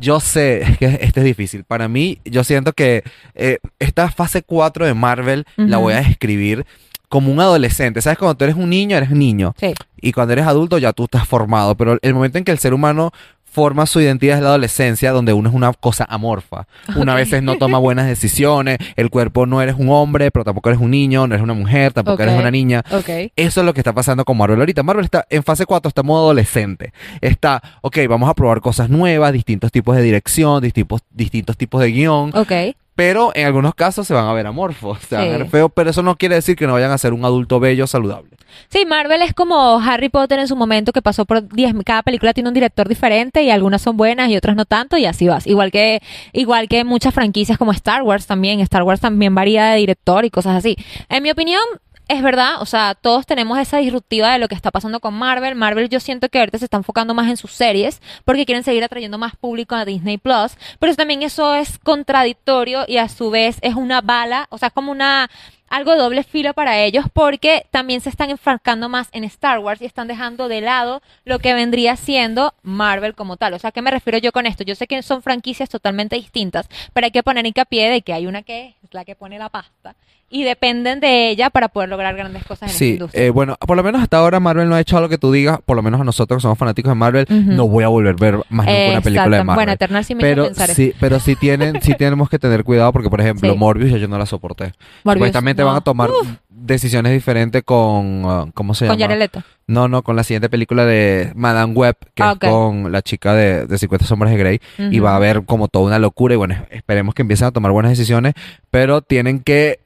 Yo 0.00 0.20
sé 0.20 0.64
que 0.78 0.98
este 1.00 1.20
es 1.20 1.24
difícil. 1.24 1.64
Para 1.64 1.88
mí, 1.88 2.18
yo 2.24 2.44
siento 2.44 2.72
que 2.72 3.04
eh, 3.34 3.58
esta 3.78 4.10
fase 4.10 4.42
4 4.42 4.86
de 4.86 4.94
Marvel 4.94 5.46
la 5.56 5.78
voy 5.78 5.94
a 5.94 6.02
describir 6.02 6.66
como 7.08 7.32
un 7.32 7.40
adolescente. 7.40 8.00
¿Sabes? 8.00 8.18
Cuando 8.18 8.36
tú 8.36 8.44
eres 8.44 8.56
un 8.56 8.70
niño, 8.70 8.96
eres 8.96 9.10
niño. 9.10 9.54
Sí. 9.58 9.74
Y 10.00 10.12
cuando 10.12 10.32
eres 10.32 10.46
adulto, 10.46 10.78
ya 10.78 10.92
tú 10.92 11.04
estás 11.04 11.26
formado. 11.26 11.76
Pero 11.76 11.98
el 12.00 12.14
momento 12.14 12.38
en 12.38 12.44
que 12.44 12.52
el 12.52 12.58
ser 12.58 12.72
humano 12.72 13.12
forma 13.50 13.86
su 13.86 14.00
identidad 14.00 14.36
es 14.36 14.42
la 14.42 14.50
adolescencia, 14.50 15.10
donde 15.12 15.32
uno 15.32 15.48
es 15.48 15.54
una 15.54 15.72
cosa 15.72 16.04
amorfa. 16.08 16.66
Una 16.96 17.12
Ok. 17.12 17.18
veces 17.18 17.42
no 17.42 17.56
toma 17.56 17.78
buenas 17.78 18.06
decisiones, 18.06 18.78
el 18.96 19.10
cuerpo 19.10 19.46
no 19.46 19.60
eres 19.60 19.74
un 19.78 19.88
hombre, 19.90 20.30
pero 20.30 20.44
tampoco 20.44 20.68
eres 20.70 20.80
un 20.80 20.90
niño, 20.90 21.26
no 21.26 21.34
eres 21.34 21.42
una 21.44 21.54
mujer, 21.54 21.92
tampoco 21.92 22.22
eres 22.22 22.38
una 22.38 22.50
niña. 22.50 22.82
Ok. 22.90 23.08
Eso 23.36 23.60
es 23.60 23.66
lo 23.66 23.74
que 23.74 23.80
está 23.80 23.92
pasando 23.92 24.24
con 24.24 24.36
Marvel 24.36 24.58
ahorita. 24.60 24.82
Marvel 24.82 25.04
está 25.04 25.26
en 25.30 25.42
fase 25.42 25.66
4, 25.66 25.88
está 25.88 26.00
en 26.02 26.06
modo 26.06 26.24
adolescente. 26.24 26.92
Está, 27.20 27.62
ok, 27.82 27.98
vamos 28.08 28.28
a 28.30 28.34
probar 28.34 28.60
cosas 28.60 28.88
nuevas, 28.88 29.32
distintos 29.32 29.72
tipos 29.72 29.96
de 29.96 30.02
dirección, 30.02 30.62
distintos, 30.62 31.02
distintos 31.10 31.56
tipos 31.56 31.80
de 31.80 31.90
guion, 31.92 32.30
Ok. 32.34 32.52
Pero 33.00 33.32
en 33.34 33.46
algunos 33.46 33.74
casos 33.74 34.06
se 34.06 34.12
van 34.12 34.26
a 34.26 34.32
ver 34.34 34.46
amorfos, 34.46 34.98
se 35.08 35.14
van 35.14 35.24
a 35.24 35.38
ver 35.38 35.48
feos, 35.48 35.70
pero 35.74 35.88
eso 35.88 36.02
no 36.02 36.16
quiere 36.16 36.34
decir 36.34 36.54
que 36.54 36.66
no 36.66 36.74
vayan 36.74 36.90
a 36.90 36.98
ser 36.98 37.14
un 37.14 37.24
adulto 37.24 37.58
bello, 37.58 37.86
saludable. 37.86 38.36
Sí, 38.68 38.84
Marvel 38.84 39.22
es 39.22 39.32
como 39.32 39.80
Harry 39.80 40.10
Potter 40.10 40.38
en 40.38 40.46
su 40.46 40.54
momento 40.54 40.92
que 40.92 41.00
pasó 41.00 41.24
por 41.24 41.48
10, 41.48 41.76
cada 41.86 42.02
película 42.02 42.34
tiene 42.34 42.50
un 42.50 42.54
director 42.54 42.86
diferente 42.90 43.42
y 43.42 43.48
algunas 43.48 43.80
son 43.80 43.96
buenas 43.96 44.28
y 44.28 44.36
otras 44.36 44.54
no 44.54 44.66
tanto 44.66 44.98
y 44.98 45.06
así 45.06 45.28
vas. 45.28 45.46
Igual 45.46 45.70
que 45.70 46.02
igual 46.34 46.68
que 46.68 46.84
muchas 46.84 47.14
franquicias 47.14 47.56
como 47.56 47.72
Star 47.72 48.02
Wars 48.02 48.26
también, 48.26 48.60
Star 48.60 48.82
Wars 48.82 49.00
también 49.00 49.34
varía 49.34 49.70
de 49.70 49.78
director 49.78 50.26
y 50.26 50.30
cosas 50.30 50.56
así. 50.56 50.76
En 51.08 51.22
mi 51.22 51.30
opinión 51.30 51.62
es 52.10 52.22
verdad, 52.22 52.60
o 52.60 52.66
sea, 52.66 52.96
todos 52.96 53.24
tenemos 53.24 53.56
esa 53.60 53.76
disruptiva 53.76 54.32
de 54.32 54.40
lo 54.40 54.48
que 54.48 54.56
está 54.56 54.72
pasando 54.72 54.98
con 54.98 55.14
Marvel. 55.14 55.54
Marvel 55.54 55.88
yo 55.88 56.00
siento 56.00 56.28
que 56.28 56.40
ahorita 56.40 56.58
se 56.58 56.64
está 56.64 56.76
enfocando 56.76 57.14
más 57.14 57.30
en 57.30 57.36
sus 57.36 57.52
series 57.52 58.02
porque 58.24 58.44
quieren 58.44 58.64
seguir 58.64 58.82
atrayendo 58.82 59.16
más 59.16 59.36
público 59.36 59.76
a 59.76 59.84
Disney 59.84 60.18
Plus, 60.18 60.56
pero 60.80 60.96
también 60.96 61.22
eso 61.22 61.54
es 61.54 61.78
contradictorio 61.78 62.84
y 62.88 62.96
a 62.96 63.08
su 63.08 63.30
vez 63.30 63.58
es 63.62 63.76
una 63.76 64.00
bala, 64.00 64.48
o 64.50 64.58
sea, 64.58 64.70
como 64.70 64.90
una 64.90 65.30
algo 65.68 65.94
doble 65.94 66.24
filo 66.24 66.52
para 66.52 66.80
ellos 66.80 67.04
porque 67.12 67.64
también 67.70 68.00
se 68.00 68.08
están 68.08 68.30
enfocando 68.30 68.88
más 68.88 69.08
en 69.12 69.22
Star 69.22 69.60
Wars 69.60 69.80
y 69.80 69.84
están 69.84 70.08
dejando 70.08 70.48
de 70.48 70.62
lado 70.62 71.02
lo 71.24 71.38
que 71.38 71.54
vendría 71.54 71.94
siendo 71.94 72.54
Marvel 72.62 73.14
como 73.14 73.36
tal. 73.36 73.54
O 73.54 73.58
sea, 73.60 73.68
¿a 73.68 73.72
qué 73.72 73.82
me 73.82 73.92
refiero 73.92 74.18
yo 74.18 74.32
con 74.32 74.46
esto? 74.46 74.64
Yo 74.64 74.74
sé 74.74 74.88
que 74.88 75.00
son 75.04 75.22
franquicias 75.22 75.68
totalmente 75.68 76.16
distintas, 76.16 76.68
pero 76.92 77.04
hay 77.04 77.12
que 77.12 77.22
poner 77.22 77.46
hincapié 77.46 77.88
de 77.88 78.02
que 78.02 78.12
hay 78.12 78.26
una 78.26 78.42
que 78.42 78.74
es 78.82 78.92
la 78.94 79.04
que 79.04 79.14
pone 79.14 79.38
la 79.38 79.48
pasta 79.48 79.94
y 80.32 80.44
dependen 80.44 81.00
de 81.00 81.28
ella 81.28 81.50
para 81.50 81.68
poder 81.68 81.88
lograr 81.88 82.14
grandes 82.16 82.44
cosas 82.44 82.62
en 82.62 82.68
esta 82.68 82.78
Sí, 82.78 82.90
industria. 82.92 83.24
eh, 83.24 83.30
bueno, 83.30 83.56
por 83.66 83.76
lo 83.76 83.82
menos 83.82 84.00
hasta 84.00 84.18
ahora 84.18 84.38
Marvel 84.40 84.68
no 84.68 84.76
ha 84.76 84.80
hecho 84.80 84.96
algo 84.96 85.08
que 85.08 85.18
tú 85.18 85.32
digas, 85.32 85.58
por 85.66 85.76
lo 85.76 85.82
menos 85.82 86.00
a 86.00 86.04
nosotros 86.04 86.38
que 86.38 86.42
somos 86.42 86.56
fanáticos 86.56 86.90
de 86.90 86.94
Marvel, 86.94 87.26
no 87.28 87.66
voy 87.68 87.82
a 87.84 87.88
volver 87.88 88.14
a 88.14 88.16
ver 88.16 88.34
más 88.48 88.66
nunca 88.66 88.90
una 88.90 89.00
película 89.00 89.24
de 89.24 89.28
Exacto. 89.28 89.44
Marvel. 89.44 89.56
Bueno, 89.56 89.72
Eternal 89.72 90.04
sí 90.04 90.14
me 90.14 90.20
hizo 90.22 90.28
pero 90.30 90.44
pensar 90.44 90.70
sí, 90.70 90.94
pero 91.00 91.18
sí 91.20 91.36
tienen, 91.36 91.82
sí 91.82 91.94
tenemos 91.98 92.30
que 92.30 92.38
tener 92.38 92.62
cuidado 92.64 92.92
porque, 92.92 93.10
por 93.10 93.20
ejemplo, 93.20 93.50
Sí. 93.52 93.58
Morbius 93.58 93.90
ya 93.90 93.96
yo 93.98 94.06
no 94.08 94.18
la 94.18 94.26
soporté. 94.26 94.72
Morbius, 95.04 95.26
Supuestamente 95.26 95.62
van 95.64 95.76
a 95.76 95.80
tomar 95.80 96.10
decisiones 96.48 97.12
diferentes 97.12 97.62
con, 97.64 98.22
ah, 98.26 98.46
¿cómo 98.54 98.74
se 98.74 98.86
Con 98.86 98.96
llama? 98.98 99.08
Jared 99.14 99.18
Leto. 99.18 99.42
No, 99.66 99.88
no, 99.88 100.02
con 100.02 100.16
la 100.16 100.24
siguiente 100.24 100.48
película 100.48 100.84
de 100.84 101.32
Madame 101.34 101.72
Web, 101.74 101.96
que 102.14 102.22
Ah, 102.22 102.36
es 102.40 102.48
con 102.50 102.90
la 102.92 103.02
chica 103.02 103.34
de, 103.34 103.66
de 103.66 103.78
50 103.78 104.04
sombras 104.06 104.30
de 104.32 104.36
Grey. 104.38 104.60
Y 104.78 104.98
va 104.98 105.12
a 105.12 105.16
haber 105.16 105.44
como 105.44 105.68
toda 105.68 105.86
una 105.86 105.98
locura. 105.98 106.34
Y 106.34 106.36
bueno, 106.36 106.56
esperemos 106.70 107.14
que 107.14 107.22
empiecen 107.22 107.48
a 107.48 107.50
tomar 107.52 107.70
buenas 107.72 107.90
decisiones. 107.92 108.34
Pero 108.70 109.00
tienen 109.00 109.40
que 109.40 109.80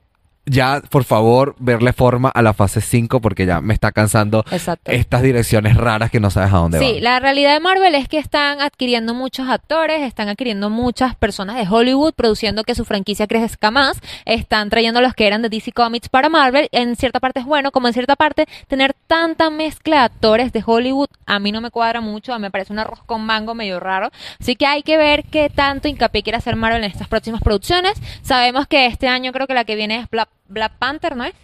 ya, 0.47 0.83
por 0.91 1.05
favor, 1.05 1.55
verle 1.59 1.93
forma 1.93 2.29
a 2.29 2.43
la 2.43 2.53
fase 2.53 2.81
5 2.81 3.21
porque 3.21 3.47
ya 3.47 3.61
me 3.61 3.73
está 3.75 3.93
cansando 3.93 4.45
Exacto. 4.51 4.91
estas 4.93 5.23
direcciones 5.23 5.77
raras 5.77 6.11
que 6.11 6.21
no 6.21 6.31
sabes 6.31 6.53
a 6.53 6.57
dónde 6.59 6.79
Sí, 6.79 6.95
van. 6.95 7.03
la 7.05 7.21
realidad 7.21 7.55
de 7.55 7.61
Marvel 7.61 7.95
es 7.95 8.09
que 8.09 8.19
están 8.19 8.61
adquiriendo 8.61 9.15
muchos 9.15 9.49
actores, 9.49 10.03
están 10.03 10.29
adquiriendo 10.29 10.71
muchas 10.71 11.15
personas 11.17 11.57
de 11.57 11.67
Hollywood, 11.69 12.13
produciendo 12.15 12.65
que 12.65 12.75
su 12.75 12.85
franquicia 12.85 13.27
crezca 13.27 13.71
más, 13.71 13.99
están 14.27 14.71
trayendo 14.71 15.01
los 15.01 15.15
que 15.15 15.27
eran 15.27 15.43
de 15.43 15.49
DC 15.49 15.73
Comics 15.73 16.09
para 16.09 16.29
Marvel. 16.29 16.69
En 16.73 16.97
cierta 16.97 17.21
parte 17.21 17.41
es 17.41 17.47
bueno, 17.47 17.73
como 17.73 17.89
en 17.89 17.95
cierta 17.95 18.17
parte 18.17 18.47
tener 18.69 18.95
tanta 19.07 19.51
mezcla 19.51 19.97
de 19.99 20.03
actores 20.03 20.53
de 20.53 20.63
Hollywood 20.65 21.09
a 21.27 21.39
mí 21.39 21.53
no 21.53 21.61
me 21.61 21.71
cuadra 21.71 22.01
mucho, 22.01 22.35
a 22.35 22.39
mí 22.39 22.43
me 22.43 22.51
parece 22.51 22.73
un 22.73 22.79
arroz 22.79 23.01
con 23.07 23.25
mango 23.25 23.55
medio 23.55 23.81
raro. 23.81 24.11
Así 24.41 24.57
que 24.57 24.67
hay 24.67 24.83
que 24.83 24.97
ver 24.99 25.25
qué 25.25 25.49
tanto 25.49 25.89
hincapié 25.89 26.23
quiere 26.23 26.37
hacer 26.37 26.57
Marvel 26.57 26.85
en 26.85 26.91
estas 26.91 27.09
próximas 27.09 27.41
producciones. 27.43 27.95
Sabemos 28.23 28.67
que 28.67 28.87
este 28.87 29.09
año 29.09 29.33
creo 29.33 29.47
que 29.47 29.55
la 29.55 29.65
que 29.65 29.75
viene 29.77 29.99
es 30.01 30.11
Black, 30.11 30.29
Black 30.49 30.79
Panther, 30.79 31.17
¿no 31.17 31.25
es? 31.25 31.35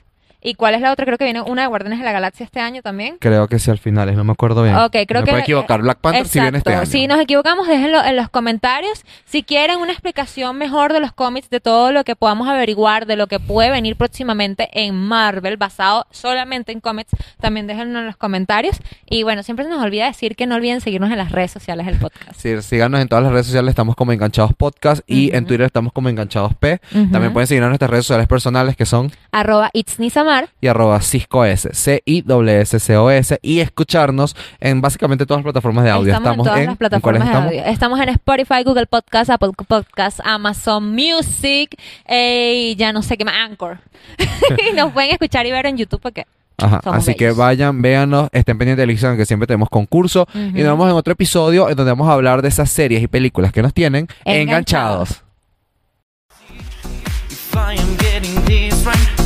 ¿Y 0.42 0.54
cuál 0.54 0.74
es 0.74 0.80
la 0.80 0.92
otra? 0.92 1.04
Creo 1.04 1.18
que 1.18 1.24
viene 1.24 1.42
una 1.42 1.62
de 1.62 1.68
Guardianes 1.68 1.98
de 1.98 2.04
la 2.04 2.12
Galaxia 2.12 2.44
este 2.44 2.60
año 2.60 2.82
también. 2.82 3.18
Creo 3.20 3.46
que 3.48 3.58
sí 3.58 3.70
al 3.70 3.78
final, 3.78 4.14
no 4.16 4.24
me 4.24 4.32
acuerdo 4.32 4.62
bien. 4.62 4.74
Ok, 4.76 4.96
creo 5.06 5.20
me 5.20 5.24
que. 5.24 5.30
puedo 5.32 5.42
equivocar. 5.42 5.82
Black 5.82 5.98
Panther 5.98 6.26
sí 6.26 6.40
viene 6.40 6.58
este 6.58 6.70
año. 6.70 6.78
Exacto. 6.80 6.98
Si 6.98 7.06
nos 7.06 7.20
equivocamos, 7.20 7.68
déjenlo 7.68 8.02
en 8.02 8.16
los 8.16 8.28
comentarios. 8.30 9.04
Si 9.26 9.42
quieren 9.42 9.78
una 9.80 9.92
explicación 9.92 10.56
mejor 10.56 10.92
de 10.92 11.00
los 11.00 11.12
cómics, 11.12 11.50
de 11.50 11.60
todo 11.60 11.92
lo 11.92 12.04
que 12.04 12.16
podamos 12.16 12.48
averiguar, 12.48 13.06
de 13.06 13.16
lo 13.16 13.26
que 13.26 13.38
puede 13.38 13.70
venir 13.70 13.96
próximamente 13.96 14.68
en 14.72 14.94
Marvel, 14.94 15.56
basado 15.58 16.06
solamente 16.10 16.72
en 16.72 16.80
cómics, 16.80 17.10
también 17.40 17.66
déjenlo 17.66 17.98
en 17.98 18.06
los 18.06 18.16
comentarios. 18.16 18.78
Y 19.04 19.24
bueno, 19.24 19.42
siempre 19.42 19.66
se 19.66 19.70
nos 19.70 19.82
olvida 19.82 20.06
decir 20.06 20.36
que 20.36 20.46
no 20.46 20.54
olviden 20.54 20.80
seguirnos 20.80 21.10
en 21.10 21.18
las 21.18 21.32
redes 21.32 21.50
sociales 21.50 21.84
del 21.84 21.96
podcast. 21.96 22.40
Sí, 22.40 22.60
síganos 22.62 23.00
en 23.00 23.08
todas 23.08 23.24
las 23.24 23.32
redes 23.32 23.46
sociales, 23.46 23.70
estamos 23.70 23.94
como 23.94 24.12
Enganchados 24.12 24.54
Podcast 24.54 25.02
y 25.06 25.34
en. 25.36 25.50
Twitter 25.50 25.66
estamos 25.66 25.92
como 25.92 26.08
Enganchados 26.08 26.54
P. 26.54 26.80
También 27.10 27.32
pueden 27.32 27.46
seguirnos 27.46 27.66
en 27.66 27.70
nuestras 27.70 27.90
redes 27.90 28.06
sociales 28.06 28.28
personales 28.28 28.76
que 28.76 28.86
son 28.86 29.10
Arroba 29.32 29.70
It's 29.72 29.98
Y 30.60 30.66
arroba 30.66 31.00
Cisco 31.00 31.44
S, 31.44 31.70
C 31.72 32.02
I 32.04 32.22
W 32.22 32.60
S 32.60 32.78
C 32.80 32.96
O 32.96 33.10
S 33.10 33.38
y 33.42 33.60
escucharnos 33.60 34.36
en 34.60 34.80
básicamente 34.80 35.26
todas 35.26 35.38
las 35.40 35.44
plataformas 35.44 35.84
de 35.84 35.90
audio. 35.90 36.12
Estamos, 36.14 36.46
en 36.46 36.52
todas 36.52 36.58
las 36.58 36.68
¿en 36.68 36.76
cuáles 36.76 36.78
plataformas 36.78 37.20
de 37.20 37.26
estamos? 37.26 37.46
audio. 37.48 37.64
Estamos 37.64 38.00
en 38.00 38.08
Spotify, 38.10 38.62
Google 38.64 38.86
Podcast, 38.86 39.30
Apple 39.30 39.50
Podcast, 39.66 40.20
Amazon 40.24 40.94
Music 40.94 41.76
eh, 42.06 42.70
y 42.72 42.76
ya 42.76 42.92
no 42.92 43.02
sé 43.02 43.16
qué 43.16 43.24
más, 43.24 43.34
Anchor. 43.34 43.78
y 44.72 44.74
nos 44.74 44.92
pueden 44.92 45.10
escuchar 45.10 45.46
y 45.46 45.50
ver 45.50 45.66
en 45.66 45.76
YouTube 45.76 46.00
porque 46.00 46.26
Ajá, 46.62 46.80
Somos 46.84 46.98
así 46.98 47.14
que 47.14 47.30
vayan, 47.30 47.80
véanos, 47.80 48.28
estén 48.32 48.58
pendientes 48.58 48.82
del 48.82 48.90
Instagram 48.90 49.16
que 49.16 49.24
siempre 49.24 49.46
tenemos 49.46 49.70
concurso 49.70 50.26
y 50.34 50.38
nos 50.62 50.72
vemos 50.72 50.90
en 50.90 50.96
otro 50.96 51.12
episodio 51.14 51.70
en 51.70 51.76
donde 51.76 51.90
vamos 51.92 52.08
a 52.08 52.12
hablar 52.12 52.42
de 52.42 52.48
esas 52.48 52.70
series 52.70 53.02
y 53.02 53.06
películas 53.06 53.50
que 53.50 53.62
nos 53.62 53.72
tienen 53.72 54.08
Enganchados. 54.26 55.22
enganchados. 57.54 59.19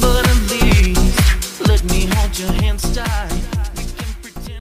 But 0.00 0.26
at 0.28 0.50
least 0.50 1.68
let 1.68 1.82
me 1.90 2.06
hold 2.06 2.38
your 2.38 2.52
hands 2.52 2.94
tight. 2.94 3.41